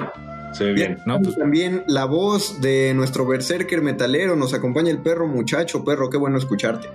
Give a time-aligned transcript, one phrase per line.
[0.53, 0.97] Se ve bien.
[1.05, 5.83] No, pues También la voz de nuestro berserker metalero nos acompaña el perro muchacho.
[5.83, 6.87] Perro, qué bueno escucharte.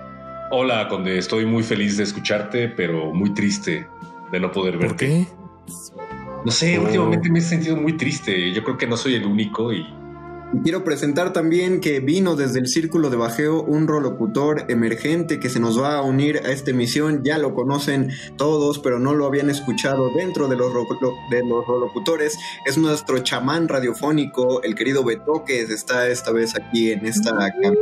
[0.51, 1.17] Hola, Conde.
[1.17, 3.87] Estoy muy feliz de escucharte, pero muy triste
[4.31, 4.87] de no poder verte.
[4.87, 5.27] ¿por qué?
[6.45, 6.83] No sé, Oh.
[6.83, 8.51] últimamente me he sentido muy triste.
[8.53, 10.04] Yo creo que no soy el único y Y
[10.63, 15.59] quiero presentar también que vino desde el círculo de bajeo un rolocutor emergente que se
[15.59, 17.21] nos va a unir a esta emisión.
[17.23, 20.73] Ya lo conocen todos, pero no lo habían escuchado dentro de los,
[21.29, 22.37] de los rolocutores.
[22.65, 25.69] Es nuestro chamán radiofónico, el querido Betoques.
[25.69, 27.75] Está esta vez aquí en esta cabina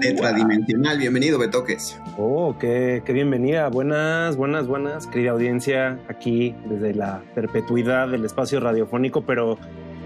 [0.00, 0.98] tetradimensional.
[0.98, 1.98] Bienvenido, Betoques.
[2.16, 3.68] Oh, qué, qué bienvenida.
[3.68, 9.58] Buenas, buenas, buenas, querida audiencia, aquí desde la perpetuidad del espacio radiofónico, pero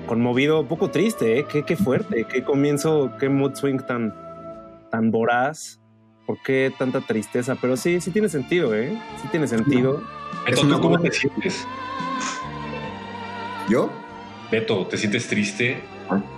[0.09, 1.47] conmovido, un poco triste, ¿eh?
[1.49, 4.13] Qué, qué fuerte, qué comienzo, qué mood swing tan,
[4.91, 5.81] tan voraz.
[6.27, 7.57] ¿Por qué tanta tristeza?
[7.61, 8.99] Pero sí, sí tiene sentido, ¿eh?
[9.23, 10.03] Sí tiene sentido.
[10.45, 11.67] Beto, una ¿tú cómo te sientes?
[13.69, 13.91] ¿Yo?
[14.51, 15.81] Beto, ¿te sientes triste?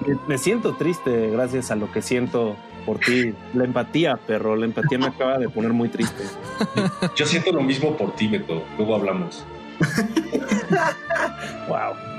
[0.06, 3.34] Me, me siento triste gracias a lo que siento por ti.
[3.54, 6.24] La empatía, perro, la empatía me acaba de poner muy triste.
[7.16, 8.64] Yo siento lo mismo por ti, Beto.
[8.76, 9.44] Luego hablamos.
[11.68, 12.09] Wow.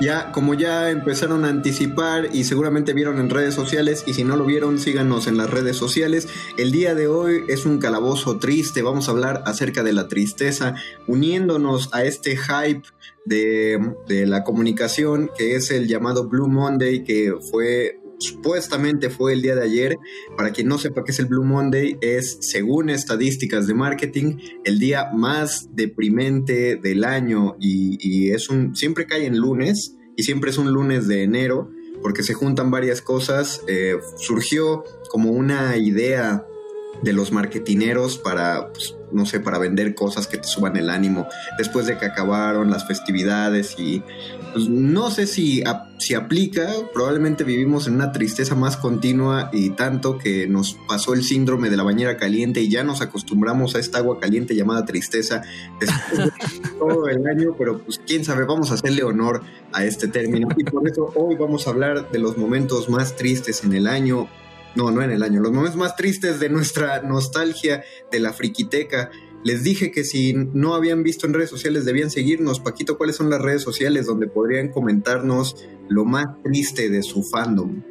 [0.00, 4.34] Ya, como ya empezaron a anticipar y seguramente vieron en redes sociales, y si no
[4.36, 6.26] lo vieron, síganos en las redes sociales.
[6.56, 10.74] El día de hoy es un calabozo triste, vamos a hablar acerca de la tristeza,
[11.06, 12.88] uniéndonos a este hype
[13.26, 19.42] de, de la comunicación que es el llamado Blue Monday, que fue supuestamente fue el
[19.42, 19.96] día de ayer.
[20.36, 24.78] Para quien no sepa qué es el Blue Monday, es, según estadísticas de marketing, el
[24.78, 30.50] día más deprimente del año y, y es un siempre cae en lunes y siempre
[30.50, 31.70] es un lunes de enero
[32.02, 33.62] porque se juntan varias cosas.
[33.66, 36.46] Eh, surgió como una idea
[37.02, 41.26] de los marketineros para, pues, no sé, para vender cosas que te suban el ánimo
[41.56, 44.02] después de que acabaron las festividades y
[44.52, 45.62] pues, no sé si,
[45.98, 51.24] si aplica, probablemente vivimos en una tristeza más continua y tanto que nos pasó el
[51.24, 55.42] síndrome de la bañera caliente y ya nos acostumbramos a esta agua caliente llamada tristeza
[56.78, 59.42] todo el año, pero pues quién sabe, vamos a hacerle honor
[59.72, 63.64] a este término y por eso hoy vamos a hablar de los momentos más tristes
[63.64, 64.28] en el año,
[64.74, 69.10] no, no en el año, los momentos más tristes de nuestra nostalgia de la friquiteca.
[69.42, 72.60] Les dije que si no habían visto en redes sociales debían seguirnos.
[72.60, 75.56] Paquito, ¿cuáles son las redes sociales donde podrían comentarnos
[75.88, 77.82] lo más triste de su fandom?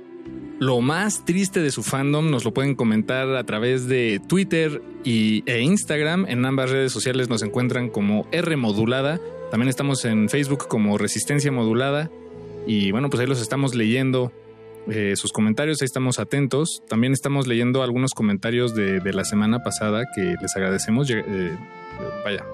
[0.59, 5.43] Lo más triste de su fandom nos lo pueden comentar a través de Twitter y,
[5.45, 6.25] e Instagram.
[6.27, 9.19] En ambas redes sociales nos encuentran como R Modulada.
[9.49, 12.11] También estamos en Facebook como Resistencia Modulada.
[12.67, 14.31] Y bueno, pues ahí los estamos leyendo
[14.91, 16.83] eh, sus comentarios, ahí estamos atentos.
[16.87, 21.09] También estamos leyendo algunos comentarios de, la semana pasada que les agradecemos.
[21.09, 21.57] Eh,
[22.23, 22.45] vaya,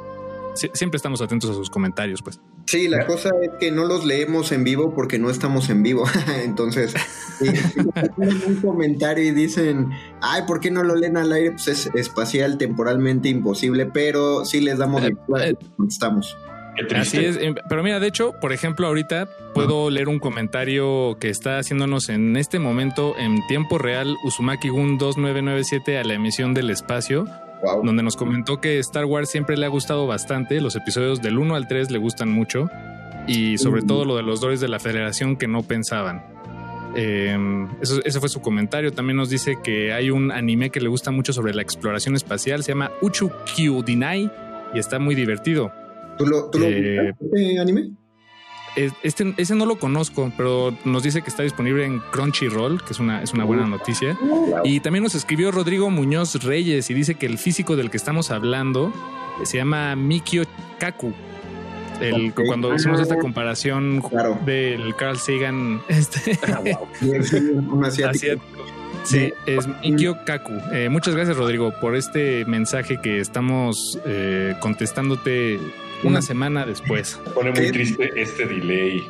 [0.55, 2.39] siempre estamos atentos a sus comentarios, pues.
[2.65, 6.05] Sí, la cosa es que no los leemos en vivo porque no estamos en vivo.
[6.43, 6.93] Entonces,
[7.39, 9.89] si ponen un comentario y dicen,
[10.21, 11.51] ay, ¿por qué no lo leen al aire?
[11.51, 15.55] Pues es espacial, temporalmente imposible, pero sí les damos eh, eh
[15.87, 16.35] estamos.
[16.95, 21.29] Así es, em, pero mira, de hecho, por ejemplo, ahorita puedo leer un comentario que
[21.29, 26.69] está haciéndonos en este momento en tiempo real Uzumaki Gun 2997 a la emisión del
[26.69, 27.25] espacio,
[27.83, 31.55] donde nos comentó que Star Wars siempre le ha gustado bastante, los episodios del 1
[31.55, 32.69] al 3 le gustan mucho,
[33.27, 36.23] y sobre todo lo de los droids de la Federación que no pensaban.
[36.95, 38.93] Em, eso, ese fue su comentario.
[38.93, 42.63] También nos dice que hay un anime que le gusta mucho sobre la exploración espacial,
[42.63, 44.31] se llama Uchu Kyudinai
[44.73, 45.71] y está muy divertido.
[46.17, 47.91] ¿Tú lo, tú eh, este anime?
[48.75, 52.99] Este, ese no lo conozco, pero nos dice que está disponible en Crunchyroll, que es
[52.99, 54.17] una, es una buena noticia.
[54.65, 58.31] Y también nos escribió Rodrigo Muñoz Reyes y dice que el físico del que estamos
[58.31, 58.91] hablando
[59.43, 60.43] se llama Mikio
[60.77, 61.13] Kaku.
[62.01, 64.03] El, Cuando hicimos esta comparación
[64.45, 66.61] del Carl Sagan, este, ah,
[66.99, 68.41] un asiático.
[69.03, 70.53] Sí, es Mikio Kaku.
[70.73, 75.59] Eh, muchas gracias, Rodrigo, por este mensaje que estamos eh, contestándote
[76.03, 77.19] una semana después.
[77.33, 79.07] Pone muy triste este delay.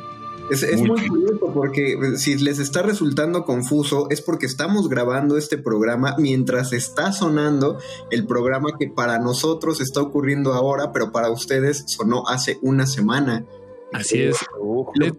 [0.50, 5.58] Es, muy, curioso porque eh, si les está resultando confuso es porque estamos grabando este
[5.58, 7.78] programa mientras está sonando
[8.12, 13.44] el programa que para nosotros está ocurriendo ahora, pero para ustedes sonó hace una semana.
[13.92, 14.36] Así es.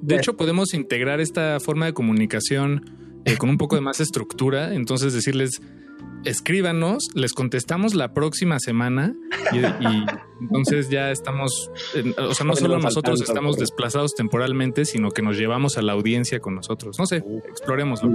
[0.02, 2.86] De, hecho, podemos integrar esta forma de comunicación
[3.28, 4.74] eh, con un poco de más estructura.
[4.74, 5.62] Entonces decirles,
[6.24, 9.16] escríbanos, les contestamos la próxima semana
[9.54, 9.60] y,
[10.42, 11.72] entonces ya estamos,
[12.18, 16.40] o sea, no solo nosotros estamos desplazados temporalmente, sino que nos llevamos a la audiencia
[16.40, 16.98] con nosotros.
[17.00, 18.12] No sé, exploremoslo.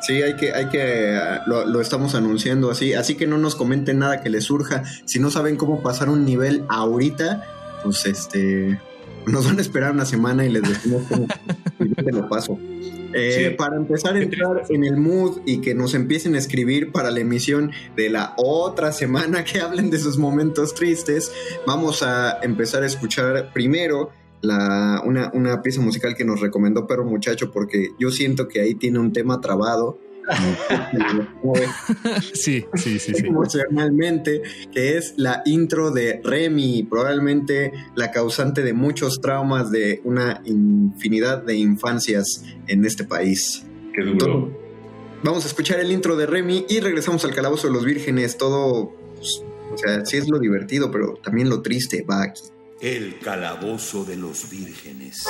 [0.00, 4.20] Sí, hay que, hay que, lo, estamos anunciando así, así que no nos comenten nada
[4.22, 4.84] que les surja.
[5.04, 7.44] Si no saben cómo pasar un nivel ahorita,
[7.82, 8.80] pues este,
[9.26, 11.26] nos van a esperar una semana y les decimos cómo
[11.78, 12.58] te lo paso.
[13.12, 17.10] Eh, para empezar a entrar en el mood y que nos empiecen a escribir para
[17.10, 21.32] la emisión de la otra semana que hablen de sus momentos tristes,
[21.66, 24.10] vamos a empezar a escuchar primero
[24.40, 28.74] la, una, una pieza musical que nos recomendó Perro Muchacho porque yo siento que ahí
[28.74, 29.98] tiene un tema trabado
[32.34, 33.26] sí, sí, sí, sí.
[33.26, 34.42] Emocionalmente,
[34.72, 41.42] que es la intro de Remy, probablemente la causante de muchos traumas de una infinidad
[41.42, 43.64] de infancias en este país.
[43.94, 44.50] Qué duro.
[45.22, 48.36] vamos a escuchar el intro de Remy y regresamos al Calabozo de los Vírgenes.
[48.36, 52.42] Todo, pues, o sea, sí es lo divertido, pero también lo triste va aquí.
[52.80, 55.24] El Calabozo de los Vírgenes.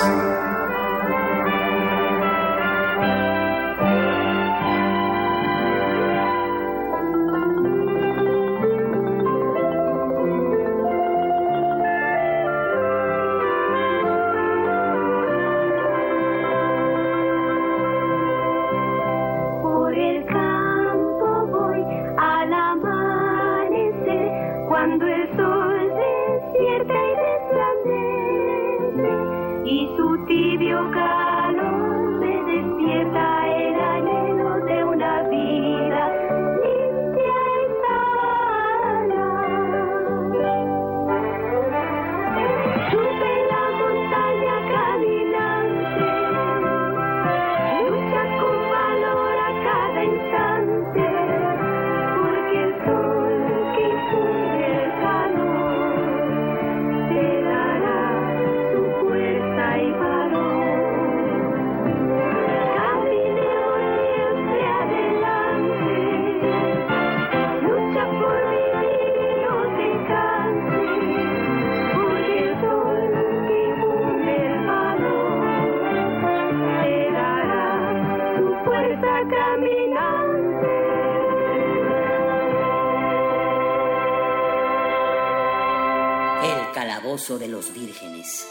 [87.17, 88.45] De los vírgenes.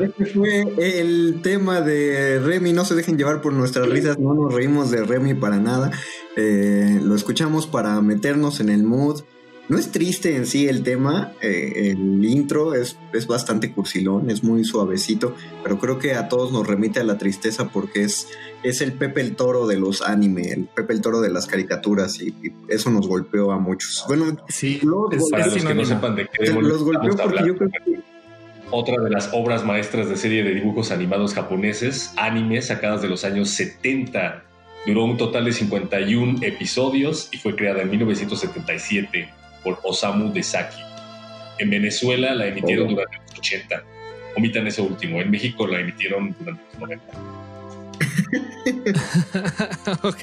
[0.00, 2.72] Este fue el tema de Remy.
[2.72, 4.18] No se dejen llevar por nuestras risas.
[4.18, 5.90] No nos reímos de Remy para nada.
[6.36, 9.24] Eh, lo escuchamos para meternos en el mood.
[9.68, 11.32] No es triste en sí el tema.
[11.40, 15.34] eh, el intro es, es bastante cursilón, es muy suavecito.
[15.62, 18.28] Pero creo que a todos nos remite a la tristeza porque es,
[18.62, 22.20] es el Pepe el Toro de los anime, el Pepe el Toro de las caricaturas.
[22.20, 24.04] Y, y eso nos golpeó a muchos.
[24.06, 25.84] Bueno, Sí, los, Para los que no sinónimo.
[25.86, 28.00] sepan de qué los demonios golpeó porque yo creo que
[28.70, 33.24] otra de las obras maestras de serie de dibujos animados japoneses, anime, sacadas de los
[33.24, 34.44] años 70.
[34.86, 39.28] Duró un total de 51 episodios y fue creada en 1977
[39.64, 40.80] por Osamu Dezaki.
[41.58, 43.82] En Venezuela la emitieron durante los 80.
[44.36, 45.20] Omitan eso último.
[45.20, 47.04] En México la emitieron durante los 90.
[50.02, 50.16] ok.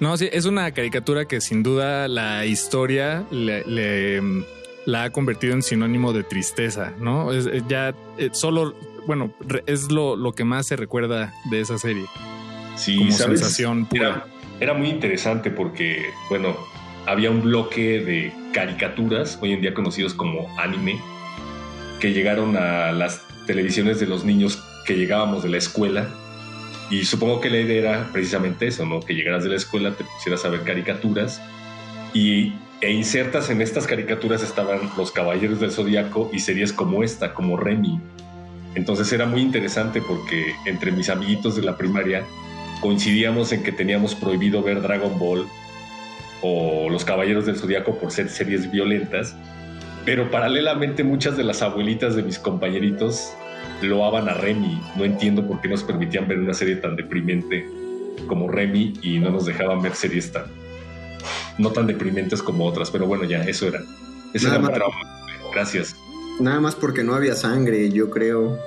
[0.00, 4.44] No, sí, es una caricatura que sin duda la historia le, le, mm,
[4.86, 7.32] la ha convertido en sinónimo de tristeza, ¿no?
[7.32, 8.74] Es, es ya eh, solo,
[9.06, 9.32] bueno,
[9.66, 12.06] es lo, lo que más se recuerda de esa serie
[12.76, 13.40] Sí, como ¿sabes?
[13.40, 14.08] sensación pura.
[14.08, 14.26] Era,
[14.60, 16.56] era muy interesante porque, bueno,
[17.06, 20.98] había un bloque de caricaturas, hoy en día conocidos como anime,
[22.00, 26.08] que llegaron a las televisiones de los niños que llegábamos de la escuela.
[26.90, 29.00] Y supongo que la idea era precisamente eso, ¿no?
[29.00, 31.42] Que llegaras de la escuela, te pusieras a ver caricaturas
[32.12, 37.34] y, e insertas en estas caricaturas estaban los Caballeros del Zodiaco y series como esta,
[37.34, 38.00] como Remy.
[38.76, 42.24] Entonces era muy interesante porque entre mis amiguitos de la primaria
[42.80, 45.46] coincidíamos en que teníamos prohibido ver Dragon Ball
[46.46, 49.34] o Los Caballeros del Zodiaco por ser series violentas,
[50.04, 53.30] pero paralelamente muchas de las abuelitas de mis compañeritos
[53.80, 54.78] loaban a Remy.
[54.96, 57.66] No entiendo por qué nos permitían ver una serie tan deprimente
[58.26, 60.44] como Remy y no nos dejaban ver series tan
[61.56, 63.80] no tan deprimentes como otras, pero bueno, ya eso era.
[64.34, 64.96] Ese era mi trauma.
[65.54, 65.96] Gracias.
[66.40, 68.58] Nada más porque no había sangre, yo creo.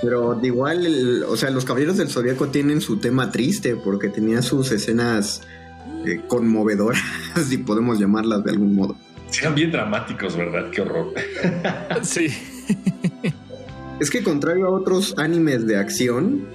[0.00, 4.08] Pero de igual, el- o sea, los Caballeros del Zodíaco tienen su tema triste porque
[4.08, 5.42] tenía sus escenas
[6.06, 7.02] eh, conmovedoras,
[7.48, 8.96] si podemos llamarlas de algún modo.
[9.30, 10.70] Sí, eran bien dramáticos, ¿verdad?
[10.70, 11.12] Qué horror.
[12.02, 12.28] Sí.
[14.00, 16.46] Es que contrario a otros animes de acción,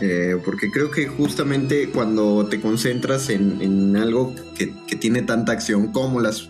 [0.00, 5.52] eh, porque creo que justamente cuando te concentras en, en algo que, que tiene tanta
[5.52, 6.48] acción como las,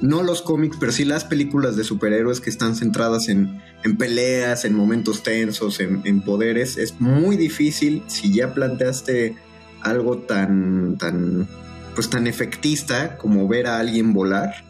[0.00, 4.64] no los cómics, pero sí las películas de superhéroes que están centradas en, en peleas,
[4.64, 9.34] en momentos tensos, en, en poderes, es muy difícil si ya planteaste
[9.80, 11.48] algo tan, tan,
[11.94, 14.64] pues tan efectista como ver a alguien volar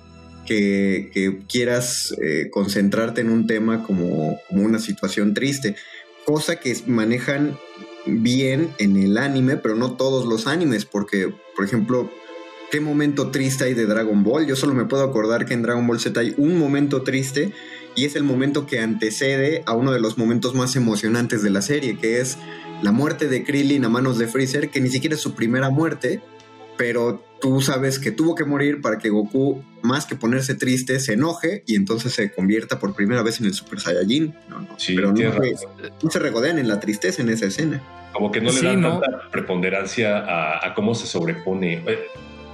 [0.45, 5.77] que, que quieras eh, concentrarte en un tema como, como una situación triste.
[6.25, 7.57] Cosa que manejan
[8.07, 12.11] bien en el anime, pero no todos los animes, porque, por ejemplo,
[12.71, 14.47] ¿qué momento triste hay de Dragon Ball?
[14.47, 17.53] Yo solo me puedo acordar que en Dragon Ball Z hay un momento triste
[17.95, 21.63] y es el momento que antecede a uno de los momentos más emocionantes de la
[21.63, 22.37] serie, que es
[22.83, 26.21] la muerte de Krillin a manos de Freezer, que ni siquiera es su primera muerte,
[26.77, 31.13] pero tú sabes que tuvo que morir para que Goku, más que ponerse triste, se
[31.13, 34.35] enoje y entonces se convierta por primera vez en el Super Saiyajin.
[34.49, 35.71] No, no, Sí, pero no, se- razón.
[36.03, 37.83] no se regodean en la tristeza en esa escena.
[38.13, 39.01] Como que no le Sí, dan ¿no?
[39.01, 41.83] tanta preponderancia a, a cómo se sobrepone.
[41.87, 41.99] Eh,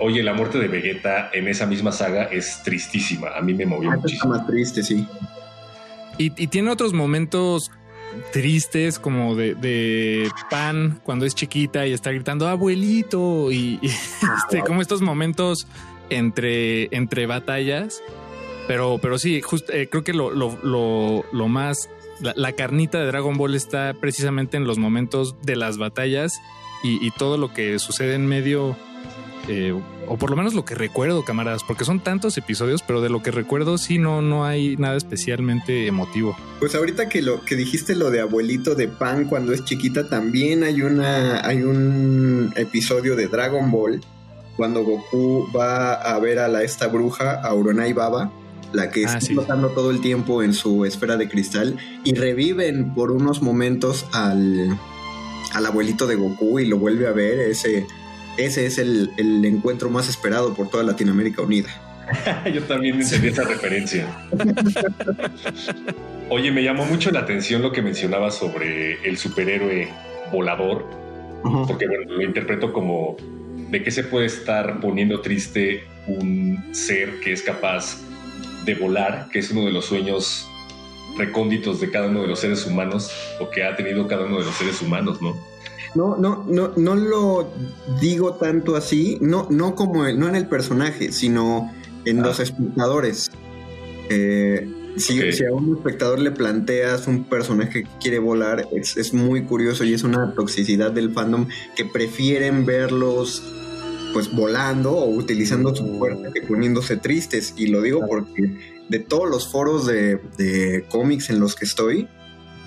[0.03, 3.29] Oye, la muerte de Vegeta en esa misma saga es tristísima.
[3.37, 4.33] A mí me movió Ah, muchísimo.
[4.33, 5.07] más triste, sí.
[6.17, 7.71] Y, y tiene otros momentos
[8.33, 13.87] tristes como de, de Pan cuando es chiquita y está gritando abuelito y, y,
[14.39, 15.67] este, como estos momentos
[16.11, 18.03] entre, entre batallas.
[18.67, 21.89] Pero, pero sí, just- eh, creo que lo, lo, lo, lo más,
[22.21, 26.41] la, la carnita de Dragon Ball está precisamente en los momentos de las batallas
[26.85, 28.77] y, y todo lo que sucede en medio,
[29.53, 29.75] eh,
[30.07, 33.21] o por lo menos lo que recuerdo, camaradas, porque son tantos episodios, pero de lo
[33.23, 36.37] que recuerdo sí no, no hay nada especialmente emotivo.
[36.61, 40.63] Pues ahorita que lo que dijiste lo de abuelito de Pan cuando es chiquita, también
[40.63, 44.01] hay una hay un episodio de Dragon Ball
[44.57, 48.31] cuando Goku va a ver a la esta bruja, a Uronai Baba,
[48.73, 49.33] la que Ah, está sí.
[49.35, 54.79] flotando todo el tiempo en su esfera de cristal y reviven por unos momentos al
[55.55, 57.85] al abuelito de Goku y lo vuelve a ver, ese
[58.47, 61.69] ese es el, el encuentro más esperado por toda Latinoamérica Unida.
[62.53, 64.07] Yo también entendí esa referencia.
[66.29, 69.89] Oye, me llamó mucho la atención lo que mencionabas sobre el superhéroe
[70.33, 70.87] volador,
[71.67, 73.17] porque bueno, lo interpreto como
[73.71, 77.99] de qué se puede estar poniendo triste un ser que es capaz
[78.65, 80.49] de volar, que es uno de los sueños
[81.17, 84.45] recónditos de cada uno de los seres humanos o que ha tenido cada uno de
[84.45, 85.37] los seres humanos, ¿no?
[85.95, 87.51] No, no, no, no lo
[88.01, 91.73] digo tanto así, no, no como el- no en el personaje, sino
[92.05, 92.27] en Ah.
[92.27, 93.31] los espectadores.
[94.09, 99.45] Eh, si a un espectador le planteas un personaje que quiere volar, es, es muy
[99.45, 103.43] curioso y es una toxicidad del fandom que prefieren verlos
[104.13, 107.55] pues volando o utilizando su fuerza que poniéndose tristes.
[107.57, 112.09] Y lo digo porque de todos los foros de, de cómics en los que estoy,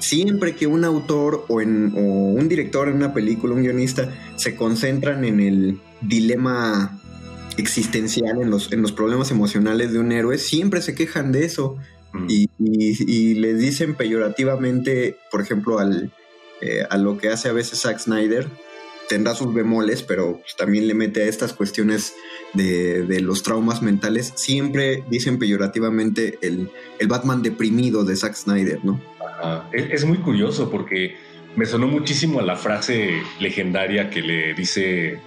[0.04, 4.56] siempre que un autor o, en, o un director en una película, un guionista, se
[4.56, 7.00] concentran en el dilema
[7.58, 11.78] existencial, en los, en los problemas emocionales de un héroe, siempre se quejan de eso
[12.14, 12.28] Mm.
[12.30, 16.14] y, y, y le dicen peyorativamente, por ejemplo, al,
[16.62, 18.48] eh, a lo que hace a veces Zack Snyder,
[19.10, 22.16] tendrá sus bemoles, pero pues, también le mete a estas cuestiones
[22.54, 26.70] de, de los traumas mentales, siempre dicen peyorativamente el,
[27.00, 29.02] el Batman deprimido de Zack Snyder, ¿no?
[29.42, 31.16] Ah, es, muy curioso porque
[31.56, 35.20] me sonó muchísimo a la frase legendaria que le dice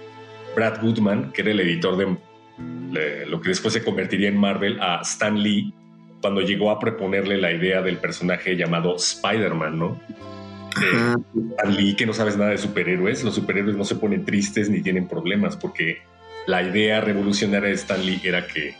[0.55, 5.01] Brad Goodman, que era el editor de lo que después se convertiría en Marvel, a
[5.01, 5.73] Stan Lee,
[6.21, 10.01] cuando llegó a proponerle la idea del personaje llamado Spider-Man, ¿no?
[10.79, 14.81] Stan Lee, que no sabes nada de superhéroes, los superhéroes no se ponen tristes ni
[14.81, 15.99] tienen problemas, porque
[16.45, 18.75] la idea revolucionaria de Stan Lee era que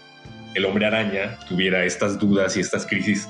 [0.56, 3.28] el hombre araña tuviera estas dudas y estas crisis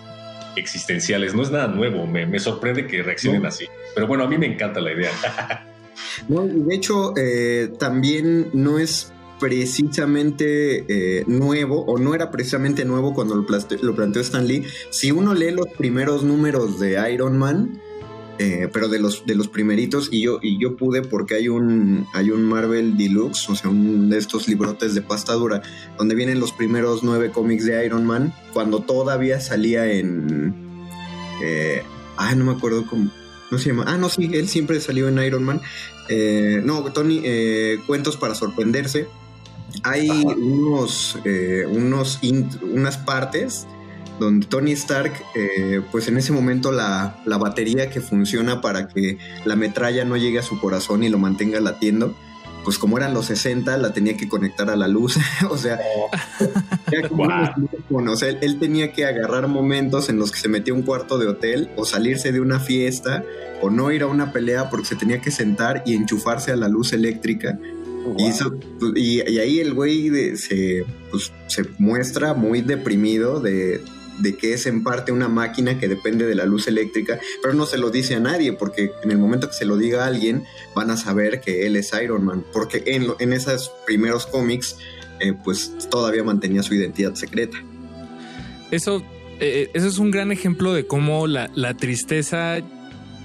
[0.55, 1.33] existenciales.
[1.33, 3.47] No es nada nuevo, me, me sorprende que reaccionen No.
[3.47, 3.65] así.
[3.95, 5.11] Pero bueno, a mí me encanta la idea.
[6.29, 13.13] No, de hecho, eh, también no es precisamente eh, nuevo, o no era precisamente nuevo
[13.13, 13.45] cuando lo,
[13.81, 14.63] lo planteó Stan Lee.
[14.91, 17.81] Si uno lee los primeros números de Iron Man,
[18.39, 22.05] eh, pero de los, de los primeritos, y yo, y yo pude porque hay un,
[22.13, 25.61] hay un Marvel Deluxe, o sea, un de estos librotes de pasta dura,
[25.97, 30.53] donde vienen los primeros nueve cómics de Iron Man, cuando todavía salía en...
[31.41, 31.83] Eh,
[32.17, 33.11] ay, no me acuerdo cómo...
[33.49, 33.85] No se llama.
[33.87, 35.61] Ah, no, sí, él siempre salió en Iron Man.
[36.09, 39.07] Eh, no, Tony, eh, cuentos para sorprenderse.
[39.83, 42.19] Hay unos, eh, unos
[42.61, 43.67] unas partes
[44.19, 49.17] donde Tony Stark, eh, pues en ese momento la, la batería que funciona para que
[49.45, 52.15] la metralla no llegue a su corazón y lo mantenga latiendo,
[52.63, 55.17] pues como eran los 60, la tenía que conectar a la luz.
[55.49, 55.79] o sea,
[57.07, 58.07] smartphone.
[58.09, 60.83] O sea, él, él tenía que agarrar momentos en los que se metía a un
[60.83, 63.23] cuarto de hotel o salirse de una fiesta
[63.61, 66.67] o no ir a una pelea porque se tenía que sentar y enchufarse a la
[66.67, 67.57] luz eléctrica.
[68.17, 73.41] Y, eso, pues, y, y ahí el güey de- se, pues, se muestra muy deprimido
[73.41, 73.81] de,
[74.19, 77.65] de que es en parte una máquina que depende de la luz eléctrica, pero no
[77.65, 80.43] se lo dice a nadie porque en el momento que se lo diga a alguien
[80.75, 84.77] van a saber que él es Iron Man, porque en, en esos primeros cómics
[85.19, 87.57] eh, pues todavía mantenía su identidad secreta.
[88.71, 89.03] Eso,
[89.39, 92.57] eh, eso es un gran ejemplo de cómo la, la tristeza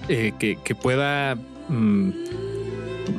[0.09, 1.37] eh, que, que pueda.
[1.69, 2.11] mm,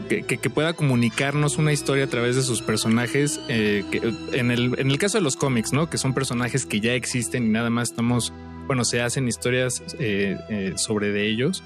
[0.10, 3.40] que, que- que pueda comunicarnos una historia a través de sus personajes.
[3.50, 5.90] eh, que, en, el, en el caso de los cómics, ¿no?
[5.90, 8.34] Que son personajes que ya existen y nada más estamos.
[8.68, 11.64] Bueno, se hacen historias eh, eh, sobre de ellos.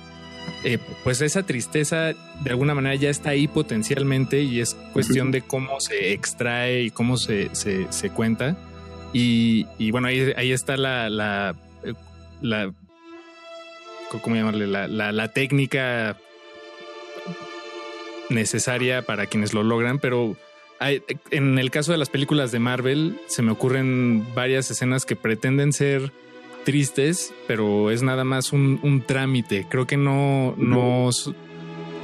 [1.04, 5.80] pues esa tristeza de alguna manera ya está ahí potencialmente y es cuestión de cómo
[5.80, 8.56] se extrae y cómo se, se, se cuenta.
[9.14, 11.56] Y, y bueno, ahí, ahí está la, la,
[12.42, 12.74] la
[14.22, 14.68] ¿cómo llamarle?
[14.68, 16.18] La, la, la técnica
[18.30, 20.36] necesaria para quienes lo logran, pero
[20.80, 25.16] hay- en el caso de las películas de Marvel se me ocurren varias escenas que
[25.16, 26.12] pretenden ser
[26.66, 29.66] tristes, pero es nada más un, un trámite.
[29.70, 31.10] Creo que no, no,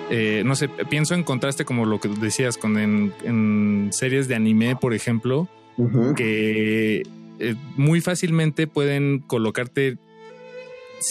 [0.10, 4.36] eh, no sé, pienso en contraste como lo que decías con en, en series de
[4.36, 5.50] anime, por ejemplo,
[6.16, 7.02] que
[7.40, 9.98] eh, muy fácilmente pueden colocarte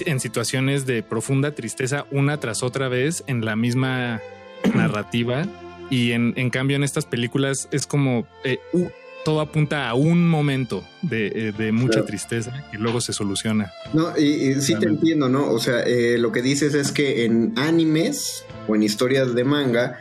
[0.07, 4.21] en situaciones de profunda tristeza una tras otra vez en la misma
[4.75, 5.45] narrativa
[5.91, 8.87] y en, en cambio en estas películas es como eh, uh,
[9.25, 12.07] todo apunta a un momento de, eh, de mucha Claro.
[12.07, 13.71] tristeza y luego se soluciona.
[13.93, 15.49] No, y, y sí te entiendo, ¿no?
[15.51, 20.01] O sea, eh, lo que dices es que en animes o en historias de manga,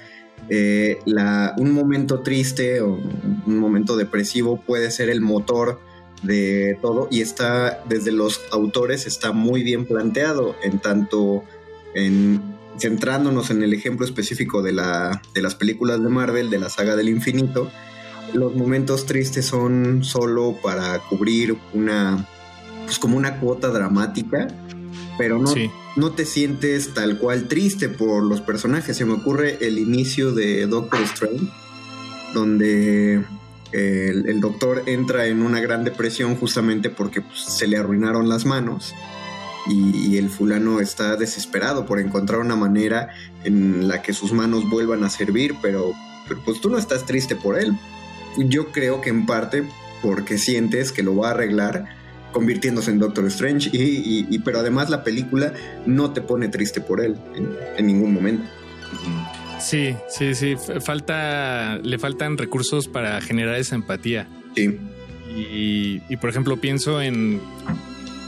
[0.50, 3.00] eh, la, un momento triste o
[3.45, 5.80] un momento depresivo puede ser el motor
[6.24, 11.43] de todo y está, desde los autores, está muy bien planteado, en tanto
[11.93, 12.41] en
[12.77, 16.95] centrándonos en el ejemplo específico de, la, de las películas de Marvel, de la saga
[16.95, 17.69] del infinito,
[18.34, 22.25] los momentos tristes son solo para cubrir una,
[22.86, 24.47] pues como una cuota dramática,
[25.17, 25.69] pero no, Sí.
[25.95, 28.95] no te sientes tal cual triste por los personajes.
[28.97, 31.45] Se me ocurre el inicio de Doctor Strange,
[32.34, 33.21] donde
[33.73, 38.45] el, el doctor entra en una gran depresión justamente porque pues, se le arruinaron las
[38.45, 38.93] manos.
[39.67, 43.10] Y, y el fulano está desesperado por encontrar una manera
[43.43, 45.93] en la que sus manos vuelvan a servir, pero,
[46.28, 47.74] pero pues tú no estás triste por él.
[48.38, 49.63] Yo creo que en parte
[50.02, 51.86] porque sientes que lo va a arreglar
[52.32, 55.54] convirtiéndose en Doctor Strange y, y- y- pero además la película
[55.86, 58.45] no te pone triste por él en, en ningún momento.
[59.60, 60.56] Sí, sí, sí.
[60.84, 64.28] Falta, le faltan recursos para generar esa empatía.
[64.56, 64.80] Sí.
[65.36, 67.39] Y, y, por ejemplo, pienso en.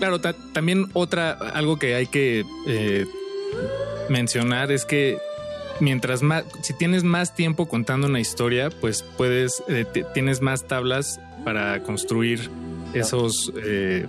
[0.03, 3.05] Claro, ta- también otra, algo que hay que eh,
[4.09, 5.17] mencionar es que
[5.79, 11.21] mientras más, si tienes más tiempo contando una historia, pues puedes, eh, tienes más tablas
[11.45, 12.49] para construir
[12.93, 14.07] esos, eh,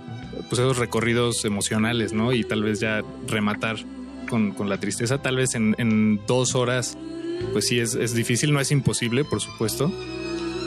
[0.49, 2.33] pues esos recorridos emocionales, ¿no?
[2.33, 3.77] Y tal vez ya rematar
[4.29, 5.21] con, con la tristeza.
[5.21, 6.97] Tal vez en, en dos horas,
[7.53, 9.89] pues sí es, es difícil, no es imposible, por supuesto.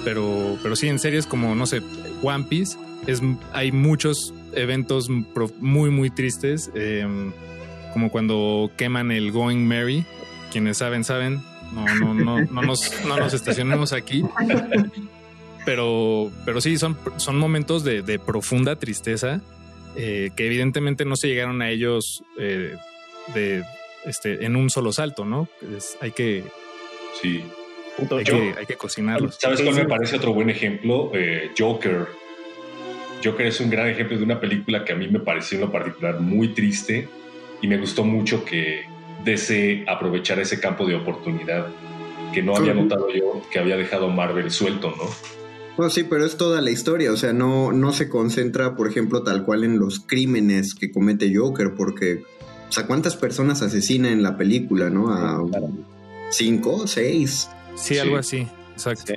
[0.04, 1.82] Pero, pero sí, en series como, no sé,
[2.22, 3.20] One Piece, es,
[3.52, 7.06] hay muchos eventos muy, muy tristes, eh,
[7.92, 10.04] como cuando queman el Going Merry.
[10.52, 11.40] Quienes saben, saben.
[11.72, 14.24] No, no, no, no, nos, no nos estacionemos aquí.
[15.64, 19.42] Pero, pero sí, son, son momentos de, de profunda tristeza
[19.96, 22.74] eh, que evidentemente no se llegaron a ellos eh,
[23.34, 23.64] de,
[24.06, 25.48] este, en un solo salto, ¿no?
[25.76, 26.44] Es- hay que,
[27.20, 27.42] Sí.
[28.10, 29.36] hay que, hay que cocinarlos.
[29.40, 31.10] ¿Sabes cuál me parece otro buen ejemplo?
[31.14, 32.06] Eh, Joker.
[33.24, 35.72] Joker es un gran ejemplo de una película que a mí me pareció en lo
[35.72, 37.08] particular muy triste
[37.60, 38.84] y me gustó mucho que
[39.24, 41.66] DC aprovechara ese campo de oportunidad
[42.32, 45.04] que no había notado yo que había dejado Marvel suelto, ¿no?
[45.82, 49.22] No, sí, pero es toda la historia, o sea, no, no se concentra, por ejemplo,
[49.22, 52.24] tal cual en los crímenes que comete Joker, porque,
[52.68, 55.12] o sea, ¿cuántas personas asesina en la película, no?
[55.12, 55.40] A
[56.30, 57.48] cinco, seis.
[57.76, 57.98] Sí, Sí.
[58.00, 58.46] algo así.
[58.72, 59.04] Exacto.
[59.06, 59.14] Sí.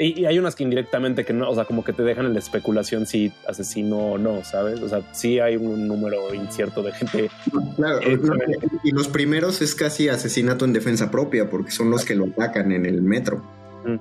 [0.00, 2.32] Y, y hay unas que indirectamente que no, o sea, como que te dejan en
[2.32, 4.80] la especulación si asesino o no, ¿sabes?
[4.80, 7.30] O sea, sí hay un número incierto de gente.
[7.76, 8.34] Claro, Eh, no,
[8.82, 12.72] y los primeros es casi asesinato en defensa propia, porque son los que lo atacan
[12.72, 13.42] en el metro.
[13.84, 13.96] Mm.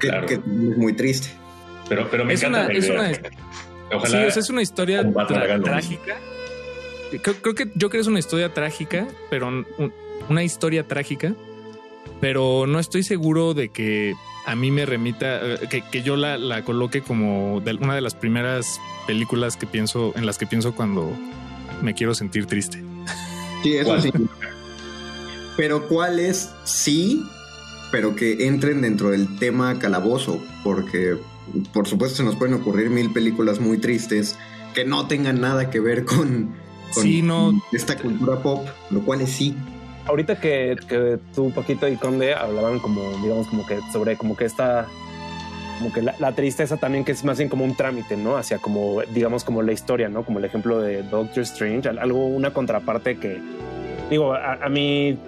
[0.00, 0.26] Que, Claro.
[0.26, 1.28] que es muy triste.
[1.88, 3.10] Pero, pero me Es encanta una, la es una,
[3.96, 6.16] Ojalá sí, o sea, es una historia tra- trágica.
[7.22, 9.66] Creo, creo que yo creo que es una historia trágica, pero un-
[10.28, 11.32] una historia trágica,
[12.20, 14.14] pero no estoy seguro de que
[14.46, 18.00] a mí me remita, eh, que, que yo la, la coloque como de una de
[18.00, 21.10] las primeras películas que pienso, en las que pienso cuando
[21.82, 22.82] me quiero sentir triste.
[23.62, 24.02] Sí, eso ¿Cuál?
[24.02, 24.10] sí.
[25.56, 27.24] Pero cuáles sí,
[27.92, 31.16] pero que entren dentro del tema calabozo, porque
[31.72, 34.36] por supuesto se nos pueden ocurrir mil películas muy tristes
[34.74, 36.54] que no tengan nada que ver con,
[36.92, 37.52] con Sí, no.
[37.72, 39.54] esta cultura pop, lo cual es sí.
[40.06, 44.44] Ahorita que, que tú, Paquito y Conde hablaban como, digamos, como que sobre como que
[44.44, 44.86] esta,
[45.78, 48.36] como que la, la tristeza también que es más bien como un trámite, ¿no?
[48.36, 50.24] Hacia como, digamos, como la historia, ¿no?
[50.24, 53.40] Como el ejemplo de Doctor Strange, al- algo, una contraparte que,
[54.10, 55.18] digo, a, a mí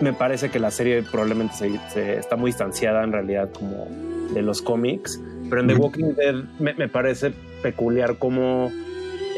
[0.00, 3.88] me parece que la serie probablemente se, se está muy distanciada en realidad como
[4.34, 5.74] de los cómics, pero en The.
[5.74, 8.70] Walking Dead me, me parece peculiar como,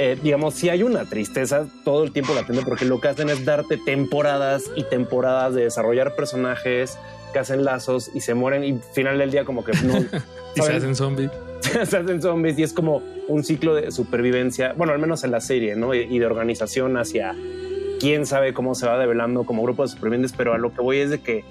[0.02, 3.44] eh, digamos, si hay una tristeza todo el tiempo latente porque lo que hacen es
[3.44, 6.96] darte temporadas y temporadas de desarrollar personajes
[7.34, 9.98] que hacen lazos y se mueren y al final del día como que no
[10.56, 11.30] Y se hacen zombies.
[11.60, 15.42] se hacen zombies y es como un ciclo de supervivencia, bueno, al menos en la
[15.42, 15.94] serie, ¿no?
[15.94, 17.36] Y, y de organización hacia
[18.00, 21.00] quién sabe cómo se va develando como grupo de supervivientes, pero a lo que voy
[21.00, 21.44] es de que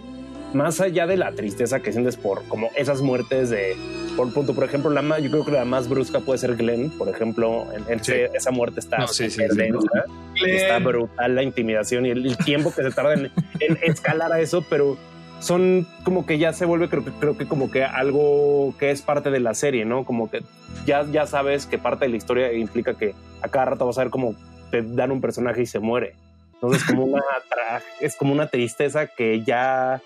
[0.56, 3.76] más allá de la tristeza que sientes por como esas muertes de
[4.20, 6.90] por punto, por ejemplo, la más, yo creo que la más brusca puede ser Glenn,
[6.90, 8.12] por ejemplo, en, en Sí.
[8.12, 9.58] ese- esa muerte está No, sí, sí, súper sí.
[9.58, 10.04] densa,
[10.46, 14.42] está brutal la intimidación y el, el tiempo que se tarda en, en escalar a
[14.42, 14.98] eso, pero
[15.40, 19.02] son como que ya se vuelve, creo que, creo que como que algo que es
[19.02, 20.04] parte de la serie, ¿no?
[20.04, 20.44] Como que
[20.86, 24.04] ya, ya sabes que parte de la historia implica que a cada rato vas a
[24.04, 24.36] ver cómo
[24.70, 26.16] te dan un personaje y se muere.
[26.56, 27.24] Entonces como una
[28.02, 30.02] es como una tristeza que ya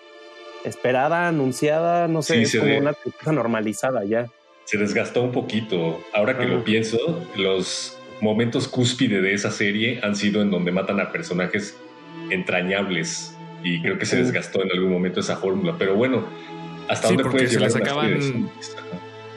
[0.65, 2.80] esperada, anunciada, no sé, Sí, es como ve.
[2.80, 4.28] una tristeza normalizada ya.
[4.65, 6.02] se desgastó un poquito.
[6.13, 6.97] Ahora que lo pienso,
[7.36, 11.76] los momentos cúspide de esa serie han sido en donde matan a personajes
[12.30, 15.76] entrañables y creo que se desgastó en algún momento esa fórmula.
[15.78, 16.26] Pero bueno,
[16.89, 18.49] hasta Sí, dónde puedes se llevar las acaban-.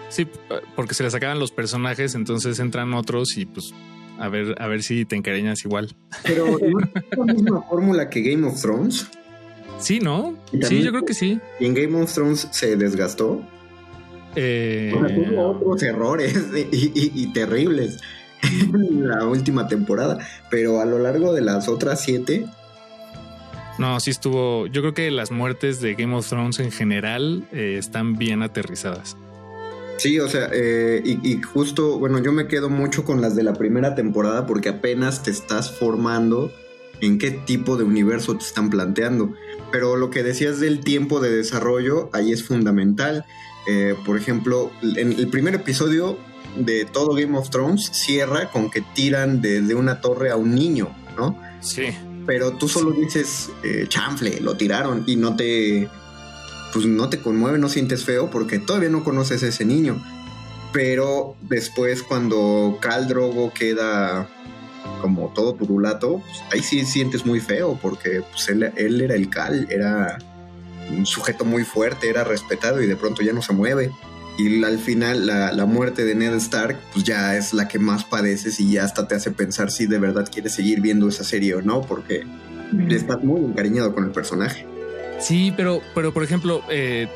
[0.08, 0.26] Sí,
[0.74, 3.72] porque se les acaban los personajes, entonces entran otros y pues
[4.18, 5.94] a ver, a ver si te encariñas igual.
[6.22, 9.08] Pero ¿no es la misma fórmula que Game of Thrones.
[9.78, 10.36] Sí, ¿no?
[10.62, 11.38] Sí, yo creo que sí.
[11.60, 13.42] Y en Game of Thrones se desgastó.
[14.34, 16.34] Eh, O sea, tuvo otros errores
[16.72, 17.98] y, y- y terribles
[18.42, 20.18] en la última temporada.
[20.50, 22.46] Pero a lo largo de las otras siete,
[23.78, 24.66] no, sí estuvo.
[24.68, 29.16] Yo creo que las muertes de Game of Thrones en general eh, están bien aterrizadas.
[29.98, 33.42] Sí, o sea, eh, y, y justo, bueno, yo me quedo mucho con las de
[33.42, 36.52] la primera temporada porque apenas te estás formando
[37.00, 39.32] en qué tipo de universo te están planteando.
[39.72, 43.24] Pero lo que decías del tiempo de desarrollo, ahí es fundamental.
[43.66, 46.18] Eh, por ejemplo, en el primer episodio
[46.56, 50.94] de todo Game of Thrones cierra con que tiran desde una torre a un niño,
[51.16, 51.38] ¿no?
[51.60, 51.86] Sí.
[52.26, 55.88] Pero tú solo dices, eh, chanfle, lo tiraron y no te,
[56.72, 60.02] pues no te conmueve, no sientes feo porque todavía no conoces a ese niño.
[60.72, 64.28] Pero después cuando Khal Drogo queda
[65.00, 69.28] como todo turulato, pues, ahí sí sientes muy feo porque pues, él, él era el
[69.28, 70.18] Cal, era
[70.90, 73.90] un sujeto muy fuerte, era respetado y de pronto ya no se mueve.
[74.38, 78.04] Y al final la, la, muerte de Ned Stark pues ya es la que más
[78.04, 81.54] padeces y ya hasta te hace pensar si de verdad quieres seguir viendo esa serie
[81.54, 82.22] o no, porque
[82.90, 84.66] estás muy encariñado con el personaje.
[85.18, 87.08] Sí, pero, pero por ejemplo, eh,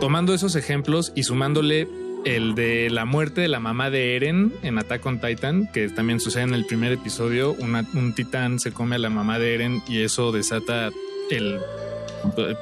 [0.00, 1.88] tomando esos ejemplos y sumándole
[2.24, 6.20] el de la muerte de la mamá de Eren en Attack on Titan, que también
[6.20, 9.82] sucede en el primer episodio, una, un titán se come a la mamá de Eren
[9.88, 10.90] y eso desata
[11.30, 11.58] el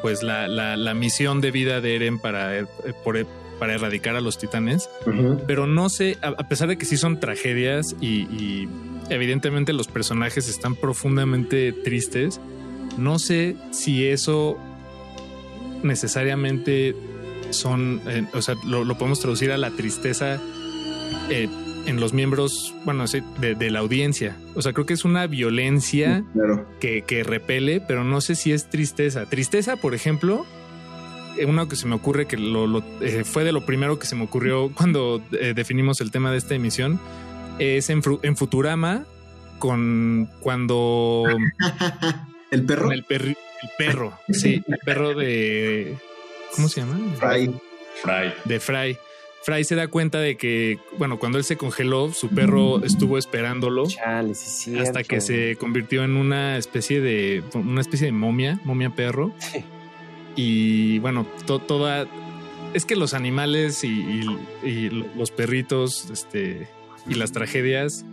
[0.02, 2.66] pues la, la, la misión de vida de Eren para,
[3.04, 3.26] por,
[3.58, 4.88] para erradicar a los titanes.
[5.06, 5.44] Uh -huh.
[5.46, 8.68] Pero no sé, a, a, pesar de que sí son tragedias y, y,
[9.10, 12.40] evidentemente los personajes están profundamente tristes,
[12.96, 14.56] no sé si eso
[15.82, 16.94] necesariamente
[17.52, 20.40] son, eh, o sea, lo, lo, podemos traducir a la tristeza
[21.30, 21.48] eh,
[21.86, 24.36] en los miembros, bueno, sí, de, de, la audiencia.
[24.54, 26.66] O sea, creo que es una violencia claro.
[26.80, 29.26] que, que repele, pero no sé si es tristeza.
[29.26, 30.46] Tristeza, por ejemplo,
[31.46, 34.16] uno que se me ocurre que lo, lo eh, fue de lo primero que se
[34.16, 37.00] me ocurrió cuando eh, definimos el tema de esta emisión
[37.58, 39.04] es en, en Futurama
[39.58, 41.24] con cuando
[42.50, 45.98] el perro el, perri, el, perro sí el perro de
[46.54, 47.52] cómo se llama Fry.
[48.02, 48.32] Fry.
[48.44, 48.98] De Fry.
[49.42, 53.86] Fry se da cuenta de que, bueno, cuando él se congeló, su perro estuvo esperándolo
[53.86, 58.90] Chale, sí, hasta que se convirtió en una especie de una especie de momia, momia
[58.90, 59.32] perro.
[59.38, 59.64] Sí.
[60.36, 62.06] Y bueno, to, toda...
[62.74, 66.68] Es que los animales y, y, y, los perritos este,
[67.08, 68.04] y las tragedias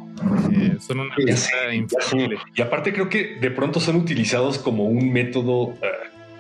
[0.52, 2.40] eh, son una pieza infalible.
[2.56, 5.64] Y aparte creo que de pronto son utilizados como un método...
[5.64, 5.78] Uh,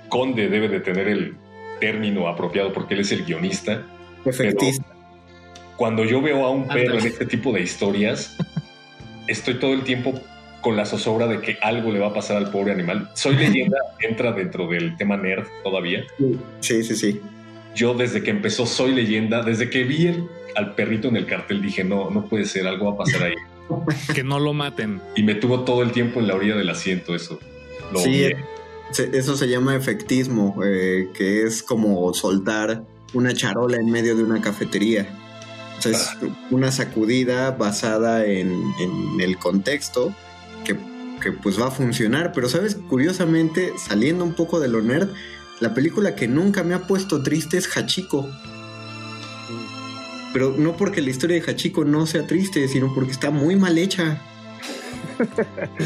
[0.09, 1.35] Conde debe de tener el
[1.79, 3.85] término apropiado porque él es el guionista.
[4.25, 4.85] Efectista.
[5.77, 8.35] Cuando yo veo a un perro en este tipo de historias,
[9.27, 10.19] estoy todo el tiempo
[10.61, 13.09] con la zozobra de que algo le va a pasar al pobre animal.
[13.13, 16.03] Soy leyenda entra dentro del tema nerd todavía.
[16.61, 17.21] Sí, sí, sí.
[17.75, 20.23] Yo desde que empezó Soy leyenda, desde que vi el,
[20.55, 23.35] al perrito en el cartel dije, no, no puede ser, algo va a pasar ahí.
[24.13, 24.99] que no lo maten.
[25.15, 27.39] Y me tuvo todo el tiempo en la orilla del asiento eso.
[27.93, 28.25] Lo sí,
[28.91, 34.41] eso se llama efectismo, eh, que es como soltar una charola en medio de una
[34.41, 35.07] cafetería.
[35.77, 36.09] O sea, es
[36.49, 40.13] una sacudida basada en, en el contexto
[40.65, 40.75] que,
[41.21, 42.31] que, pues va a funcionar.
[42.33, 42.75] Pero, ¿sabes?
[42.89, 45.09] Curiosamente, saliendo un poco de lo nerd,
[45.59, 48.27] la película que nunca me ha puesto triste es Hachiko.
[50.33, 53.77] Pero no porque la historia de Hachiko no sea triste, sino porque está muy mal
[53.77, 54.21] hecha.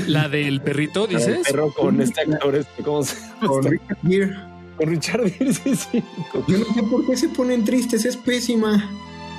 [0.07, 1.27] La del perrito, dices.
[1.27, 3.47] El perro con este actor, este, ¿cómo se llama?
[3.47, 4.35] Con Richard Gere.
[4.77, 6.03] Con Richard Gere, sí, sí.
[6.47, 8.89] Yo no sé por qué se ponen tristes, es pésima.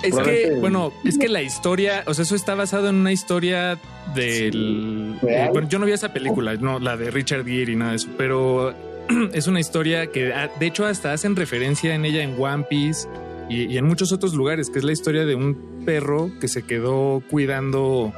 [0.02, 3.78] Es que, bueno, es que la historia, o sea, eso está basado en una historia
[4.14, 5.16] del.
[5.20, 5.26] Sí.
[5.28, 7.98] Eh, bueno, yo no vi esa película, no, la de Richard Gere y nada de
[7.98, 8.74] eso, pero
[9.33, 13.09] es una historia que, ah, de hecho, hasta hacen referencia en ella en One Piece
[13.48, 16.62] y, y en muchos otros lugares, que es la historia de un perro que se
[16.62, 18.12] quedó cuidando.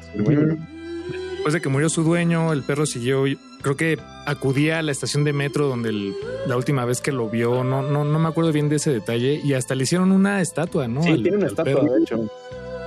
[1.44, 3.24] Después de que murió su dueño, el perro siguió,
[3.60, 6.14] creo que acudía a la estación de metro donde el,
[6.46, 9.42] la última vez que lo vio, no, no, no me acuerdo bien de ese detalle,
[9.44, 11.02] y hasta le hicieron una estatua, ¿no?
[11.02, 11.92] Sí, al, tiene una estatua, perro.
[11.96, 12.30] de hecho.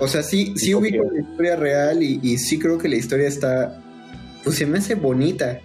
[0.02, 3.28] O sea, sí, sí ubico la historia real y, y, sí creo que la historia
[3.28, 3.80] está,
[4.44, 5.60] pues se me hace bonita.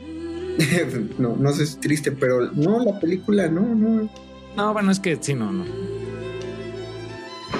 [1.18, 4.10] no, no sé si es triste, pero no, la película, no, no.
[4.54, 5.64] No, bueno, es que sí, no, no.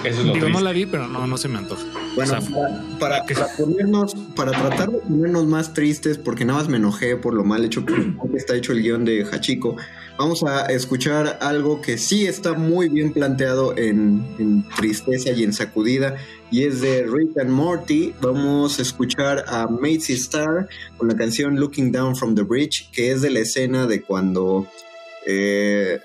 [0.05, 0.53] Eso es lo Digo, triste.
[0.53, 1.83] no la vi, pero no, no se me antoja.
[2.15, 2.51] Bueno, o sea,
[2.99, 7.17] para, para, para, ponernos, para tratar de ponernos más tristes, porque nada más me enojé
[7.17, 7.95] por lo mal hecho que
[8.37, 9.77] está hecho el guion de Hachiko,
[10.19, 15.53] vamos a escuchar algo que sí está muy bien planteado en, en tristeza y en
[15.53, 16.17] sacudida,
[16.51, 18.12] y es de Rick and Morty.
[18.21, 23.12] Vamos a escuchar a Macy Star con la canción Looking Down from the Bridge, que
[23.12, 24.67] es de la escena de cuando
[25.27, 25.99] eh,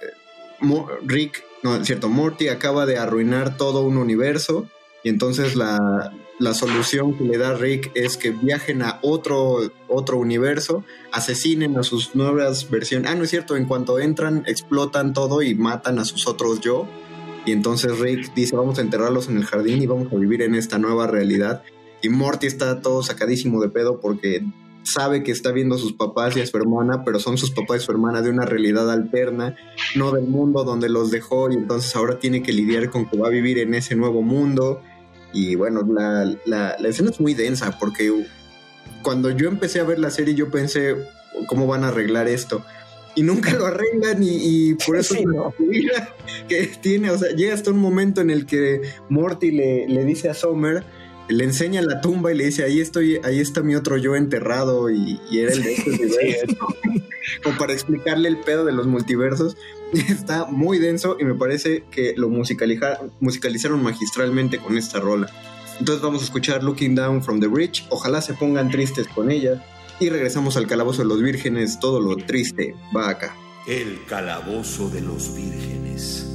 [1.05, 4.67] Rick no, es cierto, Morty acaba de arruinar todo un universo
[5.03, 10.17] y entonces la, la, solución que le da Rick es que viajen a otro, otro
[10.17, 13.11] universo, asesinen a sus nuevas versiones.
[13.11, 16.87] Ah, no es cierto, en cuanto entran, explotan todo y matan a sus otros yo.
[17.45, 20.55] Y entonces Rick dice, vamos a enterrarlos en el jardín y vamos a vivir en
[20.55, 21.63] esta nueva realidad.
[22.01, 24.43] Y Morty está todo sacadísimo de pedo porque
[24.91, 27.81] sabe que está viendo a sus papás y a su hermana, pero son sus papás
[27.81, 29.55] y su hermana de una realidad alterna,
[29.95, 33.27] no del mundo donde los dejó, y entonces ahora tiene que lidiar con que va
[33.27, 34.81] a vivir en ese nuevo mundo.
[35.33, 38.11] Y bueno, la, la, la escena es muy densa porque
[39.01, 40.95] cuando yo empecé a ver la serie yo pensé,
[41.47, 42.63] ¿cómo van a arreglar esto?
[43.17, 45.15] y nunca lo arreglan y, por eso
[46.47, 50.29] que tiene, o sea, llega hasta un momento en el que Morty le, le dice
[50.29, 50.83] a Summer,
[51.29, 54.89] le enseña la tumba y le dice, ahí estoy, ahí está mi otro yo enterrado
[54.89, 56.57] y, era el de este
[57.43, 59.57] Como para explicarle el pedo de los multiversos.
[59.93, 65.31] Está muy denso y me parece que lo musicalizaron magistralmente con esta rola.
[65.79, 67.85] Entonces vamos a escuchar Looking Down from the Bridge.
[67.89, 69.63] Ojalá se pongan tristes con ella.
[69.99, 71.79] Y regresamos al calabozo de los vírgenes.
[71.79, 73.35] Todo lo triste va acá.
[73.67, 76.26] El calabozo de los vírgenes.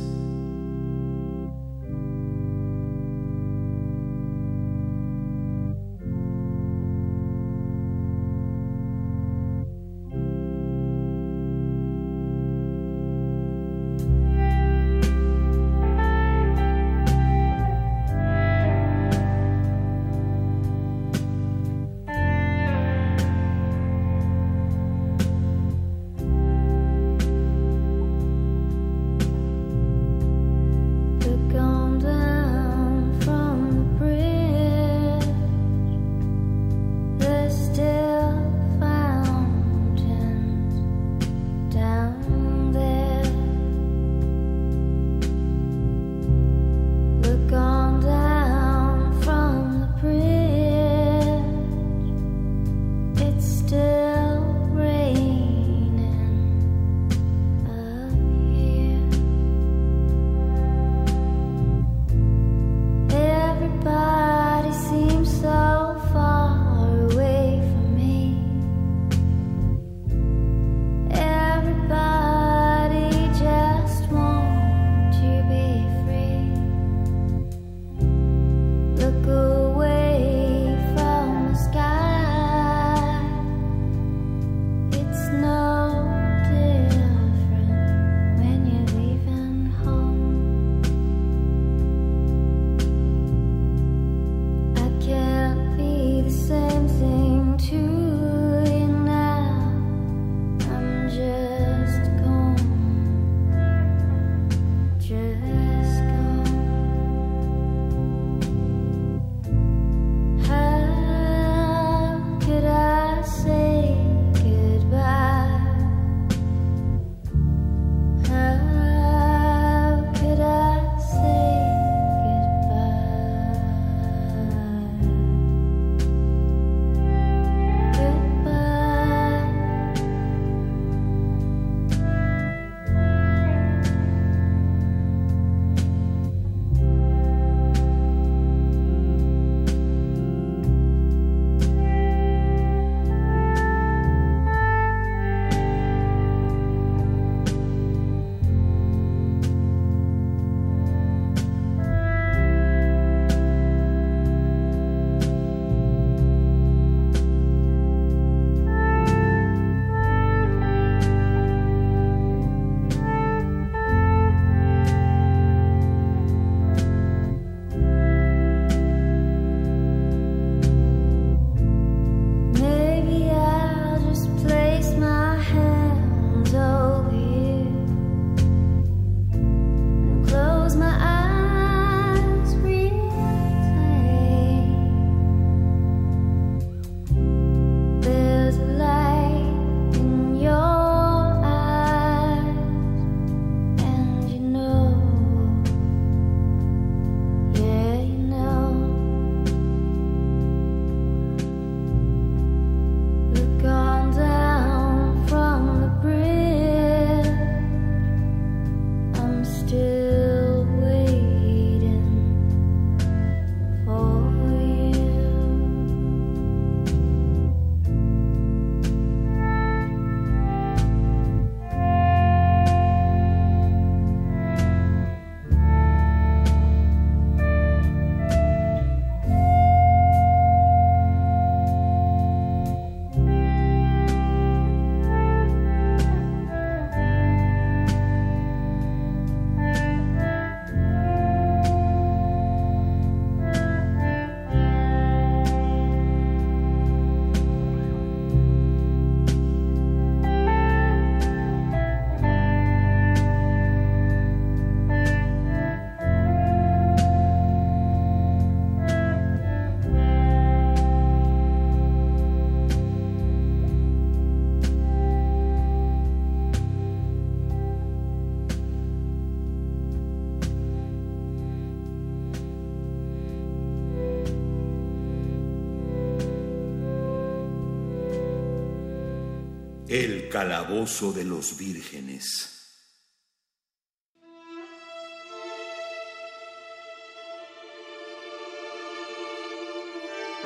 [280.42, 282.50] Calabozo de los vírgenes.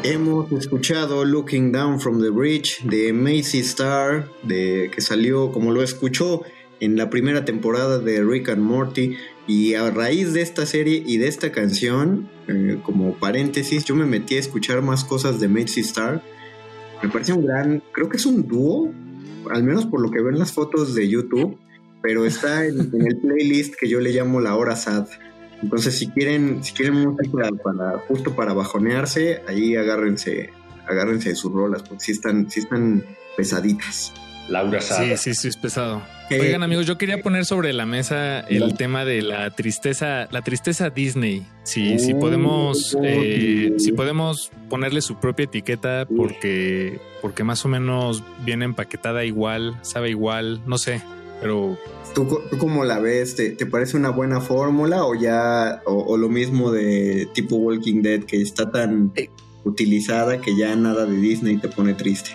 [0.03, 5.83] Hemos escuchado Looking Down from the Bridge de Macy Star, de, que salió, como lo
[5.83, 6.43] escuchó,
[6.81, 9.17] en la primera temporada de Rick and Morty.
[9.47, 14.05] Y a raíz de esta serie y de esta canción, eh, como paréntesis, yo me
[14.05, 16.23] metí a escuchar más cosas de Macy Star.
[17.03, 18.93] Me parece un gran, creo que es un dúo,
[19.51, 21.59] al menos por lo que ven las fotos de YouTube,
[22.03, 25.09] pero está en, el playlist que yo le llamo La Hora Sad.
[25.63, 30.51] Entonces, si quieren, si quieren música para, justo para bajonearse, ahí agárrense,
[30.87, 33.05] agárrense de sus rolas, porque sí están, sí están
[33.37, 34.13] pesaditas.
[34.49, 35.17] Laura Sada.
[35.17, 36.03] Sí, sí, sí, es pesado.
[36.31, 40.43] Eh, Oigan, amigos, yo quería poner sobre la mesa el tema de la tristeza, la
[40.43, 41.47] tristeza Disney.
[41.65, 43.79] Si, si Uh, podemos, eh, uh.
[43.81, 50.11] si podemos ponerle su propia etiqueta, porque, porque más o menos viene empaquetada igual, sabe
[50.11, 51.01] igual, no sé,
[51.41, 51.79] pero
[52.15, 53.37] ¿Tú, co- tú cómo la ves?
[53.37, 58.01] ¿Te, te parece una buena fórmula o ya, o, o lo mismo de tipo Walking
[58.03, 59.13] Dead, que está tan
[59.65, 62.31] utilizada que ya nada de Disney te pone triste?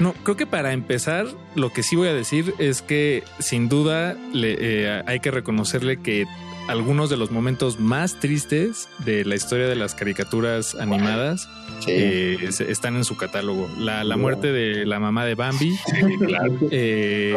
[0.00, 4.16] No, creo que para empezar, lo que sí voy a decir es que sin duda
[4.32, 6.26] le, eh, hay que reconocerle que
[6.70, 11.48] algunos de los momentos más tristes de la historia de las caricaturas animadas
[11.86, 13.68] eh, están en su catálogo.
[13.78, 16.52] La, la muerte de la mamá de Bambi, Sí, claro.
[16.70, 17.34] eh,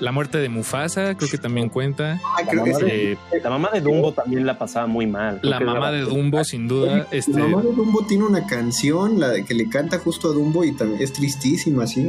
[0.00, 2.20] la muerte de Mufasa, creo que también cuenta.
[2.24, 2.84] Ah, La creo que mamá, sí.
[2.86, 5.38] de, Eh, la mamá de Dumbo también la pasaba muy mal.
[5.40, 7.06] Creo la mamá de Dumbo, sin duda.
[7.10, 10.32] Este, La mamá de Dumbo tiene una canción la de que le canta justo a
[10.32, 12.08] Dumbo y también es tristísima, sí.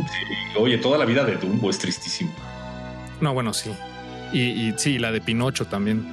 [0.57, 2.31] Oye, toda la vida de Dumbo es tristísimo.
[3.21, 3.71] no, bueno, sí.
[4.33, 6.03] Y, y sí, la de Pinocho también.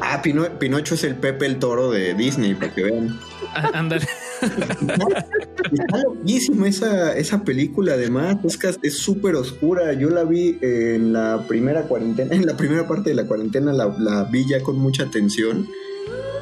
[0.00, 3.18] Ah, Pino- Pinocho es el Pepe el Toro de Disney, para que vean.
[3.54, 4.06] Ah, Ándale.
[5.72, 8.36] Está loquísima esa, esa película, además.
[8.44, 9.92] Es que es súper oscura.
[9.94, 13.94] Yo la vi en la primera cuarentena, en la primera parte de la cuarentena, la,
[13.98, 15.66] la vi ya con mucha atención.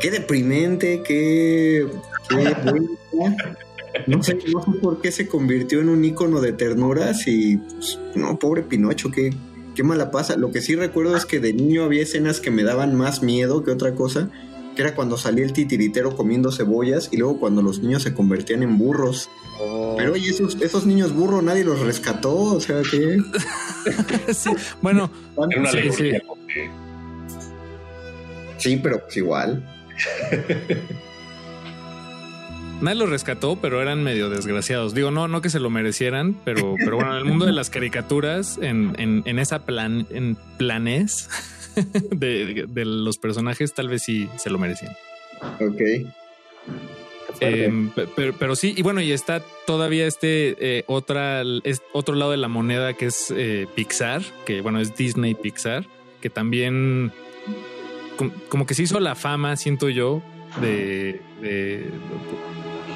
[0.01, 1.87] Qué deprimente, qué.
[2.29, 2.55] qué.
[4.07, 7.99] No sé, no sé por qué se convirtió en un icono de ternuras y, pues,
[8.15, 9.33] no, pobre Pinocho, qué,
[9.77, 10.37] qué mala pasa.
[10.37, 13.63] Lo que sí recuerdo es que de niño había escenas que me daban más miedo
[13.63, 14.31] que otra cosa,
[14.75, 18.65] que era cuando salía el titiritero comiendo cebollas y luego cuando los niños se convertían
[18.65, 19.31] en burros.
[19.61, 23.19] Oh, Pero oye, esos, esos niños burros nadie los rescató, o sea que...
[24.35, 24.51] Sí,
[24.83, 25.09] Bueno,
[25.51, 26.13] Era una Sí, sí.
[28.59, 29.65] Sí, pero pues igual.
[32.81, 34.93] Nadie los rescató, pero eran medio desgraciados.
[34.95, 37.71] Digo, no, no que se lo merecieran, pero, pero bueno, en el mundo de las
[37.71, 41.31] caricaturas, en, en, en esa plan, en planes
[42.11, 44.93] de, de los personajes, tal vez sí se lo merecían.
[45.61, 45.81] Ok.
[47.41, 52.15] Eh, pe- pero, pero sí, y bueno, y está todavía este eh, otra, es otro
[52.15, 55.85] lado de la moneda que es eh, Pixar, que bueno, es Disney Pixar,
[56.23, 57.13] que también
[58.17, 60.23] com- como que se hizo la fama, siento yo,
[60.61, 61.91] de, de,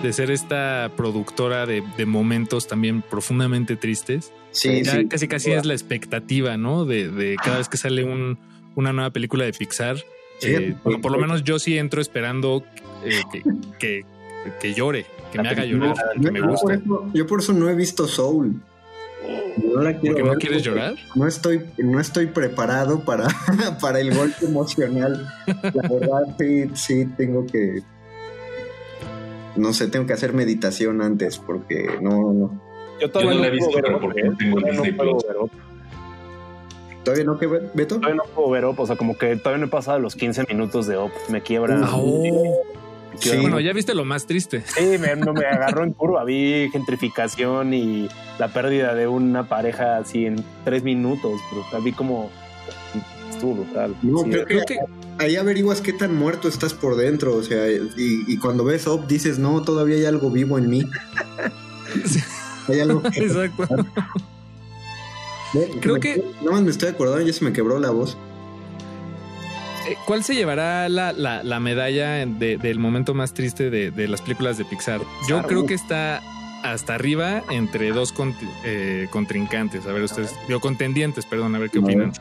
[0.03, 4.33] de ser esta productora de, de momentos también profundamente tristes.
[4.53, 5.07] Sí, Ya sí.
[5.09, 6.85] casi casi es la expectativa, ¿no?
[6.85, 8.39] De, de cada vez que sale un,
[8.75, 9.97] una nueva película de Pixar.
[10.39, 10.49] Sí.
[10.55, 12.65] eh, bueno, por lo menos yo sí entro esperando
[13.05, 13.43] eh, que,
[13.79, 14.05] que,
[14.61, 16.81] que llore, que me haga llorar, que me guste.
[17.13, 18.61] yo por eso no he visto Soul.
[19.57, 20.95] No la quiero ¿Porque no ver quieres llorar?
[21.15, 23.29] No estoy, no estoy preparado para,
[23.81, 25.29] para el golpe emocional.
[25.47, 27.83] La verdad, sí, sí, tengo que.
[29.57, 32.61] No sé, tengo que hacer meditación antes porque no, no.
[33.01, 34.93] Yo Yo todavía no la he no, visto, pero Up, porque no tengo Todavía Disney
[34.93, 35.25] no Plus.
[37.05, 37.97] ¿Todavía no que ver, Beto?
[37.97, 40.45] Todavía no puedo ver Up, o sea, como que todavía no he pasado los 15
[40.49, 41.11] minutos de Up.
[41.29, 41.81] Me quiebra.
[41.83, 42.23] Ah, oh.
[42.23, 42.51] Me quiebra.
[43.19, 43.37] Sí.
[43.39, 44.63] Bueno, ya viste lo más triste.
[44.67, 45.09] Sí, me,
[45.45, 46.25] agarró en curva.
[46.25, 48.09] Vi gentrificación y
[48.39, 51.41] la pérdida de una pareja así en tres minutos.
[51.71, 52.31] Pero vi como
[53.31, 53.95] estuvo brutal.
[54.03, 54.79] No, Sí, creo, creo que,
[55.19, 59.07] ahí averiguas qué tan muerto estás por dentro, o sea, y, y cuando ves Up
[59.07, 60.83] dices, no, todavía hay algo vivo en mí.
[62.69, 63.21] hay algo que...
[63.21, 63.67] Exacto.
[65.81, 68.17] Creo Me- que- Nada más me estoy acordando, ya se me quebró la voz.
[69.89, 74.09] Eh, ¿Cuál se llevará la, la, la medalla de- del momento más triste de, de
[74.09, 75.01] las películas de Pixar?
[75.29, 75.69] Yo creo uf.
[75.69, 76.21] que está
[76.63, 79.87] hasta arriba entre dos cont- eh, contrincantes.
[79.87, 82.13] A ver, ustedes, digo, contendientes, perdón, a ver qué opinan.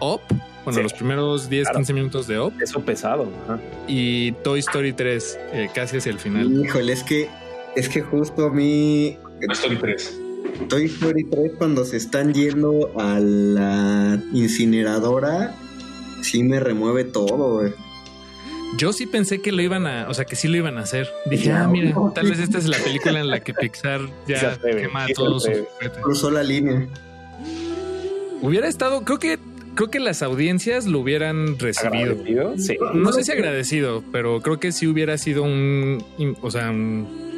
[0.00, 0.20] Up,
[0.64, 0.82] bueno, Sí.
[0.82, 1.78] los primeros 10, Claro.
[1.78, 3.30] 15 minutos de Up Eso pesado.
[3.44, 3.58] ajá.
[3.88, 6.64] y Toy Story 3, eh, casi hacia el final.
[6.64, 7.28] Híjole, es que,
[7.76, 10.20] es que justo a mí Toy Story 3.
[10.68, 15.54] Toy Story 3 cuando se están yendo a la incineradora,
[16.22, 17.72] sí me remueve todo, güey.
[18.76, 21.08] Yo sí pensé que lo iban a, o sea, que sí lo iban a hacer.
[21.26, 22.12] Dije, Ya, ah, mira, no.
[22.14, 25.42] tal vez esta es la película en la que Pixar ya atreve, quema a todos
[25.42, 25.98] sus juguetes.
[26.02, 26.86] Cruzó la línea.
[28.42, 29.38] Hubiera estado, creo que
[29.74, 32.12] creo que las audiencias lo hubieran recibido.
[32.12, 32.54] ¿Agradecido?
[32.58, 32.76] Sí.
[32.94, 36.04] No sé si agradecido, pero creo que sí hubiera sido un,
[36.40, 37.29] o sea, un,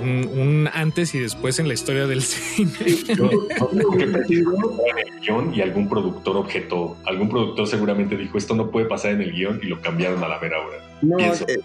[0.00, 2.70] un- un antes y después en la historia del cine.
[3.16, 3.30] Yo
[3.72, 4.52] no preciso
[4.90, 6.96] en el guion y algún productor objetó.
[7.04, 10.28] Algún productor seguramente dijo esto no puede pasar en el guion y lo cambiaron a
[10.28, 10.76] la mera hora.
[11.02, 11.60] No, eh,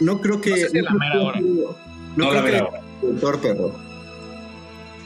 [0.00, 0.50] no creo que.
[0.50, 1.38] No sé si a la mera creo hora.
[1.38, 1.76] que- No,
[2.16, 2.80] No la creo que mera hora.
[3.00, 3.74] productor, perro.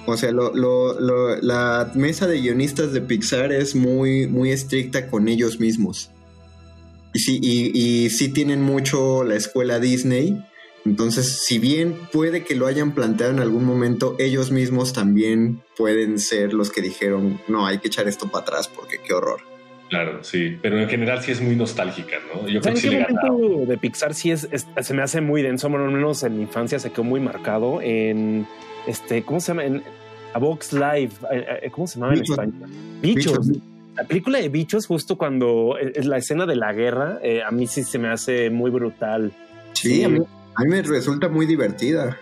[0.07, 5.07] O sea, lo, lo- lo- la mesa de guionistas de Pixar es muy, muy estricta
[5.09, 6.11] con ellos mismos.
[7.15, 10.45] Y sí, y, y sí tienen mucho la escuela Disney.
[10.85, 16.19] Entonces, si bien puede que lo hayan planteado en algún momento, ellos mismos también pueden
[16.19, 19.41] ser los que dijeron, no, hay que echar esto para atrás porque qué horror.
[19.89, 20.57] Claro, sí.
[20.63, 22.49] Pero en general sí es muy nostálgica, ¿no?
[22.49, 25.21] Yo creo ¿Saben que sí le momento de Pixar sí es, es- se me hace
[25.21, 25.69] muy denso?
[25.69, 28.47] Bueno, al menos en mi infancia se quedó muy marcado en
[28.87, 29.65] este, ¿cómo se llama?
[29.67, 29.83] En
[30.33, 32.55] A Box Live, eh, eh, ¿cómo se llama en español?
[33.03, 33.49] Bichos.
[33.95, 37.51] La película de Bichos, justo cuando es es la escena de la guerra, eh, a
[37.51, 39.31] mí sí se me hace muy brutal.
[39.75, 40.05] Sí, Sí.
[40.05, 40.21] A, mí,
[40.55, 42.17] a mí me resulta muy divertida.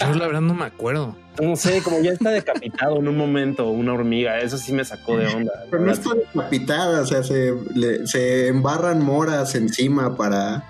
[0.00, 1.14] Yo la verdad no me acuerdo.
[1.40, 5.16] No sé, como ya está decapitado en un momento una hormiga, eso sí me sacó
[5.16, 5.52] de onda.
[5.70, 10.64] Pero no está decapitada, o sea, se, le- se embarran moras encima para,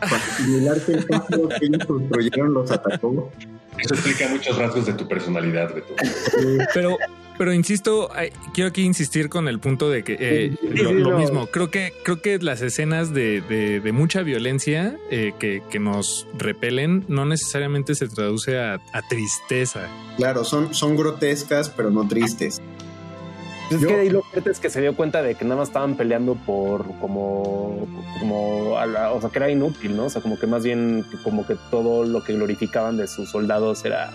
[0.00, 3.30] para simular que el pájaro que ellos construyeron los atacó.
[3.78, 5.94] Eso explica muchos rasgos de tu personalidad, Beto.
[6.74, 6.96] Pero,
[7.38, 10.94] pero insisto, ay, quiero aquí insistir con el punto de que eh, Sí, lo, sí,
[10.96, 11.18] lo no.
[11.18, 11.46] mismo.
[11.48, 16.26] Creo que, creo que las escenas de, de- de mucha violencia eh, que, que nos
[16.36, 19.88] repelen no necesariamente se traduce a, a tristeza.
[20.16, 22.60] Claro, son, son grotescas, pero no tristes.
[23.70, 25.68] Es Yo- que ahí lo fuerte es que se dio cuenta de que nada más
[25.68, 27.86] estaban peleando por como,
[28.20, 30.04] como a la- o sea, que era inútil, ¿no?
[30.04, 33.84] O sea, como que más bien como que todo lo que glorificaban de sus soldados
[33.84, 34.12] era,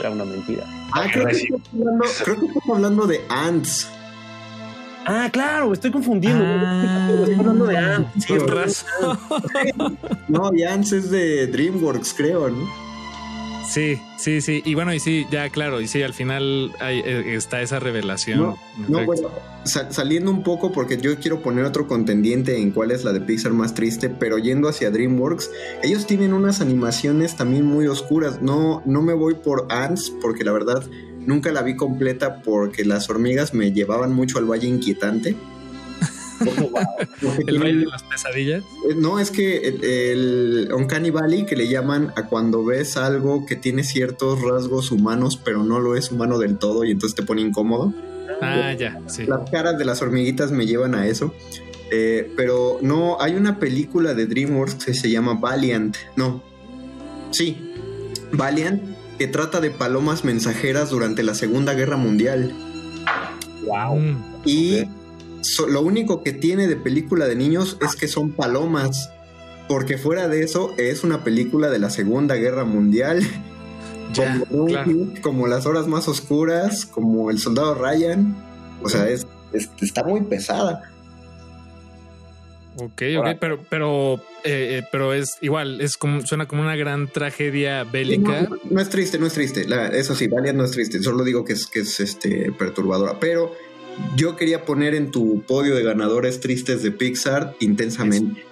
[0.00, 0.64] era una mentira.
[0.92, 3.88] Ah, creo que, estamos hablando, creo que estamos hablando de Ants.
[5.06, 6.44] Ah, claro, me estoy confundiendo.
[6.46, 7.08] Ah.
[7.18, 8.08] estoy hablando de Ant.
[8.18, 9.18] Sí, Con estoy- razón.
[10.28, 12.89] No, y Ants es de DreamWorks, creo, ¿no?
[13.70, 14.62] Sí, sí, sí.
[14.64, 18.40] Y bueno, y sí, ya claro, y sí, al final hay, eh, está esa revelación.
[18.40, 18.58] No,
[18.88, 19.28] No, bueno,
[19.64, 23.20] sa- saliendo un poco porque yo quiero poner otro contendiente en cuál es la de
[23.20, 25.50] Pixar más triste, pero yendo hacia DreamWorks,
[25.84, 28.42] ellos tienen unas animaciones también muy oscuras.
[28.42, 30.82] No, no me voy por Ants porque la verdad
[31.20, 35.36] nunca la vi completa porque las hormigas me llevaban mucho al Valle Inquietante.
[37.46, 38.62] El baile de las pesadillas.
[38.88, 43.46] Eh, No, es que el, el Uncanny Valley que le llaman a cuando ves algo
[43.46, 47.22] que tiene ciertos rasgos humanos, pero no lo es humano del todo y entonces te
[47.22, 47.92] pone incómodo.
[48.40, 49.26] Ah, ya, sí.
[49.26, 51.34] Las caras de las hormiguitas me llevan a eso.
[51.90, 55.96] Eh, pero no, hay una película de DreamWorks que se llama Valiant.
[56.16, 56.42] No.
[57.30, 57.74] Sí.
[58.32, 58.82] Valiant,
[59.18, 62.52] que trata de palomas mensajeras durante la Segunda Guerra Mundial.
[63.66, 64.00] Wow.
[64.44, 64.84] Y.
[65.42, 69.10] so- lo único que tiene de película de niños es que son palomas.
[69.68, 73.22] Porque fuera de eso, es una película de la Segunda Guerra Mundial.
[74.16, 74.90] Como, claro.
[74.90, 78.36] Dunkirk, como Las Horas Más Oscuras, como El Soldado Ryan.
[78.82, 80.82] O sea, es, es- está muy pesada.
[82.76, 84.14] Ok, ok, pero, pero,
[84.44, 88.42] eh, eh, pero es igual, es como, suena como una gran tragedia bélica.
[88.48, 89.68] No, no es triste, no es triste.
[89.68, 91.02] La- eso sí, Valiant no es triste.
[91.02, 93.18] Solo digo que es, que es este, perturbadora.
[93.20, 93.52] Pero
[94.16, 98.44] yo quería poner en tu podio de ganadores tristes de Pixar intensamente.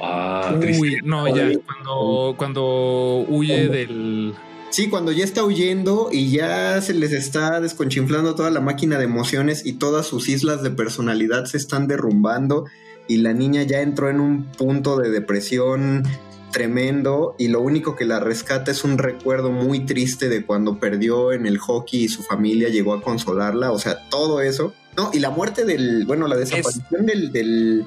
[0.00, 0.80] Ah, triste.
[0.82, 4.34] Uy, no, ya, cuando, cuando huye del...
[4.70, 9.04] Sí, cuando ya está huyendo y ya se les está desconchinflando toda la máquina de
[9.04, 12.64] emociones y todas sus islas de personalidad se están derrumbando
[13.06, 16.04] y la niña ya entró en un punto de depresión
[16.52, 21.32] tremendo y lo único que la rescata es un recuerdo muy triste de cuando perdió
[21.32, 24.72] en el hockey y su familia llegó a consolarla, o sea, todo eso.
[24.96, 27.84] No, y la muerte del, bueno, la desaparición del, del,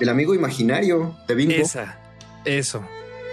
[0.00, 1.54] del amigo imaginario de Bingo.
[1.54, 2.00] Esa,
[2.44, 2.82] eso,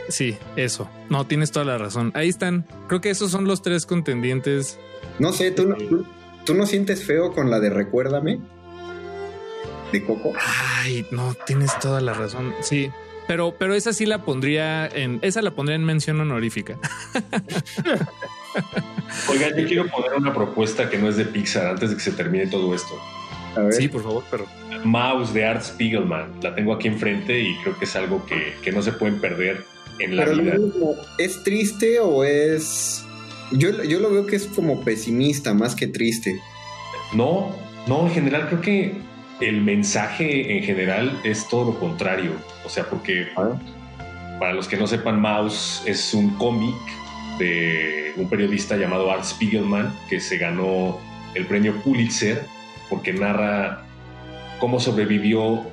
[0.10, 0.90] sí, eso.
[1.10, 2.12] No, tienes toda la razón.
[2.14, 2.68] Ahí están.
[2.88, 4.78] Creo que esos son los tres contendientes.
[5.18, 6.06] No sé, ¿tú no, tú,
[6.46, 8.40] tú no sientes feo con la de Recuérdame?
[9.92, 10.34] De Coco.
[10.82, 12.54] Ay, no, tienes toda la razón.
[12.62, 12.92] Sí,
[13.28, 16.78] pero, pero esa sí la pondría en, esa la pondría en mención honorífica.
[19.30, 22.12] Oigan, yo quiero poner una propuesta que no es de Pixar antes de que se
[22.12, 23.00] termine todo esto.
[23.56, 23.74] A ver.
[23.74, 24.46] Sí, por favor, pero
[24.84, 26.40] Mouse de Art Spiegelman.
[26.42, 29.64] La tengo aquí enfrente y creo que es algo que, que no se pueden perder
[30.00, 30.54] en la Pero vida.
[30.58, 33.04] mismo, ¿es triste o es.?
[33.52, 36.40] Yo, yo lo veo que es como pesimista más que triste.
[37.14, 37.56] No,
[37.88, 38.94] no, en general creo que
[39.40, 42.32] el mensaje en general es todo lo contrario.
[42.66, 43.28] O sea, porque
[44.40, 46.76] para los que no sepan, Mouse es un cómic
[47.40, 51.00] de un periodista llamado Art Spiegelman que se ganó
[51.36, 52.46] el premio Pulitzer
[52.90, 53.84] porque narra
[54.60, 55.66] cómo sobrevivió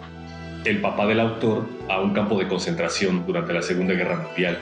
[0.64, 4.58] el papá del autor a un campo de concentración durante la Segunda Guerra Mundial.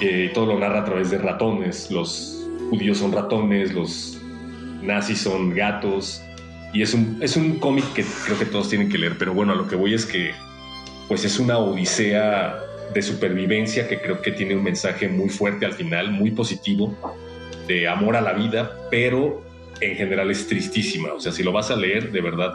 [0.00, 1.90] Eh, todo lo narra a través de ratones.
[1.90, 4.20] Los judíos son ratones, los
[4.82, 6.22] nazis son gatos.
[6.72, 9.16] Y es un, es un cómic que creo que todos tienen que leer.
[9.18, 10.32] Pero bueno, a lo que voy es que
[11.08, 12.58] pues es una odisea
[12.92, 16.96] de supervivencia que creo que tiene un mensaje muy fuerte al final, muy positivo,
[17.66, 19.42] de amor a la vida, pero
[19.80, 21.12] en general es tristísima.
[21.12, 22.54] O sea, si lo vas a leer, de verdad,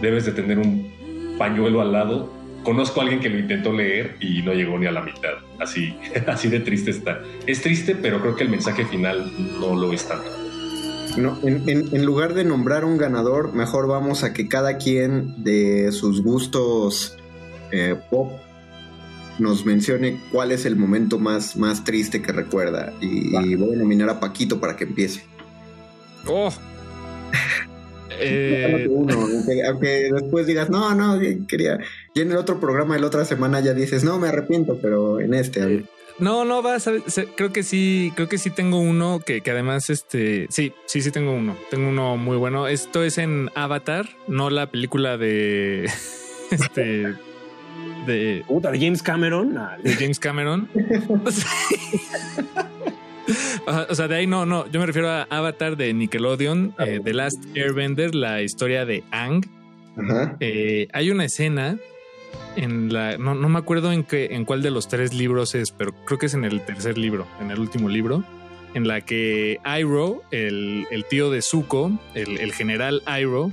[0.00, 2.32] debes de tener un pañuelo al lado.
[2.62, 5.34] Conozco a alguien que lo intentó leer y no llegó ni a la mitad.
[5.58, 5.96] Así,
[6.26, 7.20] así de triste está.
[7.46, 9.30] Es triste, pero creo que el mensaje final
[9.60, 10.43] no lo es tanto.
[11.16, 15.44] No, en, en, en, lugar de nombrar un ganador, mejor vamos a que cada quien
[15.44, 17.16] de sus gustos
[17.70, 18.32] eh, pop
[19.38, 22.92] nos mencione cuál es el momento más, más triste que recuerda.
[23.00, 25.24] Y, y voy a nominar a Paquito para que empiece.
[26.26, 26.52] Oh.
[28.20, 28.86] Eh...
[28.88, 31.80] Uno, aunque, aunque, después digas, no, no, quería.
[32.14, 35.18] Y en el otro programa de la otra semana ya dices, no, me arrepiento, pero
[35.18, 35.84] en este.
[36.18, 37.02] No, no, vas a ver,
[37.36, 41.10] creo que sí, creo que sí tengo uno que, que, además, este, sí, sí, sí
[41.10, 41.56] tengo uno.
[41.70, 42.68] Tengo uno muy bueno.
[42.68, 45.90] Esto es en Avatar, no la película de.
[46.50, 47.14] este.
[48.06, 49.58] De, Puta, de James Cameron.
[49.82, 50.68] De James Cameron.
[53.88, 54.70] O sea, de ahí no, no.
[54.70, 59.46] Yo me refiero a Avatar de Nickelodeon, eh, The Last Airbender, la historia de Ang.
[60.40, 61.78] Eh, hay una escena
[62.56, 63.18] en la.
[63.18, 66.18] No, no me acuerdo en, qué, en cuál de los tres libros es, pero creo
[66.18, 68.24] que es en el tercer libro, en el último libro,
[68.74, 73.50] en la que Iroh, el, el tío de Zuko, el, el general Iroh,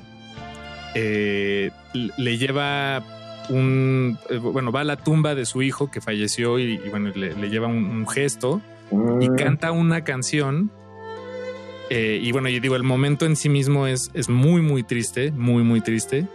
[0.95, 3.03] eh, le lleva
[3.49, 4.17] un.
[4.41, 7.49] Bueno, va a la tumba de su hijo que falleció y, y bueno, le, le
[7.49, 8.61] lleva un, un gesto
[9.19, 10.71] y canta una canción.
[11.89, 15.32] Eh, y bueno, yo digo, el momento en sí mismo es, es muy, muy triste,
[15.32, 16.25] muy, muy triste.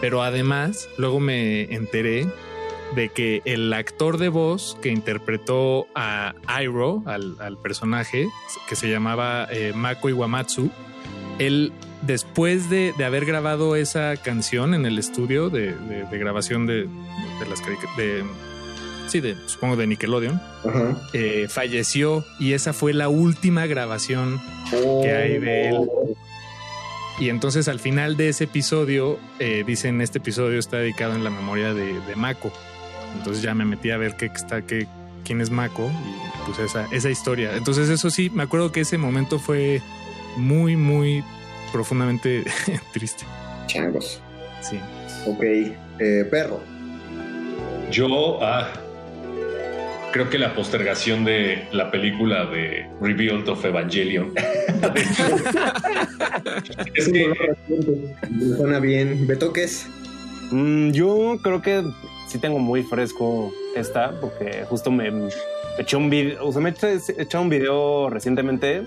[0.00, 2.26] Pero además, luego me enteré
[2.94, 8.28] de que el actor de voz que interpretó a Iroh, al, al personaje,
[8.68, 10.70] que se llamaba eh, Mako Iwamatsu,
[11.38, 11.72] él
[12.02, 16.88] después de, de, haber grabado esa canción en el estudio de, de, de grabación de,
[17.48, 17.62] las
[17.96, 18.24] de
[19.08, 20.96] sí, de, supongo de Nickelodeon, Ajá.
[21.12, 24.40] eh, falleció y esa fue la última grabación
[24.72, 25.02] oh.
[25.02, 25.88] que hay de él.
[27.18, 31.30] Y entonces al final de ese episodio, eh, dicen, este episodio está dedicado en la
[31.30, 32.52] memoria de, de Mako.
[33.16, 34.86] Entonces ya me metí a ver qué está, qué,
[35.24, 37.56] quién es Mako y pues esa, esa historia.
[37.56, 39.80] Entonces eso sí, me acuerdo que ese momento fue
[40.36, 41.24] muy, muy
[41.72, 42.44] profundamente
[42.92, 43.24] triste.
[43.66, 44.20] Changos.
[44.60, 44.78] Sí.
[45.26, 46.60] Ok, eh, perro.
[47.90, 48.72] Yo, ah,
[50.12, 54.32] creo que la postergación de la película de Rebuild of Evangelion.
[56.94, 57.32] es que
[58.56, 59.26] suena bien.
[59.26, 59.88] ¿Betoques?
[60.50, 61.82] Mm, yo creo que
[62.28, 65.28] sí tengo muy fresco esta, porque justo me, me
[65.78, 68.82] eché un video, o sea, me he echado un video recientemente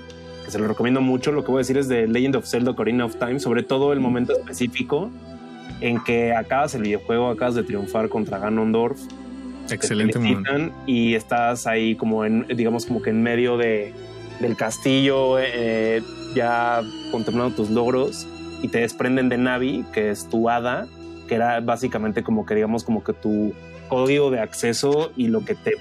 [0.46, 1.32] que se lo recomiendo mucho.
[1.32, 3.94] Lo que voy a decir es de Legend of Zelda Ocarina of Time, sobre todo
[3.94, 5.12] el momento específico
[5.82, 9.00] en que acabas el videojuego, acabas de triunfar contra Ganondorf.
[9.72, 10.74] Excelente momento.
[10.86, 13.94] Y estás ahí como en, digamos, como que en medio de,
[14.40, 16.02] del castillo, eh,
[16.36, 18.28] ya contemplando tus logros
[18.62, 20.88] y te desprenden de Navi, que es tu hada,
[21.28, 23.54] que era básicamente como que, digamos, como que tu
[23.88, 25.74] código de acceso y lo que te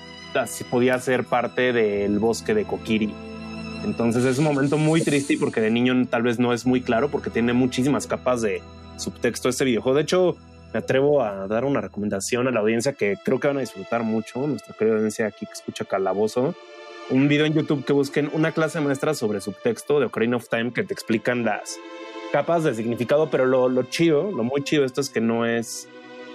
[0.71, 3.13] podía ser parte del bosque de Kokiri.
[3.85, 7.11] Entonces es un momento muy triste porque de niño tal vez no es muy claro
[7.11, 8.61] porque tiene muchísimas capas de
[8.97, 9.97] subtexto este videojuego.
[9.97, 10.37] De hecho,
[10.73, 14.03] me atrevo a dar una recomendación a la audiencia que creo que van a disfrutar
[14.03, 16.55] mucho, nuestra querida audiencia aquí que escucha Calabozo.
[17.11, 20.73] Un video en YouTube que busquen una clase maestra sobre subtexto de Ocarina of Time
[20.73, 21.79] que te explican las
[22.33, 25.89] capas de significado, pero lo, lo chido, lo muy chido esto es que no es,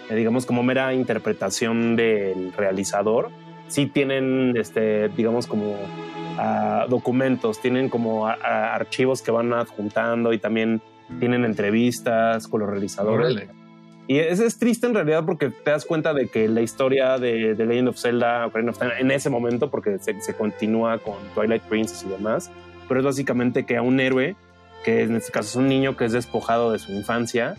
[0.09, 3.29] eh, digamos, como mera interpretación del realizador.
[3.67, 10.33] Sí tienen, este, digamos, como uh, documentos, tienen como a, a archivos que van adjuntando
[10.33, 10.81] y también
[11.19, 13.35] tienen entrevistas con los realizadores.
[13.35, 13.62] Órale.
[14.07, 17.55] Y es, es, triste en realidad porque te das cuenta de que la historia de,
[17.55, 22.09] de Legend of Zelda, Ocarina en ese momento, porque se, continúa con Twilight Princess y
[22.09, 22.51] demás,
[22.87, 24.35] pero es básicamente que a un héroe,
[24.83, 27.55] que en este caso es un niño que es despojado de su infancia,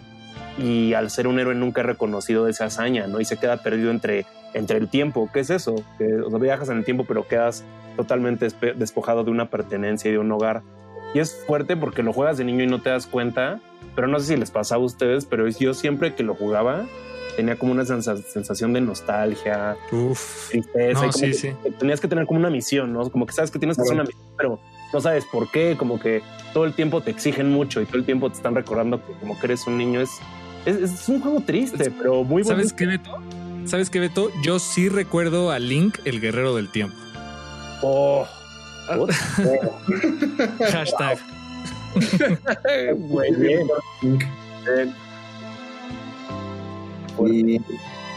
[0.59, 3.21] y al ser un héroe nunca ha reconocido esa hazaña, ¿no?
[3.21, 5.29] Y se queda perdido entre, entre el tiempo.
[5.33, 5.83] ¿Qué es eso?
[5.99, 7.65] Que viajas en el tiempo, pero quedas
[7.97, 10.63] totalmente despojado de una pertenencia y de un hogar.
[11.15, 13.61] Y es fuerte porque lo juegas de niño y no te das cuenta,
[13.95, 16.85] pero no sé si les pasaba a ustedes, pero yo siempre que lo jugaba
[17.37, 21.01] tenía como una sensación de nostalgia, Uf, tristeza.
[21.01, 21.53] no, y como sí, que sí.
[21.79, 23.09] Tenías que tener como una misión, ¿no?
[23.11, 24.61] Como que sabes que tienes que hacer una misión, pero
[24.93, 28.05] no sabes por qué, como que todo el tiempo te exigen mucho y todo el
[28.05, 30.01] tiempo te están recordando que como que eres un niño.
[30.01, 30.11] Es,
[30.65, 32.51] es, es un juego triste, pero muy bonito.
[32.51, 33.19] ¿Sabes qué, Beto?
[33.67, 34.31] ¿Sabes qué, Beto?
[34.43, 36.97] Yo sí recuerdo a Link, el guerrero del tiempo.
[37.83, 38.27] Oh.
[40.71, 41.19] Hashtag.
[42.99, 43.67] Muy bien.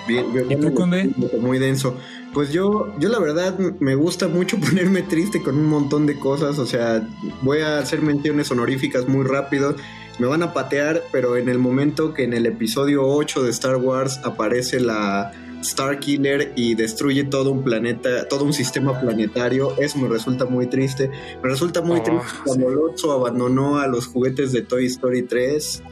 [0.07, 1.11] Bien, bien, ¿Y tú, Conde?
[1.39, 1.97] Muy denso.
[2.33, 6.59] Pues yo, yo la verdad me gusta mucho ponerme triste con un montón de cosas.
[6.59, 7.07] O sea,
[7.41, 9.75] voy a hacer menciones honoríficas muy rápido.
[10.19, 13.77] Me van a patear, pero en el momento que en el episodio 8 de Star
[13.77, 15.31] Wars aparece la
[15.67, 20.67] Star Killer y destruye todo un planeta, todo un sistema planetario, eso me resulta muy
[20.67, 21.09] triste.
[21.43, 25.83] Me resulta muy Oh, triste cuando Lotso abandonó a los juguetes de Toy Story 3.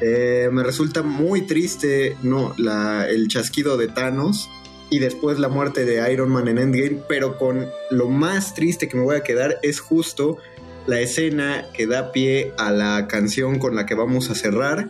[0.00, 4.50] Eh, me resulta muy triste no, la, el chasquido de Thanos
[4.90, 8.96] y después la muerte de Iron Man en Endgame, pero con lo más triste que
[8.96, 10.38] me voy a quedar es justo
[10.86, 14.88] la escena que da pie a la canción con la que vamos a cerrar,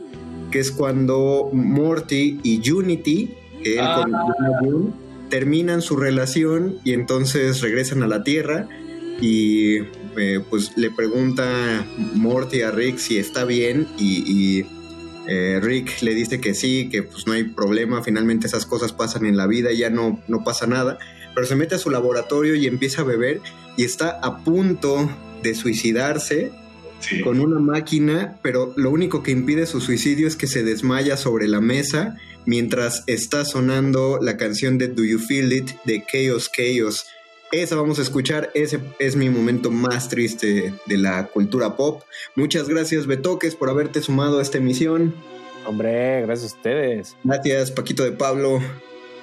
[0.50, 3.34] que es cuando Morty y Unity,
[3.64, 4.12] que él con
[4.60, 4.90] June,
[5.30, 8.68] terminan su relación y entonces regresan a la Tierra
[9.20, 9.78] y
[10.16, 11.84] eh, pues le pregunta
[12.14, 14.66] Morty a Rick si está bien y, y,
[15.26, 19.24] eh, Rick le dice que sí, que pues no hay problema, finalmente esas cosas pasan
[19.24, 20.98] en la vida y ya no, no pasa nada,
[21.34, 23.40] pero se mete a su laboratorio y empieza a beber
[23.76, 25.10] y está a punto
[25.42, 26.52] de suicidarse
[27.00, 27.20] Sí.
[27.20, 31.48] con una máquina, pero lo único que impide su suicidio es que se desmaya sobre
[31.48, 37.06] la mesa mientras está sonando la canción de Do You Feel It de Chaos Chaos.
[37.52, 42.02] Esa vamos a escuchar, ese es mi momento más triste de la cultura pop.
[42.34, 45.14] Muchas gracias Betoques por haberte sumado a esta emisión.
[45.66, 47.16] Hombre, gracias a ustedes.
[47.22, 48.60] Gracias Paquito de Pablo.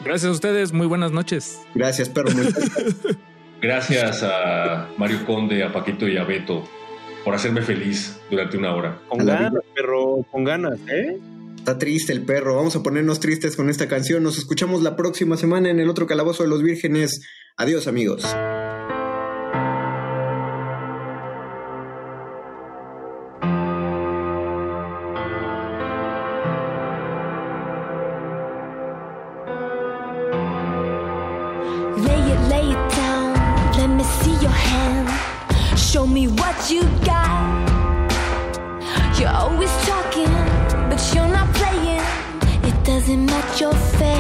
[0.04, 0.72] Gracias a ustedes.
[0.72, 1.60] Muy buenas noches.
[1.76, 2.30] Gracias Perro.
[3.62, 6.64] Gracias a Mario Conde, a Paquito y a Beto
[7.24, 9.00] por hacerme feliz durante una hora.
[9.08, 11.20] Con ganas, perro, con ganas, ¿eh?
[11.62, 12.56] Está triste el perro.
[12.56, 14.24] Vamos a ponernos tristes con esta canción.
[14.24, 17.22] Nos escuchamos la próxima semana en el otro calabozo de los vírgenes.
[17.56, 18.26] Adiós amigos.
[43.16, 44.11] nothing at your face.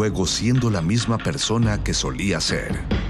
[0.00, 3.09] Juego siendo la misma persona que solía ser.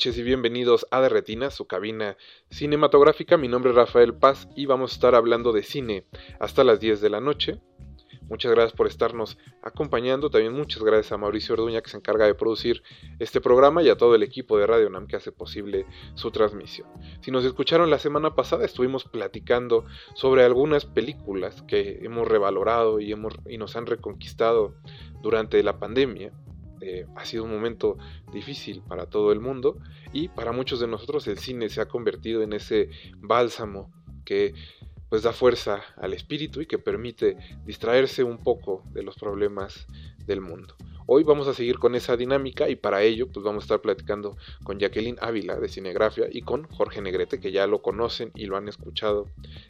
[0.00, 2.16] Noches y bienvenidos a De Retina, su cabina
[2.48, 3.36] cinematográfica.
[3.36, 6.06] Mi nombre es Rafael Paz y vamos a estar hablando de cine
[6.38, 7.60] hasta las 10 de la noche.
[8.22, 10.30] Muchas gracias por estarnos acompañando.
[10.30, 12.82] También muchas gracias a Mauricio Orduña que se encarga de producir
[13.18, 15.84] este programa y a todo el equipo de Radio Nam que hace posible
[16.14, 16.88] su transmisión.
[17.20, 19.84] Si nos escucharon la semana pasada, estuvimos platicando
[20.14, 24.76] sobre algunas películas que hemos revalorado y, hemos, y nos han reconquistado
[25.20, 26.32] durante la pandemia.
[27.16, 27.98] Ha sido un momento
[28.32, 29.78] difícil para todo el mundo
[30.12, 33.90] y para muchos de nosotros el cine se ha convertido en ese bálsamo
[34.24, 34.54] que
[35.08, 39.86] pues da fuerza al espíritu y que permite distraerse un poco de los problemas
[40.24, 40.76] del mundo.
[41.12, 44.36] Hoy vamos a seguir con esa dinámica y para ello pues vamos a estar platicando
[44.62, 48.56] con Jacqueline Ávila de Cinegrafia y con Jorge Negrete que ya lo conocen y lo
[48.56, 49.26] han escuchado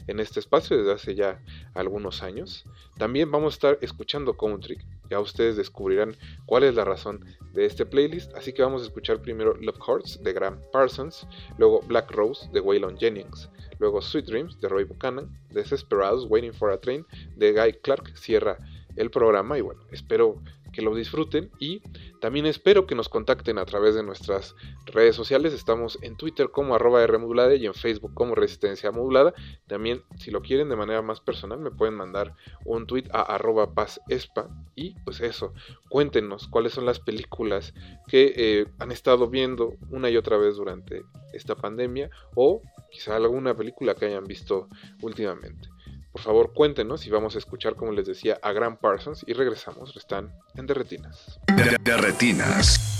[0.06, 2.66] en este espacio desde hace ya algunos años.
[2.98, 4.76] También vamos a estar escuchando Country,
[5.08, 6.14] ya ustedes descubrirán
[6.44, 7.24] cuál es la razón
[7.54, 11.26] de este playlist, así que vamos a escuchar primero Love Hearts de Graham Parsons,
[11.56, 16.70] luego Black Rose de Waylon Jennings, luego Sweet Dreams de Roy Buchanan, Desesperados Waiting for
[16.70, 18.14] a Train de Guy Clark.
[18.14, 18.58] Cierra
[18.96, 21.82] el programa y bueno, espero que lo disfruten y
[22.20, 24.54] también espero que nos contacten a través de nuestras
[24.86, 25.52] redes sociales.
[25.54, 29.32] Estamos en Twitter como arroba Rmodulada y en Facebook como Resistencia Modulada.
[29.66, 33.74] También, si lo quieren de manera más personal, me pueden mandar un tweet a arroba
[33.74, 35.54] pazespa y pues eso,
[35.88, 37.72] cuéntenos cuáles son las películas
[38.06, 41.02] que eh, han estado viendo una y otra vez durante
[41.32, 42.60] esta pandemia o
[42.90, 44.68] quizá alguna película que hayan visto
[45.00, 45.69] últimamente.
[46.12, 49.96] Por favor, cuéntenos y vamos a escuchar, como les decía, a Graham Parsons y regresamos.
[49.96, 51.38] Están en Derretinas.
[51.46, 52.99] De,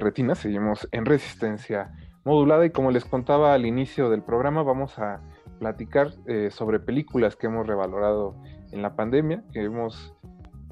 [0.00, 1.92] vuelta a Derretina, seguimos en resistencia
[2.24, 5.20] modulada y como les contaba al inicio del programa vamos a
[5.58, 8.34] platicar eh, sobre películas que hemos revalorado
[8.72, 10.14] en la pandemia, que hemos,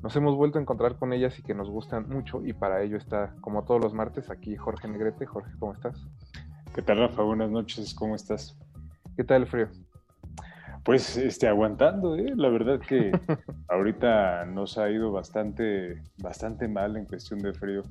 [0.02, 2.96] nos hemos vuelto a encontrar con ellas y que nos gustan mucho y para ello
[2.96, 5.26] está como todos los martes aquí Jorge Negrete.
[5.26, 6.06] Jorge, ¿cómo estás?
[6.74, 7.22] ¿Qué tal Rafa?
[7.22, 8.56] Buenas noches, ¿cómo estás?
[9.16, 9.68] ¿Qué tal el frío?
[10.84, 12.32] Pues este, aguantando, ¿eh?
[12.34, 13.10] la verdad que
[13.68, 17.82] ahorita nos ha ido bastante, bastante mal en cuestión de frío.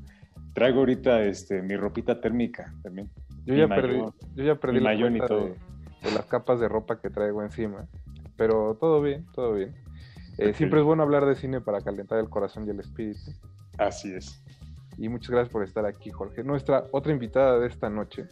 [0.58, 3.12] Traigo ahorita este, mi ropita térmica también.
[3.46, 4.00] Yo Mi ya perdí,
[4.34, 5.50] yo ya perdí la y todo.
[5.50, 5.56] de,
[6.02, 7.88] de las capas de ropa que traigo encima,
[8.36, 9.76] pero todo bien, todo bien.
[10.40, 10.54] Eh.
[10.56, 13.20] Siempre es bueno hablar de cine para calentar el corazón y el espíritu.
[13.78, 14.44] Así es.
[14.98, 16.44] Y muchas gracias por estar aquí, Jorge.
[16.44, 18.28] Nuestra otra invitada de esta noche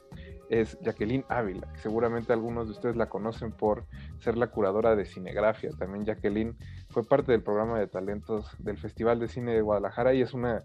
[0.49, 3.85] es Jacqueline Ávila, que seguramente algunos de ustedes la conocen por
[4.17, 5.69] ser la curadora de cinegrafía.
[5.77, 6.55] También Jacqueline
[6.89, 10.63] fue parte del programa de talentos del Festival de Cine de Guadalajara y es una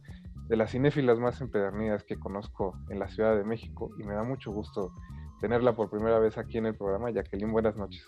[0.51, 4.25] de las cinéfilas más empedernidas que conozco en la Ciudad de México y me da
[4.25, 4.93] mucho gusto
[5.41, 7.13] tenerla por primera vez aquí en el programa.
[7.13, 8.05] Jacqueline, buenas noches.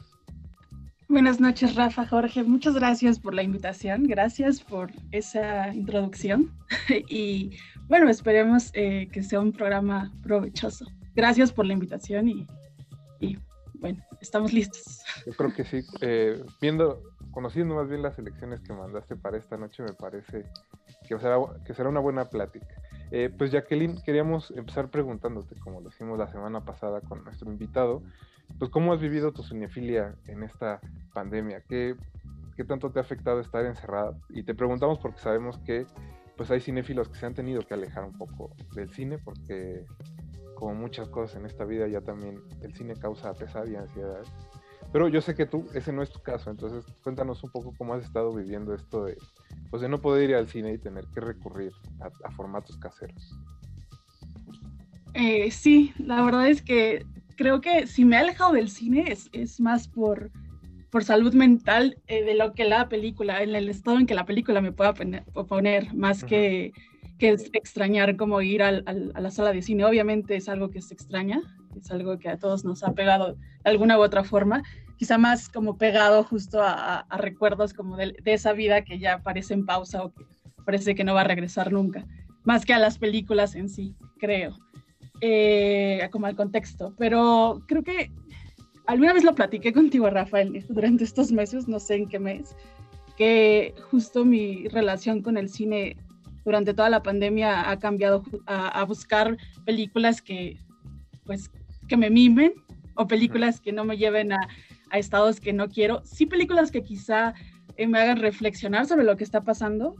[1.08, 2.42] Buenas noches, Rafa, Jorge.
[2.42, 4.08] Muchas gracias por la invitación.
[4.08, 6.52] Gracias por esa introducción.
[7.08, 10.86] y bueno, esperemos eh, que sea un programa provechoso.
[11.14, 12.48] Gracias por la invitación y,
[13.20, 13.38] y,
[13.74, 15.00] bueno, estamos listos.
[15.24, 15.80] Yo creo que sí.
[16.00, 20.44] Eh, viendo, conociendo más bien las elecciones que mandaste para esta noche, me parece
[21.02, 22.66] que será, que será una buena plática.
[23.10, 28.02] Eh, pues Jacqueline, queríamos empezar preguntándote, como lo hicimos la semana pasada con nuestro invitado,
[28.58, 30.80] pues cómo has vivido tu cinefilia en esta
[31.12, 31.94] pandemia, ¿Qué,
[32.56, 34.16] qué tanto te ha afectado estar encerrada.
[34.28, 35.86] Y te preguntamos porque sabemos que
[36.36, 39.84] pues hay cinéfilos que se han tenido que alejar un poco del cine porque
[40.54, 44.22] como muchas cosas en esta vida ya también el cine causa pesar y ansiedad.
[44.92, 47.94] Pero yo sé que tú, ese no es tu caso, entonces cuéntanos un poco cómo
[47.94, 49.16] has estado viviendo esto de,
[49.72, 53.34] pues de no poder ir al cine y tener que recurrir a, a formatos caseros.
[55.14, 57.06] Eh, sí, la verdad es que
[57.38, 60.30] creo que si me he alejado del cine es, es más por,
[60.90, 64.26] por salud mental eh, de lo que la película, en el estado en que la
[64.26, 66.74] película me pueda poner, más que,
[67.18, 69.86] que es extrañar como ir al- al- a la sala de cine.
[69.86, 71.40] Obviamente es algo que se extraña,
[71.80, 74.62] es algo que a todos nos ha pegado de alguna u otra forma,
[75.02, 79.00] quizá más como pegado justo a, a- a recuerdos como de, de esa vida que
[79.00, 80.24] ya parece en pausa o que
[80.64, 82.06] parece que no va a regresar nunca,
[82.44, 84.56] más que a las películas en sí, creo.
[85.20, 88.12] Eh, como al contexto, pero creo que
[88.86, 92.54] alguna vez lo platiqué contigo, Rafael, durante estos meses, no sé en qué mes,
[93.16, 95.96] que justo mi relación con el cine
[96.44, 100.58] durante toda la pandemia ha cambiado a, a buscar películas que,
[101.24, 101.50] pues,
[101.88, 102.52] que me mimen
[102.94, 104.48] o películas que no me lleven a,
[104.92, 106.02] a estados que no quiero.
[106.04, 107.34] Sí, películas que quizá
[107.76, 109.96] eh, me hagan reflexionar sobre lo que está pasando,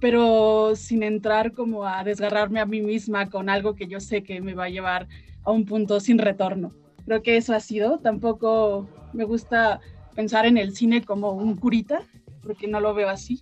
[0.00, 4.40] pero sin entrar como a desgarrarme a mí misma con algo que yo sé que
[4.40, 5.08] me va a llevar
[5.44, 6.72] a un punto sin retorno.
[7.06, 7.98] Creo que eso ha sido.
[8.00, 9.80] Tampoco me gusta
[10.14, 12.02] pensar en el cine como un curita,
[12.42, 13.40] porque no lo veo así,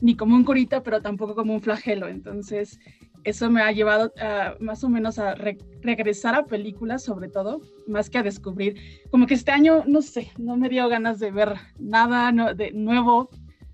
[0.00, 2.08] ni como un curita, pero tampoco como un flagelo.
[2.08, 2.80] Entonces,
[3.24, 4.12] eso me ha llevado
[4.60, 8.76] más o menos a re- regresar a películas, sobre todo, más que a descubrir.
[9.10, 13.28] Como que este año, no sé, no me dio ganas de ver nada de nuevo,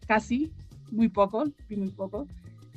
[0.07, 0.53] casi,
[0.90, 2.26] muy poco, muy poco.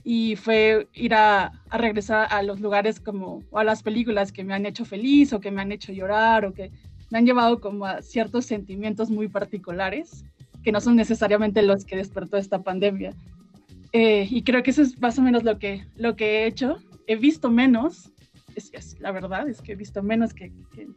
[0.03, 4.43] Y fue ir a, a regresar a los lugares como, o a las películas que
[4.43, 6.71] me han hecho feliz o que me han hecho llorar o que
[7.11, 10.23] me han llevado como a ciertos sentimientos muy particulares
[10.63, 13.13] que no son necesariamente los que despertó esta pandemia.
[13.93, 16.77] Eh, y creo que eso es más o menos lo que, lo que he hecho.
[17.07, 18.11] He visto menos,
[18.55, 20.87] es, la verdad es que he visto menos que, que-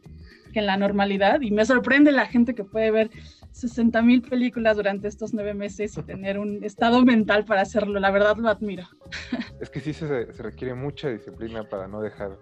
[0.53, 3.09] que en la normalidad y me sorprende la gente que puede ver
[3.51, 7.99] 60 mil películas durante estos nueve meses y tener un estado mental para hacerlo.
[7.99, 8.87] La verdad lo admiro.
[9.59, 12.37] Es que sí se, se requiere mucha disciplina para no dejar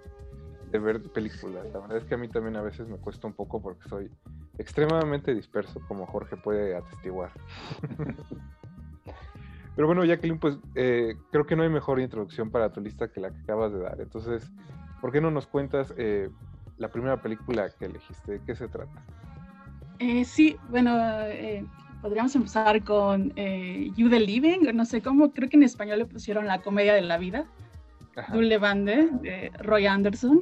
[0.71, 1.65] de ver películas.
[1.73, 4.09] La verdad es que a mí también a veces me cuesta un poco porque soy
[4.57, 7.31] extremadamente disperso, como Jorge puede atestiguar.
[9.75, 13.19] Pero bueno, Jacqueline, pues eh, creo que no hay mejor introducción para tu lista que
[13.19, 13.99] la que acabas de dar.
[13.99, 14.51] Entonces,
[15.01, 16.29] ¿por qué no nos cuentas eh,
[16.77, 18.33] la primera película que elegiste?
[18.33, 19.03] ¿De qué se trata?
[19.99, 21.65] Eh, sí, bueno, eh,
[22.01, 26.05] podríamos empezar con eh, You the Living, no sé cómo, creo que en español le
[26.05, 27.45] pusieron La Comedia de la Vida,
[28.31, 30.41] Dule Bande, de Roy Anderson.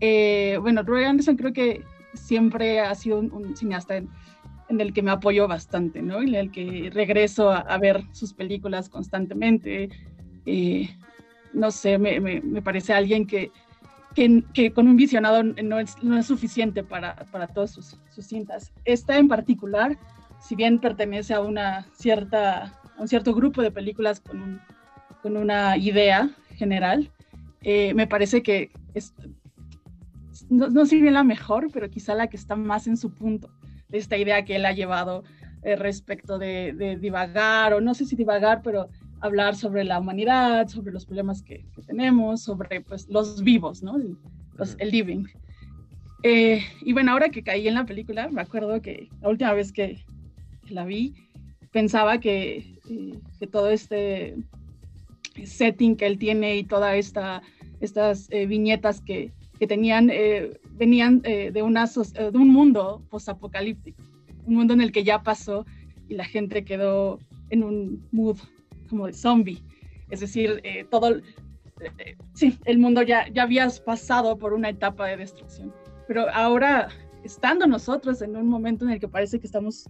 [0.00, 1.84] Eh, bueno, Roy Anderson creo que
[2.14, 4.08] siempre ha sido un, un cineasta en,
[4.74, 6.20] en el que me apoyo bastante, ¿no?
[6.20, 9.88] En el que regreso a, a ver sus películas constantemente.
[10.46, 10.90] Eh,
[11.52, 13.50] no sé, me, me, me parece alguien que,
[14.14, 18.26] que, que, con un visionado no es, no es suficiente para, para todas sus, sus,
[18.26, 18.72] cintas.
[18.84, 19.96] Esta en particular,
[20.40, 24.60] si bien pertenece a, una cierta, a un cierto grupo de películas con, un,
[25.22, 27.10] con una idea general,
[27.62, 29.14] eh, me parece que es,
[30.50, 33.14] no, no sé si bien la mejor, pero quizá la que está más en su
[33.14, 33.48] punto
[33.92, 35.22] esta idea que él ha llevado
[35.62, 38.88] eh, respecto de, de divagar, o no sé si divagar, pero
[39.20, 43.96] hablar sobre la humanidad, sobre los problemas que, que tenemos, sobre pues, los vivos, ¿no?
[43.96, 44.16] El,
[44.56, 45.24] los- el living.
[46.22, 49.72] Eh, y bueno, ahora que caí en la película, me acuerdo que la última vez
[49.72, 50.04] que
[50.68, 51.14] la vi,
[51.72, 54.34] pensaba que, eh, que todo este
[55.44, 57.42] setting que él tiene y todas esta,
[57.80, 64.02] estas eh, viñetas que, que tenían, eh, venían eh, eh, de un mundo postapocalíptico,
[64.46, 65.64] un mundo en el que ya pasó
[66.08, 67.18] y la gente quedó
[67.50, 68.38] en un mood
[68.88, 69.62] como de zombie.
[70.10, 71.20] Es decir, eh, todo,
[72.34, 75.72] sí, el mundo ya, ya habías pasado por una etapa de destrucción.
[76.06, 76.88] Pero ahora,
[77.24, 79.88] estando nosotros en un momento en el que parece que estamos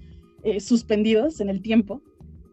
[0.60, 2.02] suspendidos en el tiempo,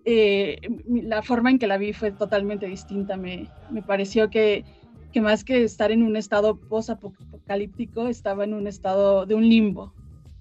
[0.05, 3.17] la forma en que la vi fue totalmente distinta.
[3.17, 4.63] Me, me pareció que,
[5.11, 9.93] que más que estar en un estado post-apocalíptico, estaba en un estado de un limbo,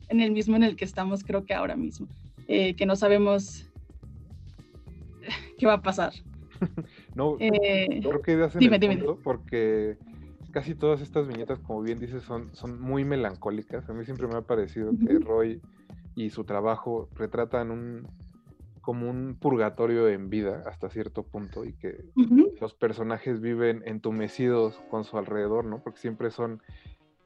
[0.09, 2.09] en el mismo en el que estamos creo que ahora mismo,
[2.49, 3.66] eh, que no sabemos
[5.59, 6.12] qué va a pasar.
[7.14, 9.97] No, Eh, creo que das en dime, el dime, punto, porque
[10.53, 13.89] casi todas estas viñetas, como bien dices, son, son muy melancólicas.
[13.89, 15.61] A mí siempre me ha parecido que Roy
[16.14, 18.07] y su trabajo retratan un
[18.81, 22.53] como un purgatorio en vida hasta cierto punto y que Ujú.
[22.61, 25.83] los personajes viven entumecidos con su alrededor, ¿no?
[25.83, 26.62] Porque siempre son,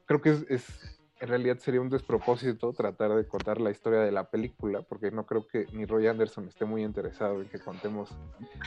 [0.07, 0.91] creo que es, es-
[1.21, 5.25] en realidad sería un despropósito tratar de contar la historia de la película, porque no
[5.25, 8.11] creo que ni Roy Anderson esté muy interesado en que contemos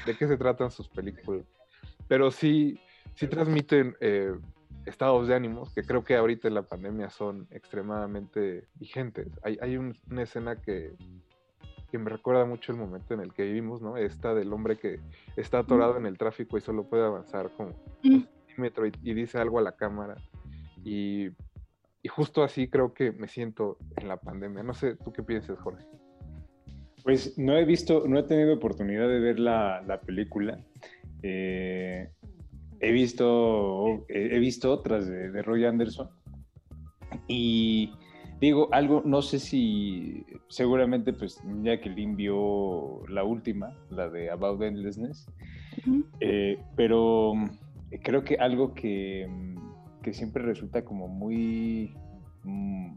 [0.06, 1.46] de qué se tratan sus películas.
[2.08, 2.80] Pero sí,
[3.16, 4.34] sí transmiten eh,
[4.86, 9.28] estados de ánimos que creo que ahorita en la pandemia son extremadamente vigentes.
[9.44, 10.94] Hay, hay un- una escena que,
[11.92, 13.98] que me recuerda mucho el momento en el que vivimos, ¿no?
[13.98, 15.00] Esta del hombre que
[15.36, 17.70] está atorado en el tráfico y solo puede avanzar como
[18.04, 20.16] un centímetro y, y dice algo a la cámara.
[20.84, 21.30] Y,
[22.02, 24.64] y justo así creo que me siento en la pandemia.
[24.64, 25.86] No sé, ¿tú qué piensas, Jorge?
[27.04, 30.60] Pues no he visto, no he tenido oportunidad de ver la, la película.
[31.24, 32.10] Eh,
[32.80, 36.10] he visto, he he visto otras de, de Roy Anderson.
[37.28, 37.94] Y
[38.40, 45.28] digo, algo, no sé si seguramente pues Jacqueline vio la última, la de About Endlessness.
[46.20, 47.50] Eh, pero mm,
[48.04, 51.96] creo que algo que, mm, que siempre resulta como muy...
[52.44, 52.96] mm,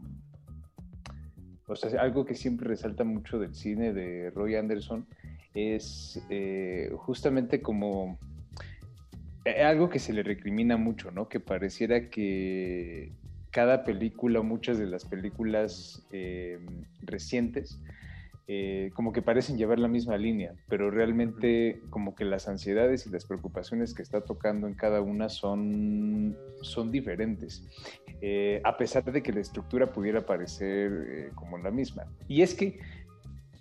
[1.67, 5.07] o sea, algo que siempre resalta mucho del cine de Roy Anderson
[5.53, 8.17] es eh, justamente como
[9.45, 11.29] eh, algo que se le recrimina mucho, ¿no?
[11.29, 13.13] Que pareciera que
[13.51, 16.59] cada película, muchas de las películas eh,
[17.01, 17.79] recientes,
[18.53, 23.09] eh, como que parecen llevar la misma línea, pero realmente como que las ansiedades y
[23.09, 27.63] las preocupaciones que está tocando en cada una son, son diferentes,
[28.19, 32.07] eh, a pesar de que la estructura pudiera parecer eh, como la misma.
[32.27, 32.77] Y es que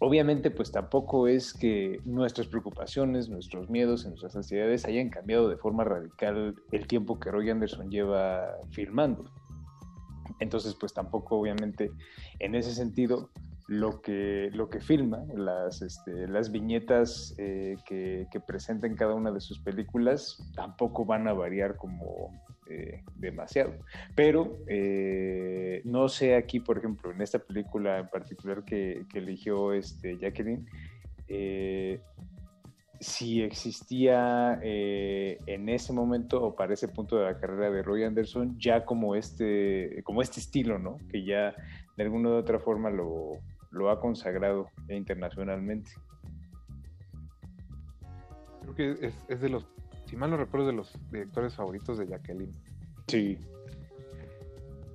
[0.00, 5.56] obviamente pues tampoco es que nuestras preocupaciones, nuestros miedos y nuestras ansiedades hayan cambiado de
[5.56, 9.30] forma radical el tiempo que Roy Anderson lleva filmando.
[10.40, 11.90] Entonces pues tampoco obviamente
[12.38, 13.30] en ese sentido
[13.70, 19.14] lo que, lo que filma, las, este, las viñetas eh, que, que presenta en cada
[19.14, 22.32] una de sus películas, tampoco van a variar como
[22.68, 23.74] eh, demasiado.
[24.16, 29.72] Pero eh, no sé aquí, por ejemplo, en esta película en particular que, que eligió
[29.72, 30.66] este, Jacqueline,
[33.01, 38.05] si existía eh, en ese momento o para ese punto de la carrera de Roy
[38.05, 40.98] Anderson ya como este, como este estilo, ¿no?
[41.10, 41.55] Que ya
[41.97, 43.32] de alguna u otra forma lo,
[43.70, 45.93] lo ha consagrado internacionalmente.
[48.60, 49.66] Creo que es, es de los,
[50.05, 52.52] si mal no recuerdo, de los directores favoritos de Jacqueline.
[53.06, 53.39] Sí.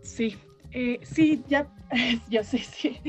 [0.03, 0.38] Sí,
[0.76, 1.68] eh, sí, ya,
[2.30, 2.99] ya sé, sí.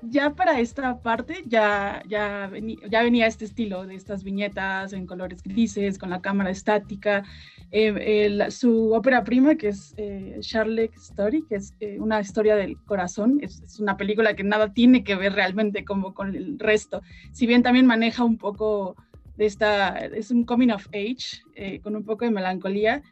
[0.00, 5.06] Ya para esta parte ya, ya, veni- ya venía este estilo de estas viñetas en
[5.06, 7.24] colores grises, con la cámara estática.
[7.72, 12.54] Eh, el- su ópera prima, que es eh, Charlotte Story, que es eh, una historia
[12.56, 16.58] del corazón, es, es una película que nada tiene que ver realmente como con el
[16.58, 17.02] resto.
[17.32, 18.94] Si bien también maneja un poco
[19.36, 23.02] de esta, es un coming of age, eh, con un poco de melancolía,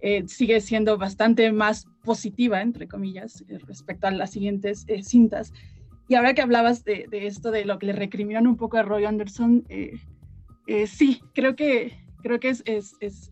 [0.00, 5.52] eh, sigue siendo bastante más positiva, entre comillas, eh, respecto a las siguientes eh, cintas.
[6.08, 8.82] Y ahora que hablabas de, de esto, de lo que le recriminan un poco a
[8.82, 9.98] Roy Anderson, eh,
[10.66, 13.30] eh, sí, creo que, creo que es, es, es,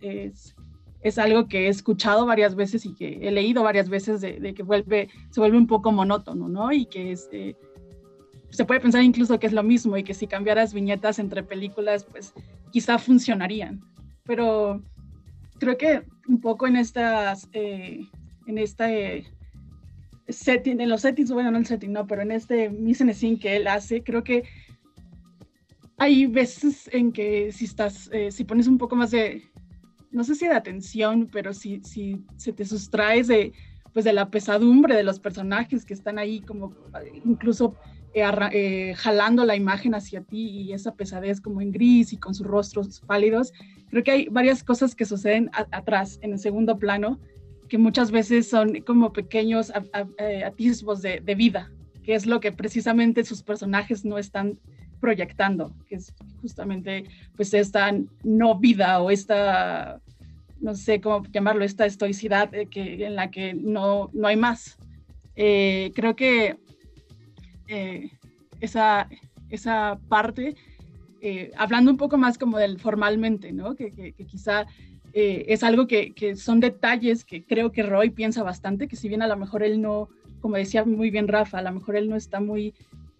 [1.02, 4.54] es, algo que he escuchado varias veces y que he leído varias veces de, de
[4.54, 6.72] que vuelve, se vuelve un poco monótono, ¿no?
[6.72, 7.54] Y que es, eh,
[8.50, 12.04] se puede pensar incluso que es lo mismo y que si cambiaras viñetas entre películas,
[12.04, 12.34] pues
[12.72, 13.84] quizá funcionarían.
[14.24, 14.82] Pero
[15.58, 18.06] creo que un poco en estas, eh,
[18.46, 19.26] en este
[20.28, 23.56] setting, en los settings, bueno, no el setting, no, pero en este mise en que
[23.56, 24.44] él hace, creo que
[25.98, 29.42] hay veces en que si estás, eh, si pones un poco más de,
[30.10, 33.52] no sé si de atención, pero si, si se te sustraes de,
[33.92, 36.74] pues de la pesadumbre de los personajes que están ahí como
[37.24, 37.76] incluso
[38.14, 42.34] eh, eh, jalando la imagen hacia ti y esa pesadez como en gris y con
[42.34, 43.52] sus rostros pálidos.
[43.90, 47.20] Creo que hay varias cosas que suceden a- atrás, en el segundo plano,
[47.68, 51.70] que muchas veces son como pequeños a- a- eh, atisbos de, de vida,
[52.02, 54.58] que es lo que precisamente sus personajes no están
[55.00, 57.04] proyectando, que es justamente
[57.36, 57.92] pues esta
[58.22, 60.00] no vida o esta,
[60.60, 64.76] no sé cómo llamarlo, esta estoicidad que, en la que no, no hay más.
[65.36, 66.56] Eh, creo que
[67.68, 68.10] eh,
[68.60, 69.08] esa,
[69.50, 70.54] esa parte,
[71.26, 73.74] eh, hablando un poco más como del formalmente, ¿no?
[73.74, 74.66] Que, que- que quizá
[75.14, 79.08] eh, es algo que, que son detalles que creo que Roy piensa bastante, que si
[79.08, 80.08] bien a lo mejor él no,
[80.40, 82.74] como decía muy bien Rafa, a lo mejor él no está muy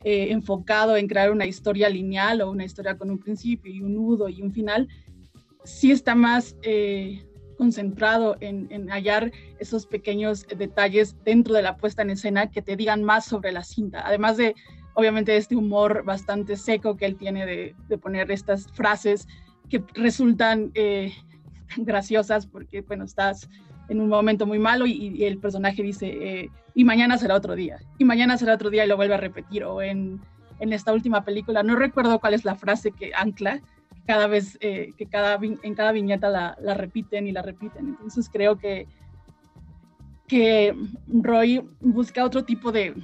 [0.04, 3.94] eh, enfocado en crear una historia lineal o una historia con un principio y un
[3.94, 4.86] nudo y un final,
[5.64, 7.24] sí está más eh,
[7.56, 12.76] concentrado en, en hallar esos pequeños detalles dentro de la puesta en escena que te
[12.76, 14.54] digan más sobre la cinta, además de
[14.94, 19.28] obviamente este humor bastante seco que él tiene de, de poner estas frases
[19.68, 21.12] que resultan eh,
[21.76, 23.48] graciosas porque, bueno, estás
[23.88, 27.78] en un momento muy malo y, el personaje dice, eh, y mañana será otro día,
[27.98, 30.20] y mañana será otro día y lo vuelve a repetir, o en,
[30.58, 33.60] en esta última película, no recuerdo cuál es la frase que ancla,
[34.06, 38.30] cada vez, eh, que cada, en cada viñeta la, la repiten y la repiten, entonces
[38.32, 38.86] creo que,
[40.26, 40.74] que
[41.06, 42.94] Roy busca otro tipo de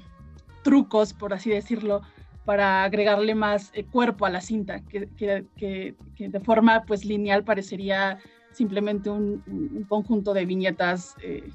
[0.63, 2.03] trucos, por así decirlo,
[2.45, 8.19] para agregarle más eh, cuerpo a la cinta, que, que- de forma pues lineal parecería
[8.53, 11.51] simplemente un conjunto de viñetas eh,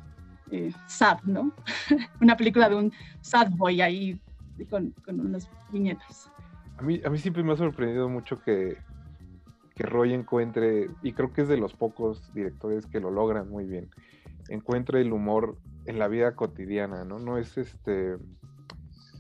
[0.52, 1.52] eh, sad, ¿no?
[2.22, 2.92] Una película de un
[3.22, 4.20] sad boy ahí
[4.70, 6.30] con, con unas viñetas.
[6.78, 8.78] A mí, a mí siempre me ha sorprendido mucho que,
[9.76, 13.66] que Roy encuentre, y creo que es de los pocos directores que lo logran muy
[13.66, 13.90] bien,
[14.50, 17.20] encuentre el humor en la vida cotidiana, ¿no?
[17.20, 18.18] No es este,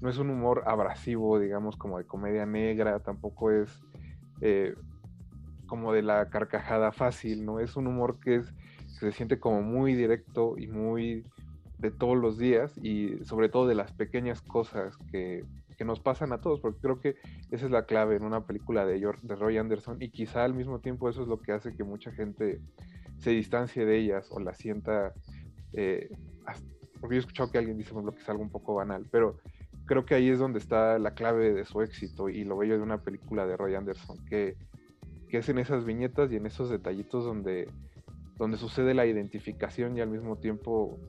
[0.01, 3.79] no es un humor abrasivo, digamos, como de comedia negra, tampoco es
[4.41, 4.75] eh,
[5.67, 7.59] como de la carcajada fácil, ¿no?
[7.59, 8.51] Es un humor que es,
[8.99, 11.25] que se siente como muy directo y muy
[11.79, 15.43] de todos los días y sobre todo de las pequeñas cosas que,
[15.77, 17.15] que nos pasan a todos, porque creo que
[17.51, 20.53] esa es la clave en una película de, Yor- de Roy Anderson y quizá al
[20.53, 22.59] mismo tiempo eso es lo que hace que mucha gente
[23.17, 25.13] se distancie de ellas o la sienta,
[25.73, 26.09] eh,
[27.01, 29.37] porque he escuchado que alguien dice por que algo un poco banal, pero
[29.85, 32.83] creo que ahí es donde está la clave de su éxito y lo bello de
[32.83, 34.57] una película de Roy Anderson, que,
[35.29, 37.69] que es en esas viñetas y en esos detallitos donde,
[38.37, 40.99] donde sucede la identificación y al mismo tiempo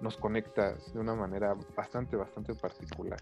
[0.00, 3.18] nos conecta de una manera bastante, bastante particular.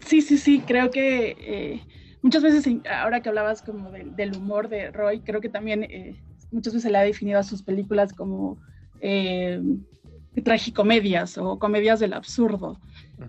[0.00, 1.82] Sí, sí, sí, creo que eh,
[2.22, 6.74] muchas veces, ahora que hablabas como del- humor de Roy, creo que también eh, muchas
[6.74, 8.58] veces le ha definido a sus películas como
[9.00, 9.60] eh,
[10.42, 12.80] tragicomedias o comedias del absurdo.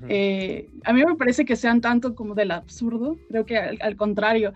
[0.09, 3.95] Eh, a mí me parece que sean tanto como del absurdo, creo que al, al
[3.95, 4.53] contrario,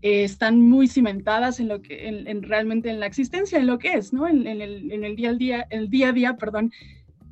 [0.00, 3.78] eh, están muy cimentadas en lo que, en, en realmente en la existencia, en lo
[3.78, 4.28] que es, ¿no?
[4.28, 6.70] En, en el, día al día, el día a día, perdón,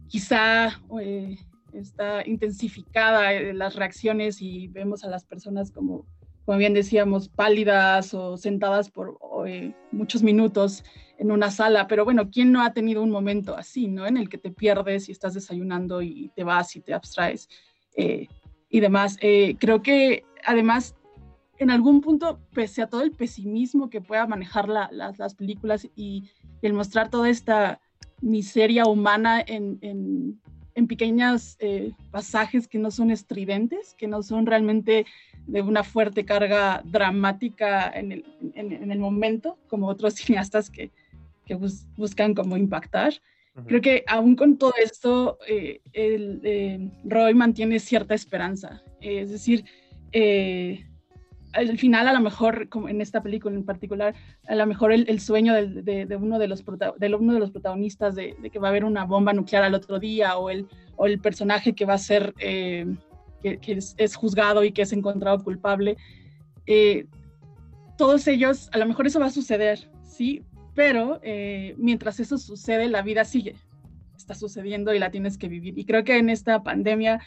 [0.08, 1.36] quizá eh,
[1.72, 6.06] está intensificada las reacciones y vemos a las personas como,
[6.44, 9.16] como bien decíamos, pálidas o sentadas por
[9.92, 10.82] muchos minutos
[11.18, 14.06] en una sala, pero bueno, ¿quién no ha tenido un momento así, ¿no?
[14.06, 17.48] En el que te pierdes y estás desayunando y te vas y te abstraes
[17.96, 18.28] eh,
[18.68, 19.16] y demás.
[19.20, 20.94] Eh, creo que además,
[21.58, 25.88] en algún punto, pese a todo el pesimismo que pueda manejar la- las, las películas
[25.96, 26.24] y,
[26.60, 27.80] y el mostrar toda esta
[28.20, 30.40] miseria humana en, en,
[30.74, 35.06] en pequeños eh, pasajes que no son estridentes, que no son realmente
[35.46, 38.24] de una fuerte carga dramática en el,
[38.54, 40.90] en- en el momento, como otros cineastas que,
[41.46, 43.14] que bus- buscan como impactar.
[43.66, 48.82] Creo que aún con todo esto, eh, el, eh, Roy mantiene cierta esperanza.
[49.00, 49.64] Eh, es decir,
[50.12, 50.84] eh,
[51.54, 54.14] al final a lo mejor, como en esta película en particular,
[54.46, 56.62] a lo mejor el, el sueño de, de uno de los,
[56.98, 59.74] de uno de los protagonistas de, de que va a haber una bomba nuclear al
[59.74, 60.66] otro día o el,
[60.96, 62.84] o el personaje que va a ser, eh,
[63.42, 65.96] que, que es, es juzgado y que es encontrado culpable,
[66.66, 67.06] eh,
[67.96, 70.42] todos ellos, a lo mejor eso va a suceder, sí,
[70.76, 73.56] pero eh, mientras eso sucede, la vida sigue,
[74.16, 75.76] está sucediendo y la tienes que vivir.
[75.78, 77.20] Y creo que en esta pandemia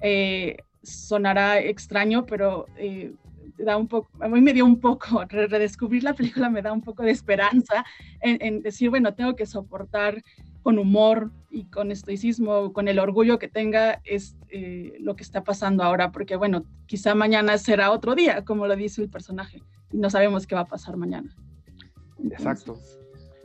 [0.00, 3.12] eh, sonará extraño, pero eh,
[3.58, 6.72] da un poco, a mí me dio un poco, re- redescubrir la película me da
[6.72, 7.84] un poco de esperanza
[8.20, 10.22] en, en decir, bueno, tengo que soportar
[10.62, 15.44] con humor y con estoicismo, con el orgullo que tenga es eh, lo que está
[15.44, 19.62] pasando ahora, porque bueno, quizá mañana será otro día, como lo dice el personaje,
[19.92, 21.36] y no sabemos qué va a pasar mañana.
[22.30, 22.78] Exacto.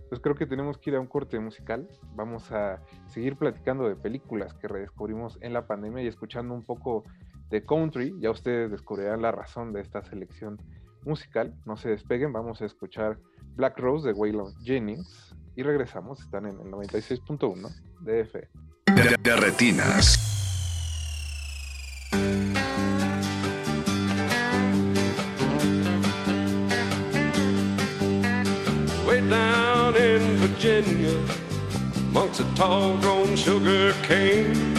[0.10, 1.88] Pues creo que tenemos que ir a un corte musical.
[2.16, 7.04] Vamos a seguir platicando de películas que redescubrimos en la pandemia y escuchando un poco
[7.50, 8.16] de country.
[8.20, 10.58] Ya ustedes descubrirán la razón de esta selección
[11.06, 11.54] musical.
[11.66, 13.20] No se despeguen, vamos a escuchar
[13.56, 16.22] Black Rose de Waylon Jennings y regresamos.
[16.22, 17.70] Están en el 96.1
[18.02, 18.24] de.
[18.96, 20.39] De, de retinas.
[32.20, 34.76] Amongst a tall grown sugar cane,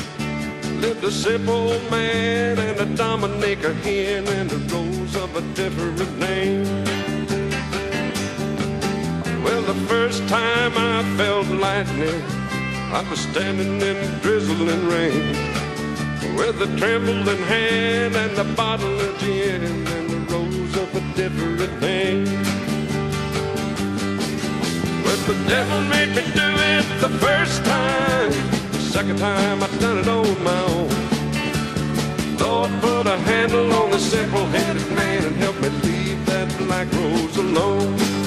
[0.83, 6.67] lived a simple man and a Dominica hen and a rose of a different name.
[9.43, 12.23] Well, the first time I felt lightning,
[12.93, 15.33] I was standing in drizzling rain
[16.37, 21.81] with a trembling hand and a bottle of gin and a rose of a different
[21.81, 22.60] name.
[25.27, 28.31] The devil made me do it the first time.
[28.73, 30.89] The second time I done it on my own.
[32.39, 37.37] Lord, put a handle on the simple-headed man and help me leave that black rose
[37.37, 38.20] alone.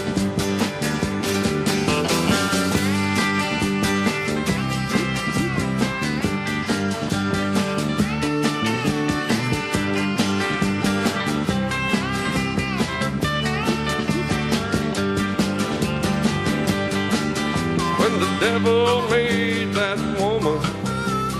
[18.43, 20.59] Devil made that woman,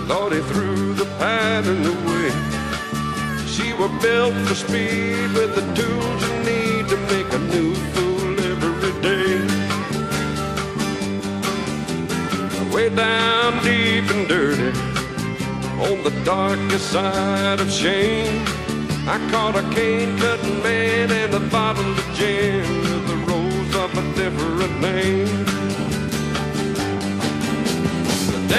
[0.07, 2.31] thought he threw the pattern away.
[3.53, 8.31] She was built for speed with the tools you need to make a new fool
[8.51, 9.35] every day.
[12.73, 14.71] Way down deep and dirty,
[15.87, 18.45] on the darkest side of shame.
[19.15, 23.89] I caught a cane cutting man and a bottle of gin with a rose of
[24.01, 25.52] a different name.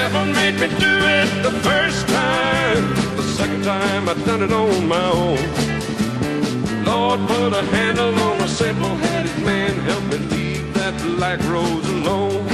[0.05, 2.85] Devil made me do it the first time.
[3.17, 5.41] The second time I done it on my own.
[6.85, 9.73] Lord, put a handle on a simple-headed man.
[9.91, 12.45] Help me leave that black rose alone.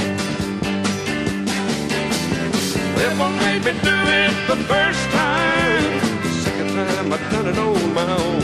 [2.99, 5.85] Devil made me do it the first time.
[6.23, 8.43] The second time I done it on my own.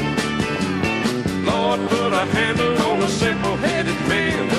[1.49, 4.56] Lord, put a handle on a simple-headed man.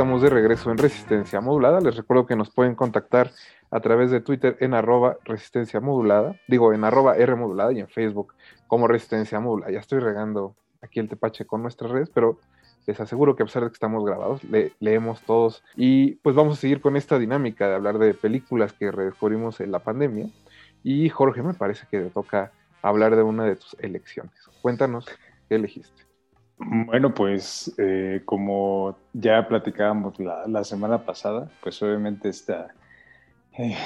[0.00, 1.78] Estamos de regreso en Resistencia Modulada.
[1.82, 3.32] Les recuerdo que nos pueden contactar
[3.70, 7.86] a través de Twitter en arroba Resistencia Modulada, digo en arroba R Modulada y en
[7.88, 8.32] Facebook
[8.66, 9.70] como Resistencia Modulada.
[9.72, 12.38] Ya estoy regando aquí el tepache con nuestras redes, pero
[12.86, 15.62] les aseguro que a pesar de que estamos grabados, le- leemos todos.
[15.76, 19.70] Y pues vamos a seguir con esta dinámica de hablar de películas que redescubrimos en
[19.70, 20.30] la pandemia.
[20.82, 24.32] Y Jorge, me parece que te toca hablar de una de tus elecciones.
[24.62, 25.04] Cuéntanos
[25.46, 26.09] qué elegiste.
[26.62, 32.68] Bueno, pues eh, como ya platicábamos la, la semana pasada, pues obviamente esta,
[33.56, 33.76] eh,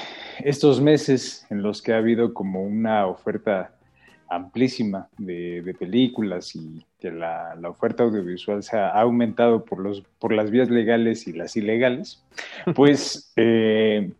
[0.41, 3.71] estos meses en los que ha habido como una oferta
[4.29, 10.03] amplísima de, de películas y que la, la oferta audiovisual se ha aumentado por, los,
[10.19, 12.25] por las vías legales y las ilegales,
[12.75, 14.11] pues eh,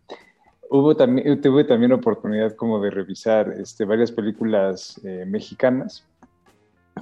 [0.69, 6.05] hubo también, tuve también oportunidad como de revisar este, varias películas eh, mexicanas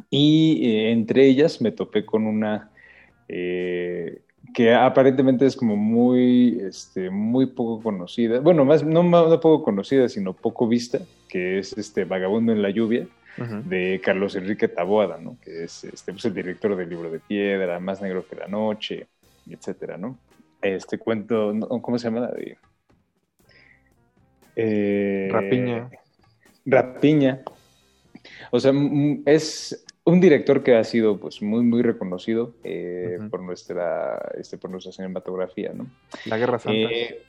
[0.10, 2.70] y eh, entre ellas me topé con una
[3.28, 4.22] eh,
[4.54, 8.40] que aparentemente es como muy, este, muy poco conocida.
[8.40, 11.00] Bueno, más no, no poco conocida, sino poco vista,
[11.30, 13.08] que es este Vagabundo en la lluvia
[13.66, 15.38] de Carlos Enrique Taboada, ¿no?
[15.44, 19.08] Que es este, pues, el director del Libro de Piedra, Más negro que la noche,
[19.50, 20.20] etcétera, ¿no?
[20.62, 21.52] Este cuento,
[21.82, 22.20] ¿cómo se llama?
[22.22, 22.58] la de-
[24.56, 25.90] Eh, Rapiña.
[26.66, 27.42] Rapiña.
[28.52, 28.72] O sea,
[29.26, 34.70] es un director que ha sido pues muy muy reconocido eh, por nuestra este, por
[34.70, 35.88] nuestra cinematografía, ¿no?
[36.26, 36.90] La Guerra Santa.
[36.92, 37.22] Eh,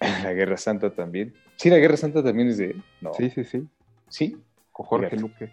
[0.22, 1.34] la Guerra Santa también.
[1.56, 2.82] Sí, la Guerra Santa también es de él.
[3.00, 3.14] No.
[3.14, 3.66] Sí, sí, sí.
[4.08, 4.36] Sí.
[4.72, 5.16] Con Jorge.
[5.16, 5.50] Luque.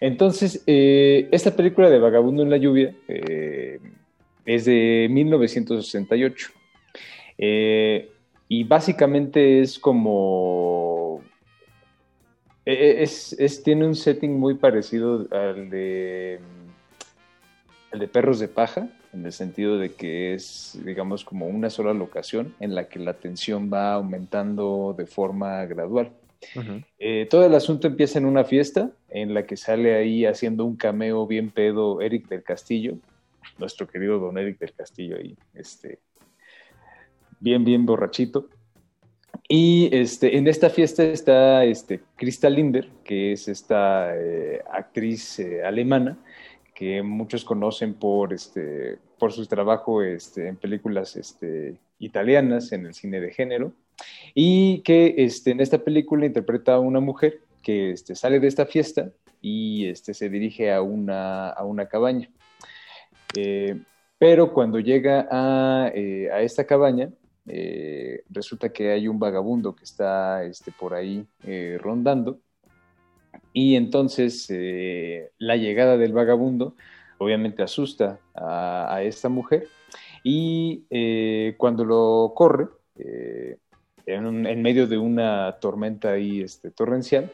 [0.00, 2.94] Entonces, eh, esta película de Vagabundo en la lluvia
[4.46, 6.50] es de 1968.
[7.36, 8.10] Eh,
[8.48, 10.85] y básicamente es como...
[12.66, 16.38] eh, Es, es- tiene un setting muy parecido al de,
[17.92, 21.94] al de Perros de Paja, en el sentido de que es, digamos, como una sola
[21.94, 26.12] locación en la que la tensión va aumentando de forma gradual.
[26.98, 30.76] Eh, todo el asunto empieza en una fiesta en la que sale ahí haciendo un
[30.76, 32.98] cameo bien pedo Eric del Castillo,
[33.58, 35.98] nuestro querido don Eric del Castillo ahí, este,
[37.40, 38.48] bien, bien borrachito.
[39.48, 45.62] Y este, en esta fiesta está este, Krista Linder, que es esta eh, actriz eh,
[45.64, 46.18] alemana
[46.74, 52.92] que muchos conocen por, este, por su trabajo este, en películas este, italianas, en el
[52.92, 53.72] cine de género,
[54.34, 58.66] y que este, en esta película interpreta a una mujer que este, sale de esta
[58.66, 59.10] fiesta
[59.40, 62.28] y este, se dirige a una, a una cabaña.
[63.34, 63.80] Eh,
[64.18, 67.08] pero cuando llega a, a esta cabaña,
[67.48, 72.40] eh, resulta que hay un vagabundo que está este, por ahí eh, rondando.
[73.52, 76.74] Y entonces eh, la llegada del vagabundo
[77.18, 79.68] obviamente asusta a, esta mujer.
[80.22, 82.68] Y eh, cuando lo corre,
[84.06, 87.32] en, en medio de una tormenta ahí, este, torrencial,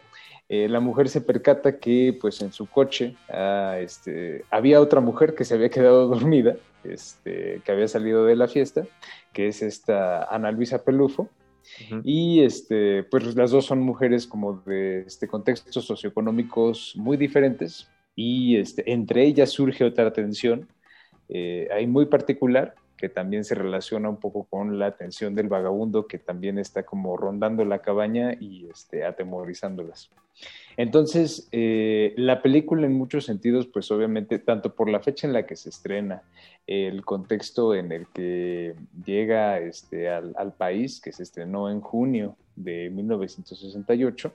[0.53, 5.35] eh, la mujer se percata que pues en su coche ah, este, había otra mujer
[5.35, 8.87] que se había quedado dormida, este, que había salido de la fiesta,
[9.33, 11.31] que es esta Ana Luisa Pelufo.
[12.05, 18.57] Y este, pues las dos son mujeres como de este, contextos socioeconómicos muy diferentes y
[18.57, 20.69] este, entre ellas surge otra tensión
[21.31, 26.07] eh, ahí muy particular que también se relaciona un poco con la tensión del vagabundo
[26.07, 30.09] que también está como rondando la cabaña y este, atemorizándolas.
[30.77, 35.47] Entonces, eh, la película en muchos sentidos, pues obviamente, tanto por la fecha en la
[35.47, 36.23] que se estrena,
[36.69, 42.37] el contexto en el que llega este, al, al país, que se estrenó en junio
[42.55, 44.33] de 1968,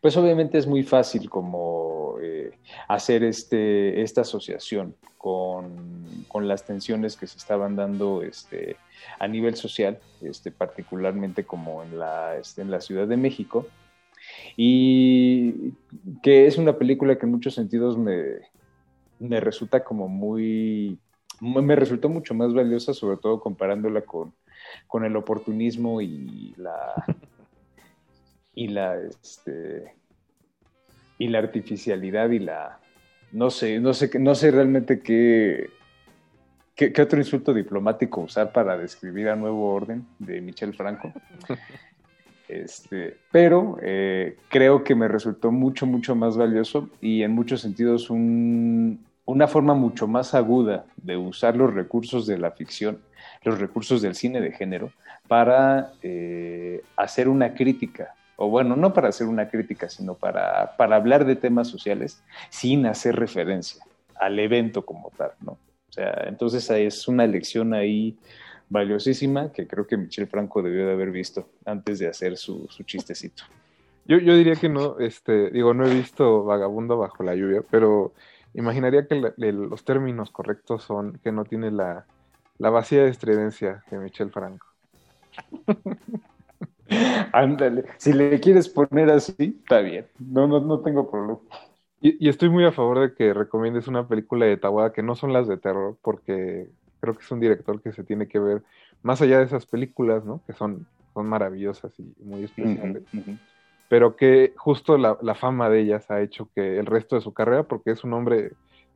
[0.00, 2.50] pues obviamente es muy fácil como eh,
[2.88, 6.03] hacer este, esta asociación con,
[6.34, 8.74] con las tensiones que se estaban dando este,
[9.20, 13.68] a nivel social, este, particularmente como en la, este, en la Ciudad de México,
[14.56, 15.74] y
[16.24, 18.40] que es una película que en muchos sentidos me,
[19.20, 20.98] me resulta como muy,
[21.40, 24.34] me resultó mucho más valiosa, sobre todo comparándola con,
[24.88, 26.94] con el oportunismo y la
[28.56, 29.94] y la este
[31.16, 32.80] y la artificialidad y la
[33.30, 35.70] no sé, no sé, no sé realmente qué,
[36.74, 41.12] qué, qué otro insulto diplomático usar para describir a Nuevo Orden de Michel Franco.
[42.46, 48.10] Este, pero eh, creo que me resultó mucho, mucho más valioso y en muchos sentidos
[48.10, 52.98] un- una forma mucho más aguda de usar los recursos de la ficción,
[53.44, 54.90] los recursos del cine de género,
[55.26, 60.96] para eh, hacer una crítica, o bueno, no para hacer una crítica, sino para, para
[60.96, 63.82] hablar de temas sociales sin hacer referencia
[64.16, 65.56] al evento como tal, ¿no?
[65.94, 68.18] O sea, entonces es una lección ahí
[68.68, 72.82] valiosísima que creo que Michel Franco debió de haber visto antes de hacer su, su
[72.82, 73.44] chistecito.
[74.04, 78.14] Yo, yo diría que no, este, digo, no he visto Vagabundo bajo la lluvia, pero
[78.54, 82.06] imaginaría que la- el- los términos correctos son que no tiene la,
[82.58, 84.66] la vacía estridencia de Michel Franco.
[87.32, 91.40] Ándale, si le quieres poner así, está bien, no, no, no tengo problema.
[92.04, 95.14] Y, y estoy muy a favor de que recomiendes una película de Tawada que no
[95.14, 96.68] son las de terror, porque
[97.00, 98.62] creo que es un director que se tiene que ver
[99.02, 100.42] más allá de esas películas, ¿no?
[100.46, 103.04] Que son, son maravillosas y muy especiales.
[103.88, 107.32] pero que justo la, la fama de ellas ha hecho que el resto de su
[107.32, 108.52] carrera, porque es un hombre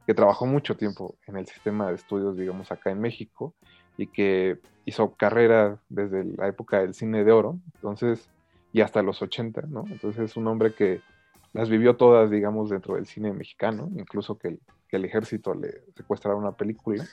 [0.06, 3.55] que trabajó mucho tiempo en el sistema de estudios, digamos, acá en México,
[3.97, 8.28] y que hizo carrera desde la época del cine de oro, entonces,
[8.74, 9.86] y hasta los 80, ¿no?
[9.90, 11.01] Entonces es un hombre que
[11.53, 15.83] las vivió todas, digamos, dentro del cine mexicano, incluso que el, que el ejército le
[15.97, 17.05] secuestrara una película.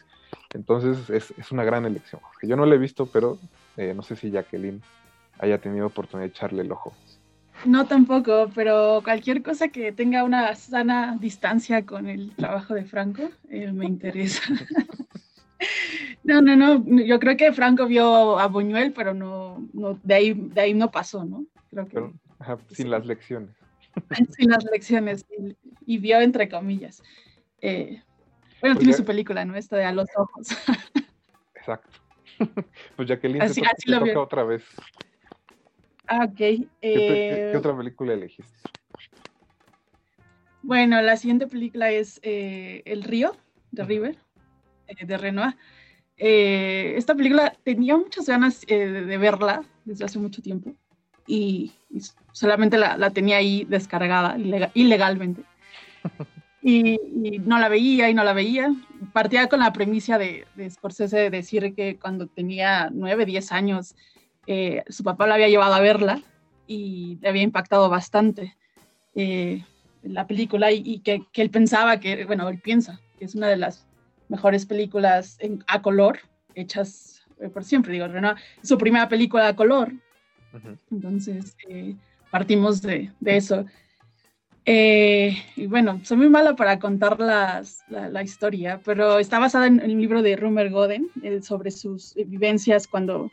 [0.54, 2.22] Entonces es, es una gran elección.
[2.22, 2.48] Jorge.
[2.48, 3.38] Yo no la he visto, pero
[3.78, 4.82] eh, no sé si Jacqueline
[5.40, 6.94] haya tenido oportunidad de echarle el ojo.
[7.66, 13.30] No tampoco, pero cualquier cosa que tenga una sana distancia con el trabajo de Franco
[13.50, 14.44] eh, me interesa.
[16.26, 16.84] No, no, no.
[17.04, 20.90] Yo creo que Franco vio a Buñuel, pero no, no de ahí, de ahí no
[20.90, 21.46] pasó, ¿no?
[21.70, 23.52] Creo que Pero, ajá, sin las lecciones.
[24.38, 25.56] sin las lecciones y,
[25.86, 27.02] y vio entre comillas.
[27.62, 28.02] Eh,
[28.62, 29.56] bueno, Pues tiene ya- su película, ¿no?
[29.56, 30.48] Esta de A los ojos.
[31.56, 32.00] Exacto.
[32.96, 34.22] Pues Jacqueline, Así- te, así te lo toca veo.
[34.24, 34.64] otra vez.
[36.08, 36.36] Ah, ok.
[36.36, 38.54] ¿Qué, te- qué- Eh, qué otra película elegiste?
[40.62, 43.36] Bueno, la siguiente película es eh, El Río,
[43.72, 44.18] de River,
[44.88, 45.56] eh, de Renoir.
[46.18, 50.74] Eh, esta película tenía muchas ganas eh, de verla desde hace mucho tiempo
[51.28, 55.42] y, y solamente la, la tenía ahí descargada ilega- ilegalmente.
[56.68, 58.74] Y, y no la veía y no la veía.
[59.14, 63.94] Partía con la premisa de, de Scorsese de decir que cuando tenía 9, 10 años,
[64.48, 66.24] eh, su papá la había llevado a verla
[66.66, 68.58] y le había impactado bastante.
[69.14, 69.64] Eh,
[70.02, 73.48] la película y, y que, que él pensaba que, bueno, él piensa que es una
[73.48, 73.88] de las
[74.28, 76.18] mejores películas en- a color
[76.56, 79.92] hechas eh, por siempre, digo, es su primera película a color,
[80.92, 81.96] entonces eh,
[82.32, 83.66] partimos de, de eso.
[84.68, 89.68] Eh, y bueno, soy muy mala para contar las- la, la historia, pero está basada
[89.68, 93.32] en, en un libro de Rumer Goden eh, sobre sus vivencias cuando,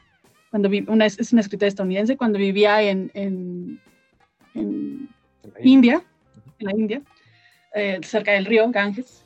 [0.50, 3.80] cuando vi- una, es una escritora estadounidense, cuando vivía en, en,
[4.54, 5.08] en
[5.62, 6.02] India,
[6.58, 7.02] en la India,
[7.74, 9.24] eh, cerca del río Ganges.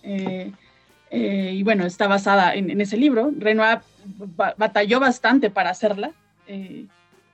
[1.11, 3.33] y bueno, está basada en, ese libro.
[3.37, 3.81] Renoir
[4.37, 6.13] ba- batalló bastante para hacerla.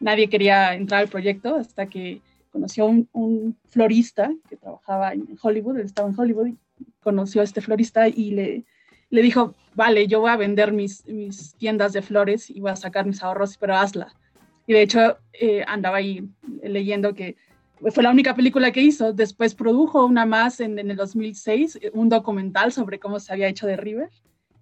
[0.03, 2.21] Nadie quería entrar al proyecto hasta que
[2.51, 6.57] conoció a un, un florista que trabajaba en Hollywood, él estaba en Hollywood y
[7.01, 8.65] conoció a este florista y le,
[9.23, 11.05] dijo, vale, yo voy a vender mis,
[11.57, 14.15] tiendas de flores y voy a sacar mis ahorros, pero hazla.
[14.67, 16.29] Y de hecho eh, andaba ahí
[16.63, 17.37] leyendo que
[17.91, 19.13] fue la única película que hizo.
[19.13, 23.49] Después produjo una más en, en el 2006, eh, un documental sobre cómo se había
[23.49, 24.11] hecho de River.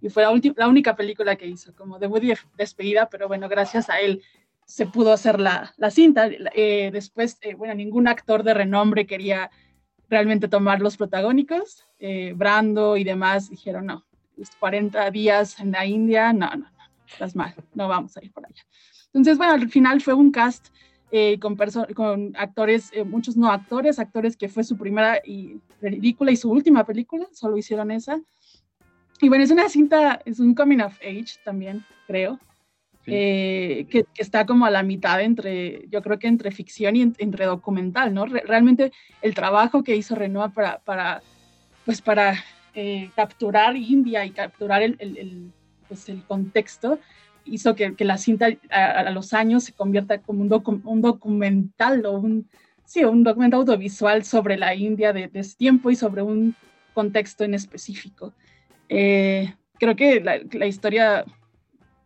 [0.01, 4.01] Y fue la, la única película que hizo, como de- despedida, pero bueno, gracias a
[4.01, 4.23] él
[4.71, 6.29] se pudo hacer la, la cinta.
[6.55, 9.51] Eh, después, eh, bueno, ningún actor de renombre quería
[10.09, 11.85] realmente tomar los protagónicos.
[11.99, 14.07] Eh, Brando y demás dijeron, no,
[14.37, 18.33] los 40 días en la India, no, no, no, estás mal, no vamos a ir
[18.33, 18.63] por allá.
[19.07, 20.69] Entonces, bueno, al final fue un cast
[21.11, 21.57] eh, con,
[21.95, 26.85] con actores, muchos no actores, actores que fue su primera y película y su última
[26.85, 28.21] película, solo hicieron esa.
[29.21, 32.39] Y bueno, es una cinta, es un coming of age también, creo,
[33.11, 37.03] eh, que, que está como a la mitad entre, yo creo que entre ficción y
[37.03, 38.27] en- entre documental, ¿no?
[38.27, 41.23] Re- realmente el trabajo que hizo Renoir para, para
[41.85, 42.35] pues para
[42.75, 45.53] eh, capturar India y capturar el, el- el,
[45.89, 47.01] pues el contexto
[47.45, 51.01] hizo que, que la cinta a, a los años se convierta como un, docu- un
[51.01, 52.49] documental o un,
[52.85, 56.57] sí, un documento audiovisual sobre la India de, de ese tiempo y sobre un
[56.93, 58.35] contexto en específico.
[58.89, 61.25] Eh, creo que la, la historia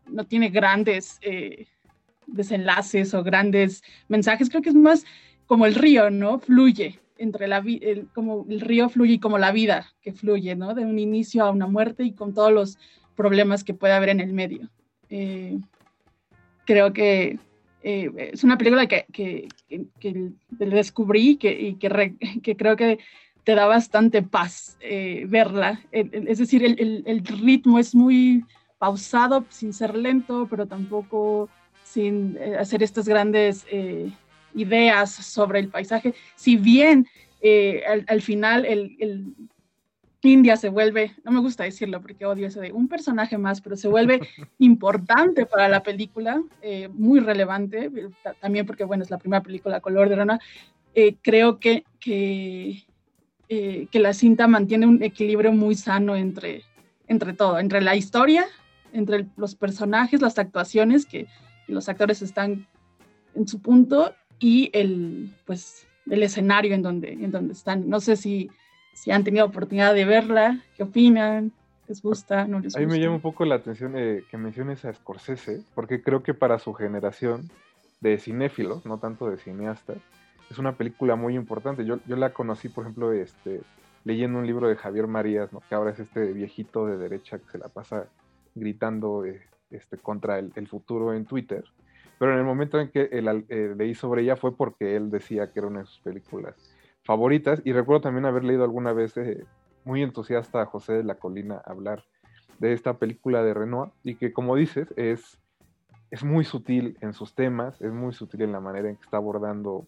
[0.06, 1.66] no tiene grandes eh,
[2.26, 5.05] desenlaces o grandes mensajes, creo que es más
[5.47, 6.39] como el río, ¿no?
[6.39, 10.74] Fluye entre la el, como el río fluye y como la vida que fluye, ¿no?
[10.74, 12.78] De un inicio a una muerte y con todos los
[13.16, 14.68] problemas que puede haber en el medio.
[15.10, 15.59] Eh,
[16.66, 17.39] creo que
[17.82, 19.48] eh, es una película que, que,
[20.01, 22.98] que, descubrí que, y que, que creo que
[23.44, 24.78] te da bastante paz
[25.26, 25.81] verla.
[25.93, 28.43] Es decir, el, el- el ritmo es muy
[28.79, 31.49] pausado, sin ser lento, pero tampoco
[31.85, 34.11] sin eh, hacer estas grandes eh,
[34.55, 36.15] ideas sobre el paisaje.
[36.35, 37.07] Si bien
[37.41, 39.35] eh, al, al final el, el
[40.23, 43.77] India se vuelve, no me gusta decirlo porque odio eso de un personaje más, pero
[43.77, 44.21] se vuelve
[44.59, 47.91] importante para la película, eh, muy relevante,
[48.23, 50.41] ta- también porque, bueno, es la primera película color de Rana.
[50.95, 52.85] Eh, creo que, que,
[53.49, 56.63] eh, que la cinta mantiene un equilibrio muy sano entre,
[57.07, 58.47] entre todo, entre la historia,
[58.95, 61.27] entre el- los personajes, las actuaciones, que
[61.69, 62.66] los actores están
[63.35, 67.89] en su punto, y el, pues, el escenario en donde, en donde están.
[67.89, 68.51] No sé si,
[68.95, 71.53] si han tenido oportunidad de verla, qué opinan,
[71.89, 72.99] les gusta, no les A mí gusta.
[72.99, 76.59] me llama un poco la atención eh, que menciones a Scorsese, porque creo que para
[76.59, 77.49] su generación
[78.01, 79.97] de cinéfilos, no tanto de cineastas,
[80.51, 81.85] es una película muy importante.
[81.87, 83.62] Yo, yo la conocí, por ejemplo, este,
[84.05, 85.62] leyendo un libro de Javier Marías, ¿no?
[85.69, 88.07] que ahora es este viejito de derecha que se la pasa
[88.55, 91.64] gritando eh, este, contra el, el futuro en Twitter.
[92.18, 95.52] Pero en el momento en que el, eh, leí sobre ella fue porque él decía
[95.52, 96.55] que era una de sus películas
[97.02, 97.60] favoritas.
[97.64, 99.44] Y recuerdo también haber leído alguna vez eh,
[99.85, 102.05] muy entusiasta a José de la Colina hablar
[102.59, 105.40] de esta película de Renoir y que como dices es,
[106.10, 109.16] es muy sutil en sus temas, es muy sutil en la manera en que está
[109.16, 109.86] abordando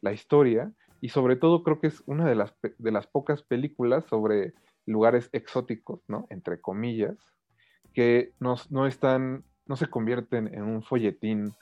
[0.00, 4.04] la historia y sobre todo creo que es una de las, de las pocas películas
[4.06, 4.52] sobre
[4.86, 6.26] lugares exóticos, ¿no?
[6.30, 7.16] Entre comillas,
[7.94, 11.54] que no, no están, no se convierten en un folletín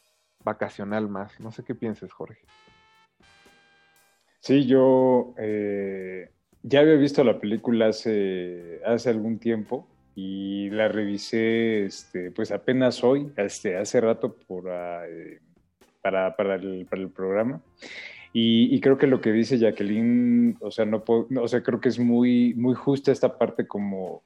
[0.45, 1.39] vacacional más.
[1.39, 2.41] No sé qué pienses, Jorge.
[4.41, 6.31] Sí, yo eh,
[6.63, 13.03] ya había visto la película hace, hace algún tiempo y la revisé este, pues apenas
[13.05, 15.39] hoy, este, hace rato por, ah, eh,
[16.03, 17.63] para, para, el, para el programa.
[18.35, 21.91] Y, creo que lo que dice Jacqueline, o sea, no puedo, o sea, creo que
[21.91, 24.23] es muy, muy justa esta parte como...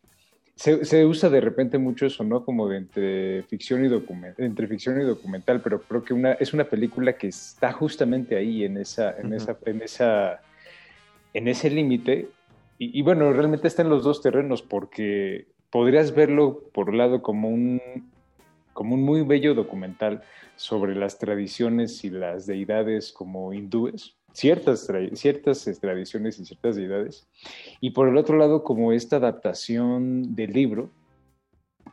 [0.56, 2.44] Se, se usa de repente mucho eso, ¿no?
[2.44, 6.54] Como de entre ficción y documental, entre ficción y documental, pero creo que una, es
[6.54, 9.36] una película que está justamente ahí, en esa, en uh -huh.
[9.36, 10.40] esa, en esa,
[11.34, 12.28] en ese límite.
[12.78, 17.20] Y, y, bueno, realmente está en los dos terrenos, porque podrías verlo por un lado
[17.20, 17.80] como un,
[18.72, 20.22] como un muy bello documental
[20.56, 27.26] sobre las tradiciones y las deidades como hindúes, ciertas, ciertas tradiciones y ciertas deidades,
[27.80, 30.90] y por el otro lado como esta adaptación del libro,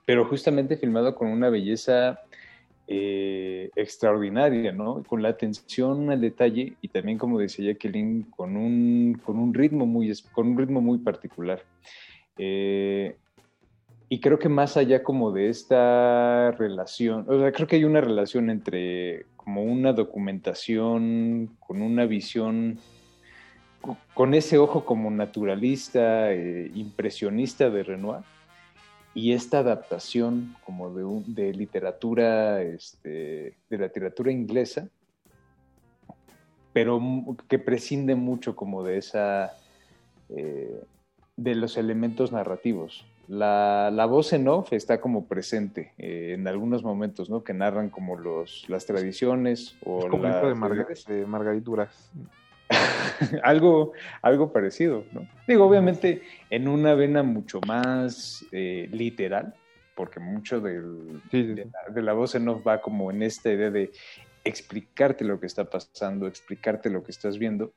[0.05, 2.19] pero justamente filmado con una belleza
[2.87, 5.03] eh, extraordinaria, ¿no?
[5.03, 9.85] Con la atención al detalle y también, como decía Jacqueline, con un, con un, ritmo,
[9.85, 11.63] muy, con un ritmo muy particular.
[12.37, 13.15] Eh,
[14.09, 18.01] y creo que más allá como de esta relación, o sea, creo que hay una
[18.01, 22.79] relación entre como una documentación con una visión,
[24.13, 28.23] con ese ojo como naturalista, eh, impresionista de Renoir,
[29.13, 34.87] y esta adaptación como de, un, de literatura, este, de la literatura inglesa,
[36.71, 36.99] pero
[37.47, 39.53] que prescinde mucho como de esa,
[40.29, 40.81] eh,
[41.35, 46.83] de los elementos narrativos la, la, voz en off está como presente eh, en algunos
[46.83, 47.43] momentos, ¿no?
[47.43, 50.43] Que narran como los, las tradiciones o como las...
[50.43, 52.11] de, Marga, de Margarit Duras.
[53.43, 55.27] algo, algo parecido, ¿no?
[55.47, 59.53] Digo, obviamente en una vena mucho más eh, literal,
[59.95, 61.53] porque mucho del, sí, sí.
[61.53, 63.91] De, la, de, la, voz en off va como en esta idea de
[64.43, 67.73] explicarte lo que está pasando, explicarte lo que estás viendo,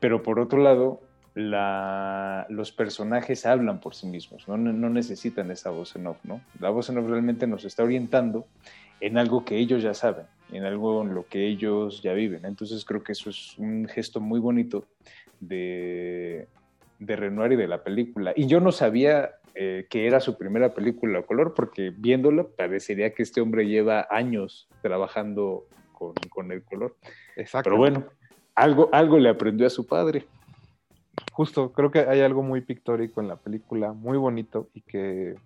[0.00, 1.00] pero por otro lado,
[1.34, 4.56] la, los personajes hablan por sí mismos, ¿no?
[4.56, 6.40] no necesitan esa voz en off, ¿no?
[6.58, 8.46] La voz en off realmente nos está orientando
[9.00, 12.44] en algo que ellos ya saben, en algo en lo que ellos ya viven.
[12.44, 14.84] Entonces creo que eso es un gesto muy bonito
[15.40, 16.48] de,
[16.98, 18.32] de Renoir y de la película.
[18.36, 23.14] Y yo no sabía eh, que era su primera película a color, porque viéndola parecería
[23.14, 26.96] que este hombre lleva años trabajando con, con el color.
[27.36, 27.70] Exacto.
[27.70, 28.04] Pero bueno,
[28.54, 30.26] algo, algo le aprendió a su padre
[31.40, 35.36] justo, creo que hay algo muy pictórico en la película, muy bonito, y que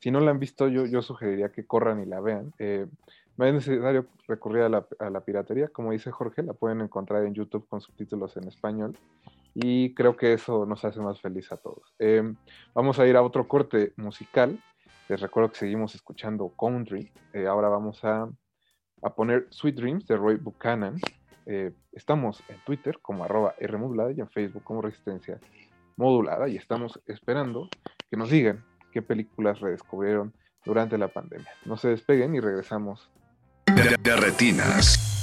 [0.00, 2.52] si no la han visto, yo, yo sugeriría que corran y la vean.
[2.58, 2.86] Eh,
[3.36, 7.68] no es necesario recurrir a la, piratería, como dice Jorge, la pueden encontrar en YouTube
[7.68, 8.98] con subtítulos en español.
[9.54, 11.94] Y creo que eso nos hace más feliz a todos.
[12.00, 12.34] Eh,
[12.74, 14.58] vamos a ir a otro corte musical.
[15.08, 17.12] Les recuerdo que seguimos escuchando country.
[17.32, 18.28] Eh, ahora vamos a,
[19.00, 20.96] a poner Sweet Dreams de Roy Buchanan.
[21.46, 25.38] Eh, estamos en Twitter como arroba Rmodulada y en Facebook como Resistencia
[25.96, 27.68] Modulada y estamos esperando
[28.10, 30.32] que nos digan qué películas redescubrieron
[30.64, 31.50] durante la pandemia.
[31.64, 33.10] No se despeguen y regresamos.
[33.66, 35.13] De, retinas.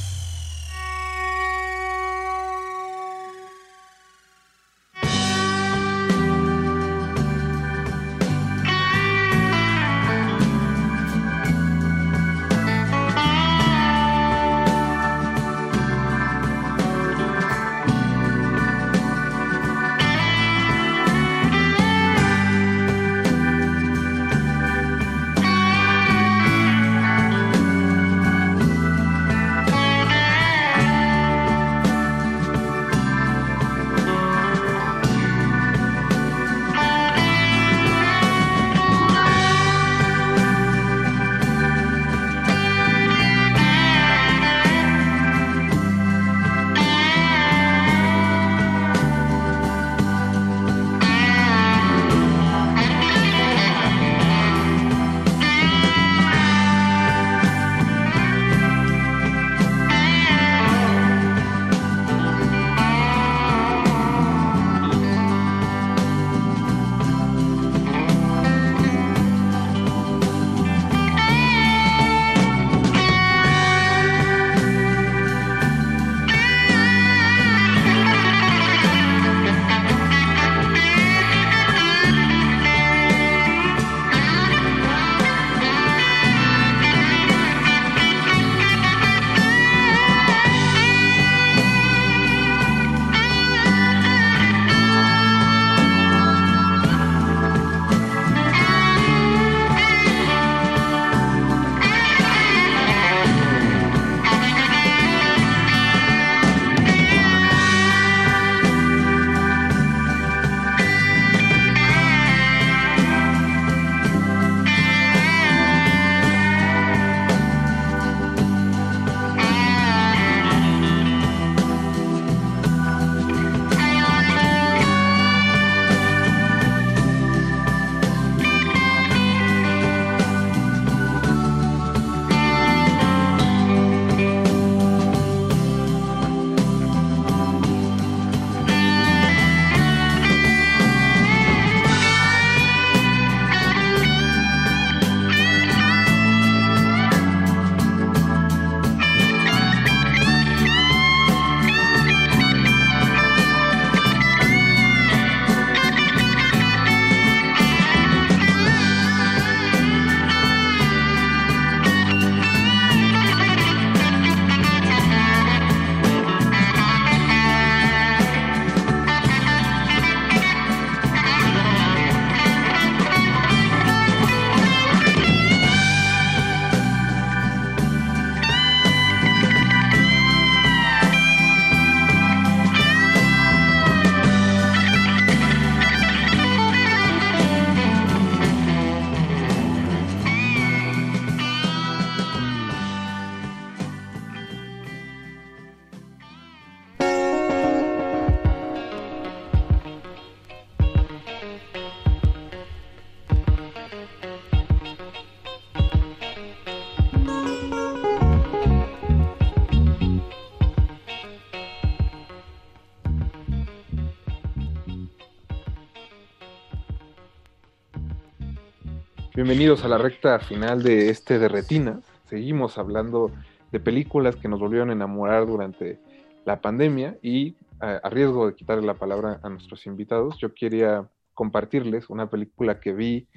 [219.61, 222.03] Bienvenidos a la recta final de este de Retinas.
[222.27, 223.29] Seguimos hablando
[223.71, 225.99] de películas que nos volvieron a enamorar durante
[226.45, 231.07] la pandemia y a, a riesgo de quitarle la palabra a nuestros invitados, yo quería
[231.35, 233.27] compartirles una película que vi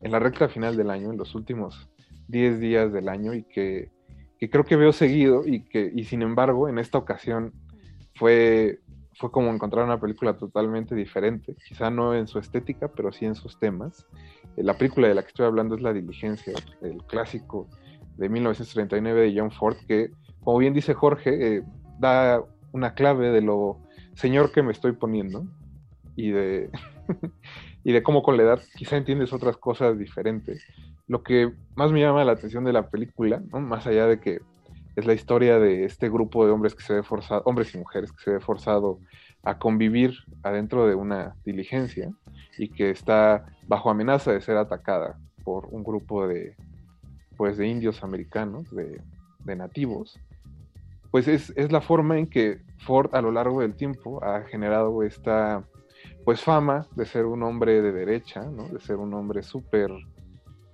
[0.00, 1.86] en la recta final del año, en los últimos
[2.28, 3.90] 10 días del año y que,
[4.38, 7.52] que creo que veo seguido y que y sin embargo en esta ocasión
[8.14, 8.80] fue,
[9.18, 13.34] fue como encontrar una película totalmente diferente, quizá no en su estética, pero sí en
[13.34, 14.06] sus temas.
[14.56, 17.68] La película de la que estoy hablando es La Diligencia, el clásico
[18.16, 20.10] de 1939 de John Ford, que,
[20.40, 21.62] como bien dice Jorge, eh,
[21.98, 23.80] da una clave de lo
[24.14, 25.46] señor que me estoy poniendo
[26.16, 26.70] y de,
[27.84, 30.64] y de cómo con la edad quizá entiendes otras cosas diferentes.
[31.06, 34.40] Lo que más me llama la atención de la película, más allá de que
[34.96, 38.12] es la historia de este grupo de hombres que se ve forzado, hombres y mujeres
[38.12, 39.00] que se ve forzado
[39.42, 42.10] a convivir adentro de una diligencia
[42.56, 46.56] y que está bajo amenaza de ser atacada por un grupo de
[47.36, 49.00] pues de indios americanos, de,
[49.44, 50.20] de nativos,
[51.10, 55.02] pues es, es, la forma en que Ford a lo largo del tiempo ha generado
[55.02, 55.64] esta
[56.24, 58.68] pues fama de ser un hombre de derecha, ¿no?
[58.68, 59.90] de ser un hombre súper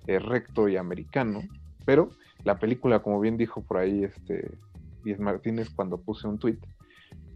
[0.07, 1.41] eh, recto y americano,
[1.85, 2.09] pero
[2.43, 4.51] la película, como bien dijo por ahí este
[5.03, 6.57] Díaz Martínez cuando puse un tweet,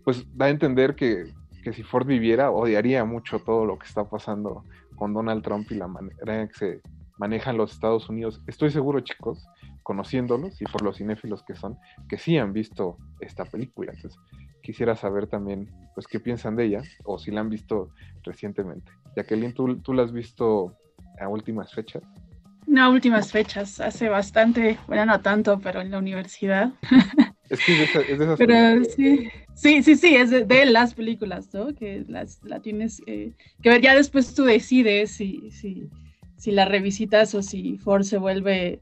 [0.04, 1.34] pues da a entender que,
[1.64, 4.64] que, si Ford viviera odiaría mucho todo lo que está pasando
[4.96, 6.82] con Donald Trump y la manera en que se
[7.18, 8.42] manejan los Estados Unidos.
[8.48, 9.48] Estoy seguro, chicos,
[9.84, 11.78] conociéndolos y por los cinéfilos que son,
[12.10, 13.94] que sí han visto esta película.
[13.94, 14.20] Entonces,
[14.62, 17.90] quisiera saber también, pues, qué piensan de ella o si la han visto
[18.24, 18.92] recientemente.
[19.16, 20.76] Jacqueline, ¿tú, tú la has visto
[21.20, 22.04] a últimas fechas?
[22.68, 26.74] No, últimas fechas, hace bastante, bueno, no tanto, pero en la universidad.
[27.50, 28.88] Es que es de, esa, es de esas Pero películas.
[28.96, 31.74] sí, sí, sí, sí, es de, de las películas, ¿no?
[31.76, 35.90] Que las, la tienes eh, que ver, ya después tú decides si, si,
[36.38, 38.80] si la revisitas o si Ford se vuelve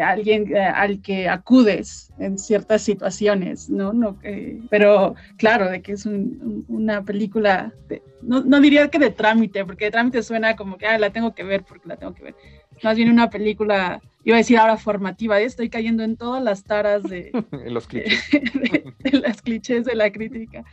[0.00, 3.92] alguien eh, al que acudes en ciertas situaciones, ¿no?
[3.92, 8.98] no eh, pero claro, de que es un, una película, de, no, no, diría que
[8.98, 11.96] de trámite, porque de trámite suena como que ah, la tengo que ver porque la
[11.96, 12.34] tengo que ver.
[12.82, 17.02] Más bien una película, iba a decir ahora formativa, estoy cayendo en todas las taras
[17.02, 18.30] de, en los clichés.
[18.30, 20.64] de, de las clichés de la crítica.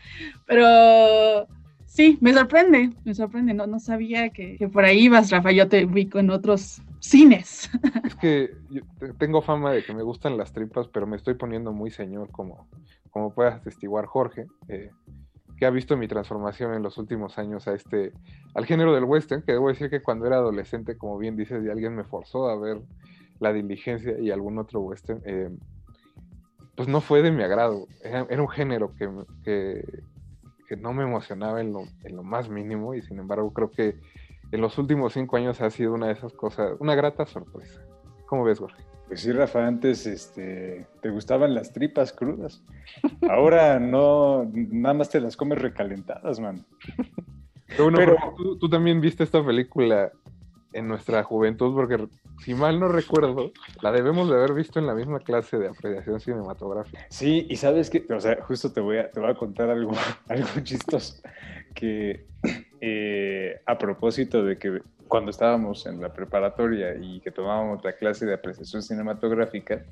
[0.46, 1.48] Pero
[1.86, 5.68] sí, me sorprende, me sorprende, no, no sabía que, que por ahí ibas, Rafa, yo
[5.68, 7.70] te ubico en otros cines.
[8.06, 8.82] Es que yo
[9.18, 12.68] tengo fama de que me gustan las tripas, pero me estoy poniendo muy señor, como,
[13.10, 14.92] como puedas atestiguar Jorge, eh,
[15.62, 18.14] que ha visto mi transformación en los últimos años a este,
[18.56, 21.70] al género del western, que debo decir que cuando era adolescente, como bien dices, y
[21.70, 22.82] alguien me forzó a ver
[23.40, 25.52] La Diligencia y algún otro western, eh,
[26.76, 27.86] pues no fue de mi agrado.
[28.04, 29.08] Era, un género que,
[29.44, 29.84] que,
[30.68, 34.00] que, no me emocionaba en lo, en lo más mínimo, y sin embargo creo que
[34.52, 37.80] en los últimos cinco años ha sido una de esas cosas, una grata sorpresa.
[38.26, 38.91] ¿Cómo ves, Jorge?
[39.12, 42.64] Pues sí, Rafa, antes este, te gustaban las tripas crudas.
[43.30, 46.66] Ahora no, nada más te las comes recalentadas, man.
[47.68, 50.14] Pero bueno, Pero, tú, tú, también viste esta película
[50.72, 52.08] en nuestra juventud, porque
[52.46, 53.52] si mal no recuerdo,
[53.82, 57.06] la debemos de haber visto en la misma clase de apreciación cinematográfica.
[57.10, 59.92] Sí, y sabes que, o sea, justo te voy a, te voy a contar algo,
[60.30, 61.22] algo chistoso,
[61.76, 62.28] que
[62.80, 64.80] eh, a propósito de que
[65.12, 69.84] cuando estábamos en la preparatoria y que tomábamos la clase de apreciación cinematográfica,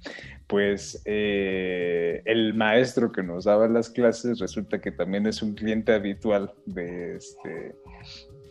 [0.48, 5.94] pues eh, el maestro que nos daba las clases resulta que también es un cliente
[5.94, 7.76] habitual de este,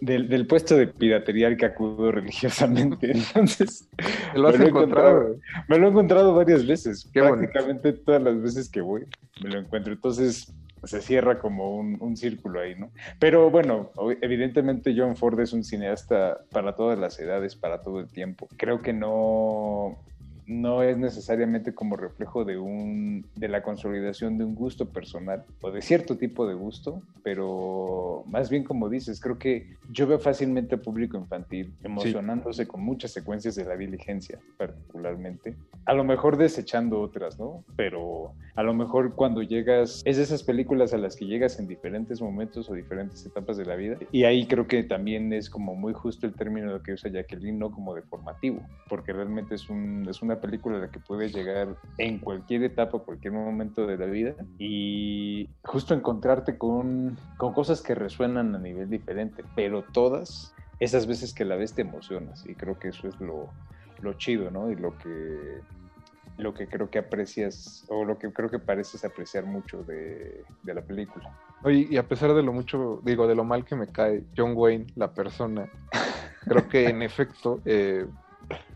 [0.02, 3.12] del, del, puesto de piratería al que acudo religiosamente.
[3.12, 3.88] Entonces,
[4.34, 5.22] ¿Lo has me, lo encontrado?
[5.22, 7.08] encontrado, me lo he encontrado varias veces.
[7.14, 8.04] Qué prácticamente bonito.
[8.04, 9.06] todas las veces que voy
[9.42, 9.94] me lo encuentro.
[9.94, 10.52] Entonces,
[10.84, 12.90] se cierra como un, círculo ahí, ¿no?
[13.18, 13.90] Pero bueno,
[14.20, 18.48] evidentemente John Ford es un cineasta para todas las edades, para todo el tiempo.
[18.56, 19.98] Creo que no,
[20.48, 25.70] no es necesariamente como reflejo de, un, de la consolidación de un gusto personal o
[25.70, 30.74] de cierto tipo de gusto, pero más bien como dices, creo que yo veo fácilmente
[30.76, 32.68] al público infantil emocionándose sí.
[32.68, 35.54] con muchas secuencias de la diligencia, particularmente.
[35.84, 37.62] A lo mejor desechando otras, ¿no?
[37.76, 41.68] Pero a lo mejor cuando llegas, es de esas películas a las que llegas en
[41.68, 43.98] diferentes momentos o diferentes etapas de la vida.
[44.12, 47.70] Y ahí creo que también es como muy justo el término que usa Jacqueline, no
[47.70, 51.76] como de formativo, porque realmente es, un, es una película a la que puedes llegar
[51.98, 57.94] en cualquier etapa, cualquier momento de la vida y justo encontrarte con, con cosas que
[57.94, 62.78] resuenan a nivel diferente, pero todas esas veces que la ves te emocionas y creo
[62.78, 63.50] que eso es lo,
[64.00, 64.70] lo chido, ¿no?
[64.70, 65.60] Y lo que
[66.38, 70.74] lo que creo que aprecias o lo que creo que pareces apreciar mucho de, de,
[70.74, 71.36] la película.
[71.64, 74.52] Oye, y a pesar de lo mucho, digo, de lo mal que me cae John
[74.54, 75.68] Wayne, la persona,
[76.44, 78.06] creo que en efecto eh,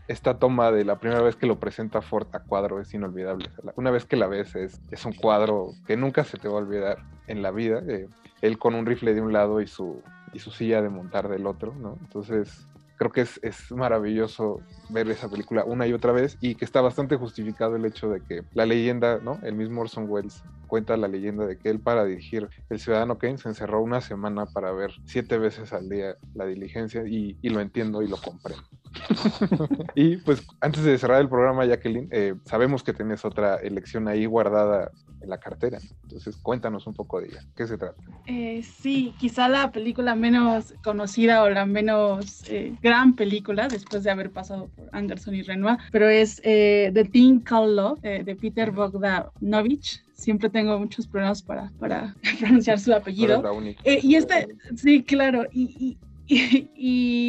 [0.07, 3.49] esta toma de la primera vez que lo presenta Ford a cuadro es inolvidable.
[3.75, 6.57] Una vez que la ves es, es un cuadro que nunca se te va a
[6.57, 6.97] olvidar
[7.27, 7.81] en la vida.
[7.87, 8.07] eh,
[8.41, 11.47] él con un rifle de un lado y su, y su silla de montar del
[11.47, 11.97] otro, ¿no?
[12.01, 12.67] Entonces
[12.97, 14.59] creo que es, es maravilloso
[14.89, 18.21] ver esa película una y otra vez y que está bastante justificado el hecho de
[18.21, 19.39] que la leyenda, ¿no?
[19.43, 20.43] El mismo Orson Welles
[20.73, 24.47] cuenta la leyenda de que él para dirigir El Ciudadano Kane se encerró una semana
[24.47, 28.63] para ver siete veces al día la diligencia y, y lo entiendo y lo comprendo.
[29.95, 34.25] y pues antes de cerrar el programa, Jacqueline, eh, sabemos que tienes otra elección ahí
[34.25, 34.89] guardada
[35.21, 35.79] en la cartera.
[36.03, 37.43] Entonces cuéntanos un poco de ella.
[37.55, 38.01] ¿Qué se trata?
[38.25, 44.09] Eh, sí, quizá la película menos conocida o la menos eh, gran película después de
[44.09, 48.71] haber pasado por Anderson y Renoir, pero es eh, The Thing Called Love de Peter
[48.71, 50.03] Bogdanovich.
[50.23, 53.33] Siempre tengo muchos problemas para, para pronunciar su apellido.
[53.33, 53.81] eres la única.
[53.83, 55.97] Eh, y este, sí, claro, y,
[56.27, 56.69] y, y-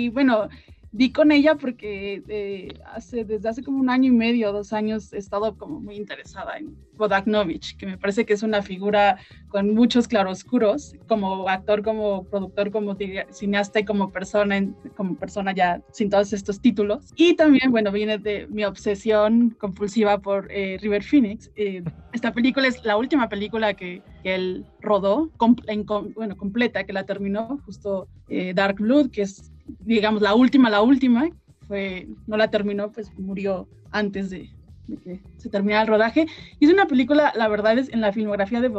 [0.07, 0.49] y, bueno,
[0.97, 5.13] di con ella porque eh, hace, desde hace como un año y medio, dos años,
[5.13, 9.19] he estado como muy interesada en Bodaknovich, que me parece que es una figura
[9.49, 12.97] con muchos claroscuros, como actor, como productor, como
[13.31, 17.13] cineasta y como persona, en- como persona ya sin todos estos títulos.
[17.17, 21.51] Y también, bueno, viene de mi obsesión compulsiva por eh, River Phoenix.
[21.57, 26.37] Eh, esta película es la última película que, que él rodó, com- en com- bueno,
[26.37, 29.51] completa, que la terminó, justo eh, Dark Blood, que es,
[29.81, 31.29] digamos, la última, la última,
[31.67, 34.51] fue, no la terminó, pues murió antes de,
[34.87, 36.27] de que se terminara el rodaje.
[36.61, 38.71] Y es una película, la verdad, es en la filmografía de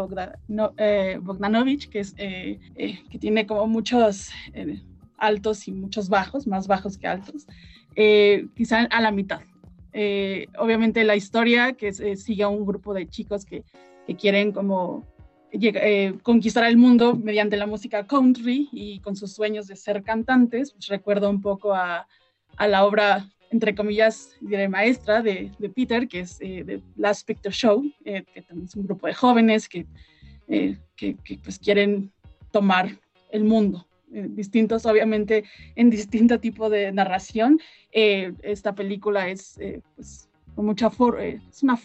[0.47, 4.81] no, eh, Bogdanovich, que, es, eh, eh, que tiene como muchos eh,
[5.17, 7.47] altos y muchos bajos, más bajos que altos,
[7.95, 9.41] eh, quizá a la mitad.
[9.93, 13.63] Eh, obviamente la historia que sigue a un grupo de chicos que,
[14.05, 15.05] que quieren como
[15.51, 20.71] eh, conquistar el mundo mediante la música country y con sus sueños de ser cantantes.
[20.71, 22.07] Pues recuerdo un poco a,
[22.59, 27.83] la obra, entre comillas, diré maestra de, Peter, que es eh, The Last Picture Show,
[28.03, 29.85] eh, que también es un grupo de jóvenes que,
[30.47, 30.77] eh,
[31.43, 32.11] pues quieren
[32.51, 32.99] tomar
[33.31, 33.87] el mundo.
[34.13, 35.43] eh, distintos, obviamente,
[35.75, 37.59] en distinto tipo de narración.
[37.91, 39.59] Esta película es,
[39.95, 41.75] pues, con mucha eh, es una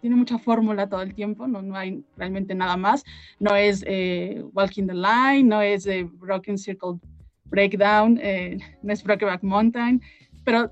[0.00, 3.04] tiene mucha fórmula todo el tiempo, no, no hay realmente nada más.
[3.38, 6.98] No es eh, Walking the Line, no es eh, Broken Circle
[7.44, 10.02] Breakdown, eh, no es Brokeback Mountain,
[10.44, 10.70] pero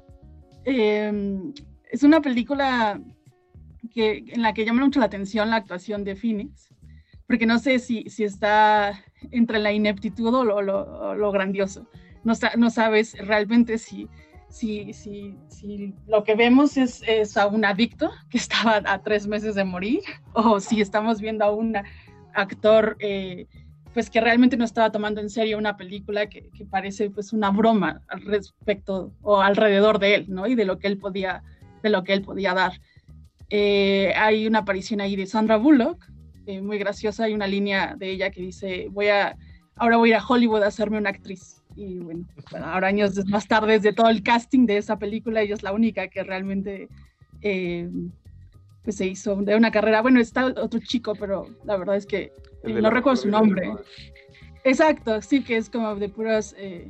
[0.64, 1.12] eh,
[1.90, 3.00] es una película
[3.92, 6.74] que, en la que llama mucho la atención la actuación de Phoenix,
[7.26, 9.00] porque no sé si, si está
[9.30, 11.86] entre la ineptitud o lo, lo- lo grandioso.
[12.24, 14.08] No, no sabes realmente si,
[14.54, 19.26] si, si, si lo que vemos es, es a un adicto que estaba a tres
[19.26, 20.00] meses de morir,
[20.32, 21.76] o si estamos viendo a un
[22.34, 23.46] actor eh,
[23.92, 28.02] pues que realmente no estaba tomando en serio una película que, parece pues una broma
[28.06, 30.46] al respecto o alrededor de él, ¿no?
[30.46, 31.42] Y de lo que él podía,
[31.82, 32.80] de lo que él podía dar.
[33.50, 36.04] Eh, hay una aparición ahí de Sandra Bullock,
[36.46, 39.36] eh, muy graciosa, hay una línea de ella que dice, voy a,
[39.76, 41.63] ahora voy a ir a Hollywood a hacerme una actriz.
[41.76, 45.54] Y bueno, bueno, ahora años más tarde de todo el casting de esa película, ella
[45.54, 46.88] es la única que realmente
[47.42, 47.90] eh,
[48.84, 50.02] pues se hizo de una carrera.
[50.02, 52.32] Bueno, está otro chico, pero la verdad es que
[52.62, 53.72] eh, no recuerdo su nombre.
[54.64, 56.88] Exacto, sí, que es como de puras eh,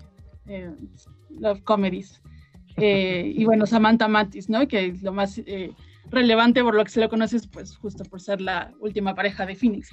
[1.30, 2.20] love comedies.
[2.76, 4.66] Y bueno, Samantha Matis, ¿no?
[4.66, 5.72] Que es lo más eh,
[6.10, 9.46] relevante por lo que se lo conoce es pues justo por ser la última pareja
[9.46, 9.90] de Phoenix.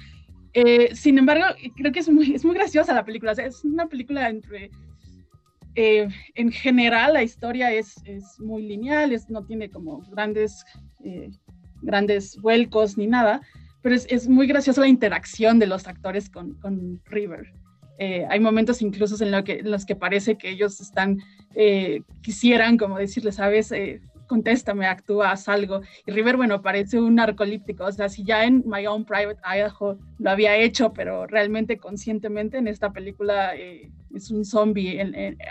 [0.54, 1.44] Eh, sin embargo,
[1.76, 3.32] creo que es muy, es muy graciosa la película.
[3.32, 4.70] es una película entre...
[5.74, 10.64] eh, en general la historia es, es muy lineal, es, no tiene como grandes,
[11.04, 11.30] eh,
[11.80, 13.40] grandes vuelcos ni nada,
[13.80, 17.52] pero es, es muy graciosa la interacción de los actores con, con River.
[18.30, 21.18] Hay momentos incluso en, lo que, en los que parece que ellos están,
[22.20, 23.72] quisieran como decirle, sabes,
[24.32, 25.82] contéstame, actúa, haz algo.
[26.06, 29.98] Y River, bueno, parece un narcolíptico, o sea, si ya en My Own Private Idaho
[30.18, 34.98] lo había hecho, pero realmente conscientemente en esta película eh, es un zombie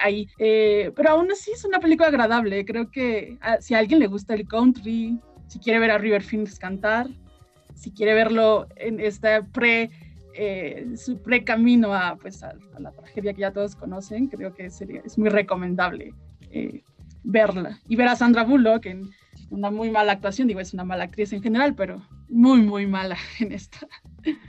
[0.01, 0.27] ahí.
[0.39, 4.07] Eh, pero aún así es una película agradable, creo que a- si a alguien le
[4.07, 7.05] gusta el country, si quiere ver a River Phoenix cantar,
[7.75, 9.91] si quiere verlo en este pre
[10.33, 14.71] eh, su precamino a, pues, a, a la tragedia que ya todos conocen, creo que
[14.71, 16.13] sería, es muy recomendable
[16.51, 16.81] eh,
[17.23, 17.79] verla.
[17.87, 19.11] Y ver a Sandra Bullock en
[19.49, 23.17] una muy mala actuación, digo, es una mala actriz en general, pero muy, muy mala
[23.39, 23.79] en esta.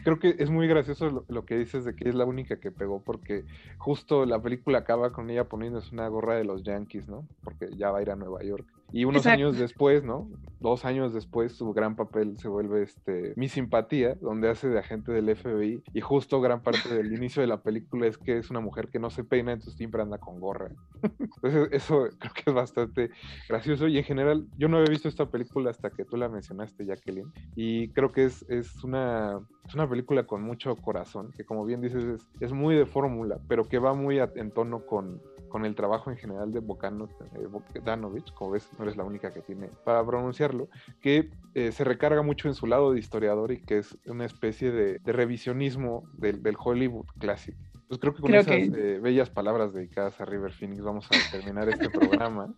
[0.04, 3.02] Creo que es muy gracioso lo, que dices de que es la única que pegó,
[3.02, 3.44] porque
[3.78, 7.26] justo la película acaba con ella poniéndose una gorra de los Yankees, ¿no?
[7.42, 8.66] Porque ya va a ir a Nueva York.
[8.92, 9.42] Y unos Exacto.
[9.42, 10.28] años después, ¿no?
[10.60, 15.10] Dos años después, su gran papel se vuelve este Mi Simpatía, donde hace de agente
[15.10, 15.82] del FBI.
[15.92, 18.98] Y justo gran parte del inicio de la película es que es una mujer que
[18.98, 20.70] no se peina, entonces siempre anda con gorra.
[21.42, 23.10] Entonces, eso creo que es bastante
[23.48, 23.88] gracioso.
[23.88, 27.32] Y en general, yo no había visto esta película hasta que tú la mencionaste, Jacqueline.
[27.56, 31.80] Y creo que es, es, una, es una película con mucho corazón, que como bien
[31.80, 35.64] dices, es, es muy de fórmula, pero que va muy a- en tono con, con
[35.64, 39.40] el trabajo en general de Bocano, eh, Bogdanovich, como ves, no eres la única que
[39.42, 40.68] tiene para pronunciarlo,
[41.00, 44.70] que eh, se recarga mucho en su lado de historiador y que es una especie
[44.72, 47.58] de, de revisionismo del, del Hollywood clásico.
[47.88, 51.10] Pues creo que con Creo esas que- eh, bellas palabras dedicadas a River Phoenix vamos
[51.12, 52.54] a terminar este programa.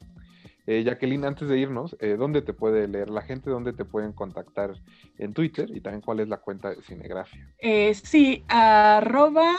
[0.66, 3.50] Eh, Jacqueline, antes de irnos, eh, ¿dónde te puede leer la gente?
[3.50, 4.72] ¿Dónde te pueden contactar
[5.18, 5.68] en Twitter?
[5.74, 7.52] Y también cuál es la cuenta de Cinegrafia.
[7.58, 9.54] Eh, sí, arroba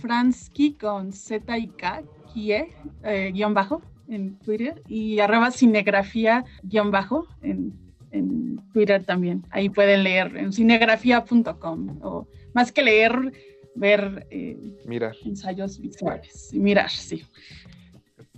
[0.00, 2.02] Fransky con Z y K,
[2.32, 2.66] Kie,
[3.04, 7.72] eh, guion bajo en Twitter y arroba cinegrafía guion bajo en,
[8.10, 9.44] en Twitter también.
[9.50, 13.32] Ahí pueden leer en cinegrafía.com o más que leer,
[13.74, 14.56] ver eh,
[14.86, 15.14] Mirar.
[15.24, 17.22] ensayos visuales y mirar, sí.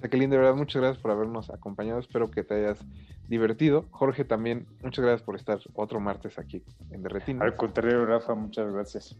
[0.01, 2.01] Jacqueline, de verdad, muchas gracias por habernos acompañado.
[2.01, 2.85] Espero que te hayas
[3.29, 3.87] divertido.
[3.91, 7.45] Jorge, también, muchas gracias por estar otro martes aquí en Derretina.
[7.45, 9.17] Al contrario, Rafa, muchas gracias.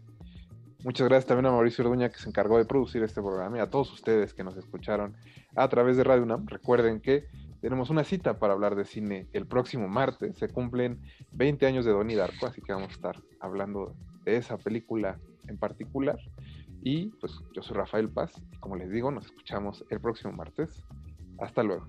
[0.83, 3.69] Muchas gracias también a Mauricio Orduña que se encargó de producir este programa y a
[3.69, 5.15] todos ustedes que nos escucharon
[5.55, 6.47] a través de Radio UNAM.
[6.47, 7.27] Recuerden que
[7.61, 10.39] tenemos una cita para hablar de cine el próximo martes.
[10.39, 10.99] Se cumplen
[11.33, 13.93] 20 años de Donnie Darko, así que vamos a estar hablando
[14.25, 16.17] de esa película en particular.
[16.83, 20.83] Y pues yo soy Rafael Paz y como les digo, nos escuchamos el próximo martes.
[21.39, 21.87] Hasta luego.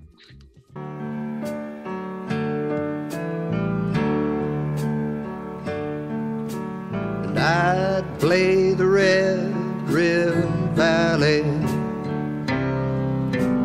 [7.33, 11.41] and I'd play the Red River Valley,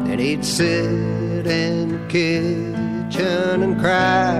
[0.10, 4.36] and he'd sit in the kitchen and cry,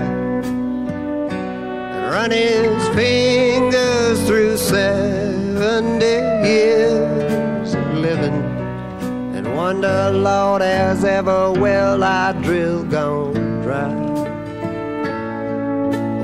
[1.92, 3.97] and run his fingers
[9.84, 13.94] and Lord, has ever well I drill gone dry.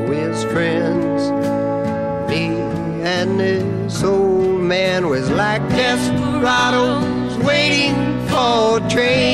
[0.08, 1.30] With friends
[2.28, 2.46] me
[3.02, 7.94] and this old man was like desperados waiting
[8.28, 9.33] for a train.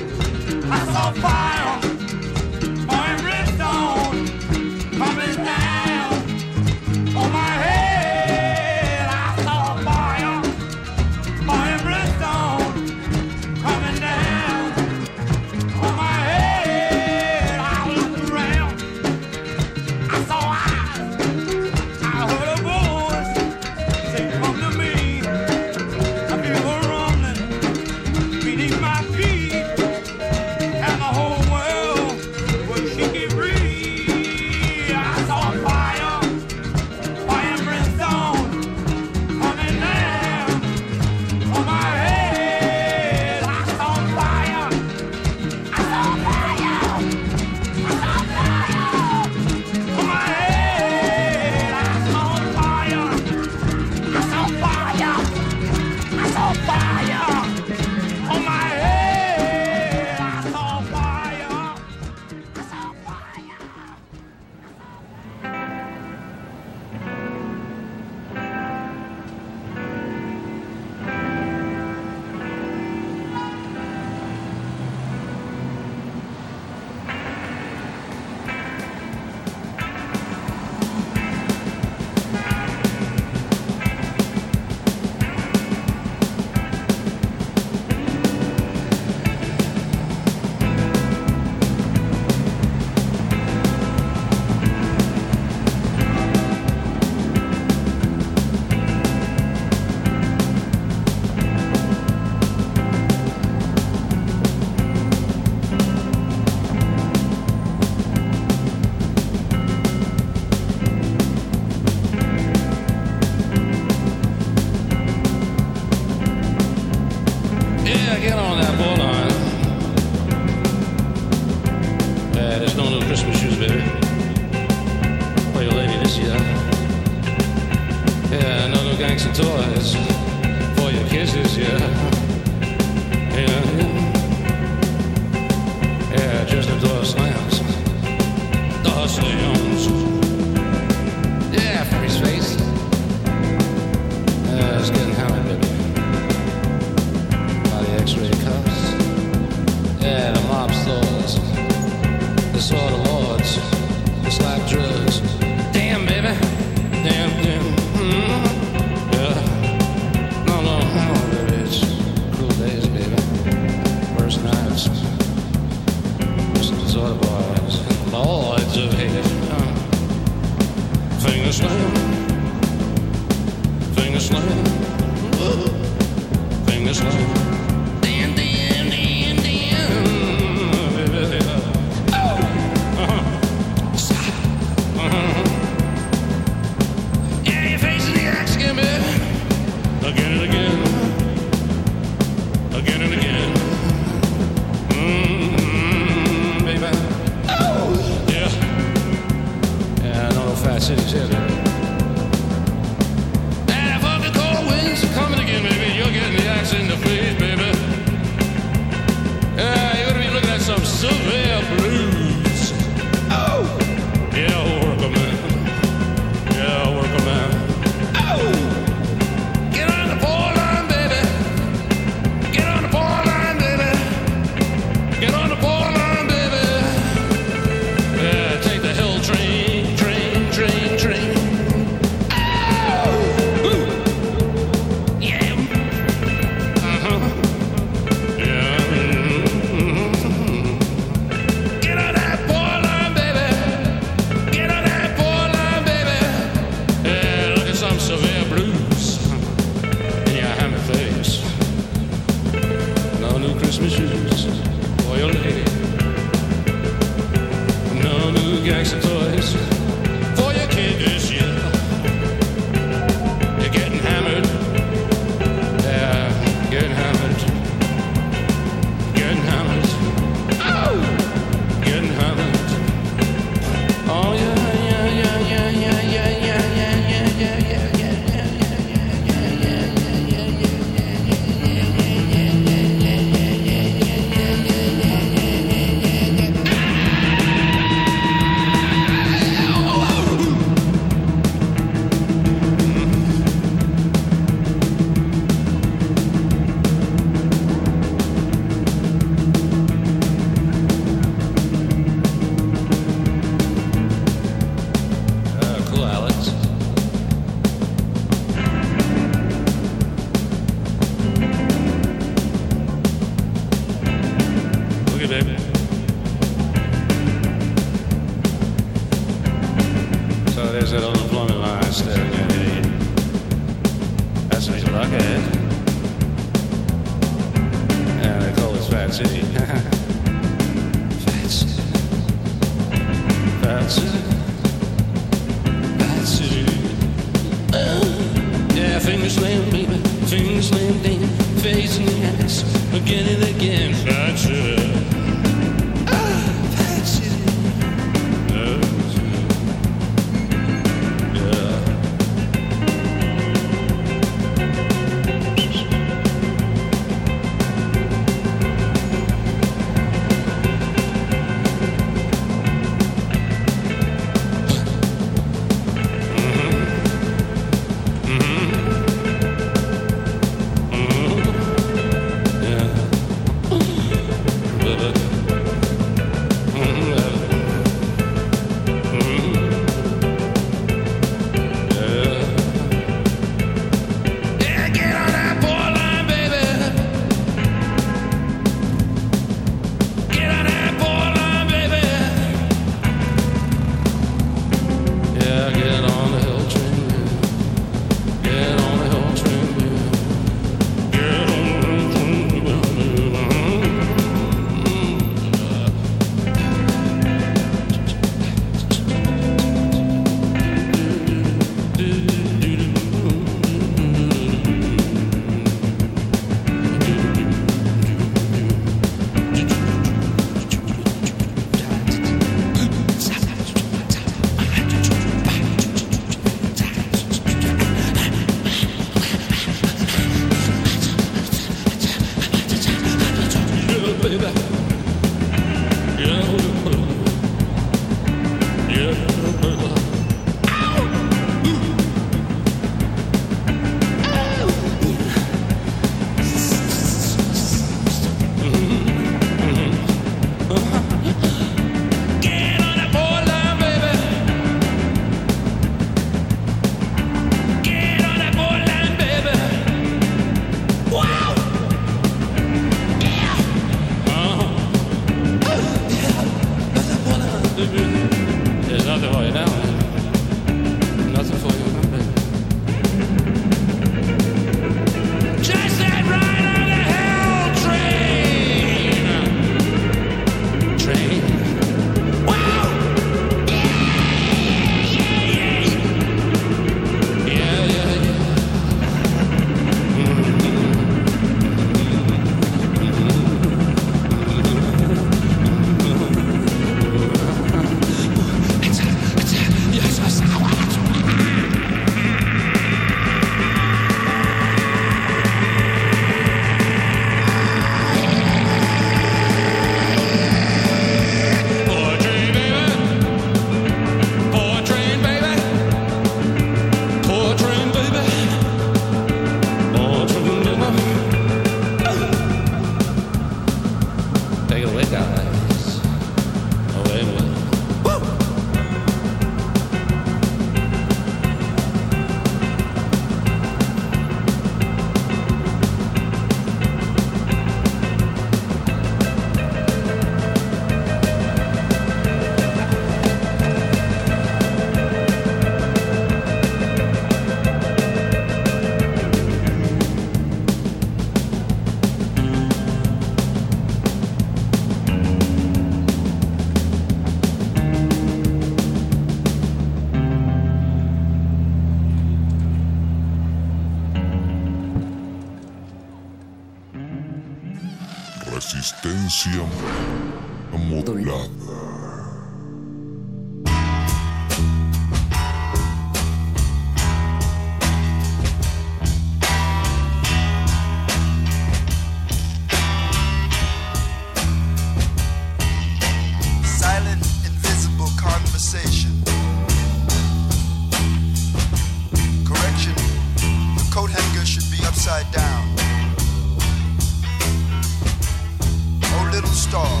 [599.76, 600.00] star.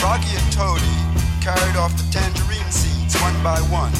[0.00, 0.96] Froggy and Toady
[1.44, 3.92] carried off the tangerine seeds one by one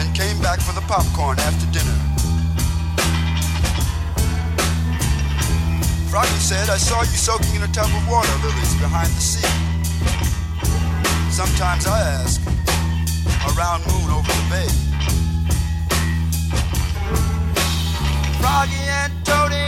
[0.00, 1.98] and came back for the popcorn after dinner.
[6.10, 9.52] Froggy said, I saw you soaking in a tub of water lilies behind the sea.
[11.30, 12.40] Sometimes I ask,
[13.48, 14.70] "A round moon over the bay.
[18.40, 19.67] Froggy and Toady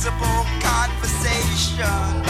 [0.00, 2.29] possible conversation.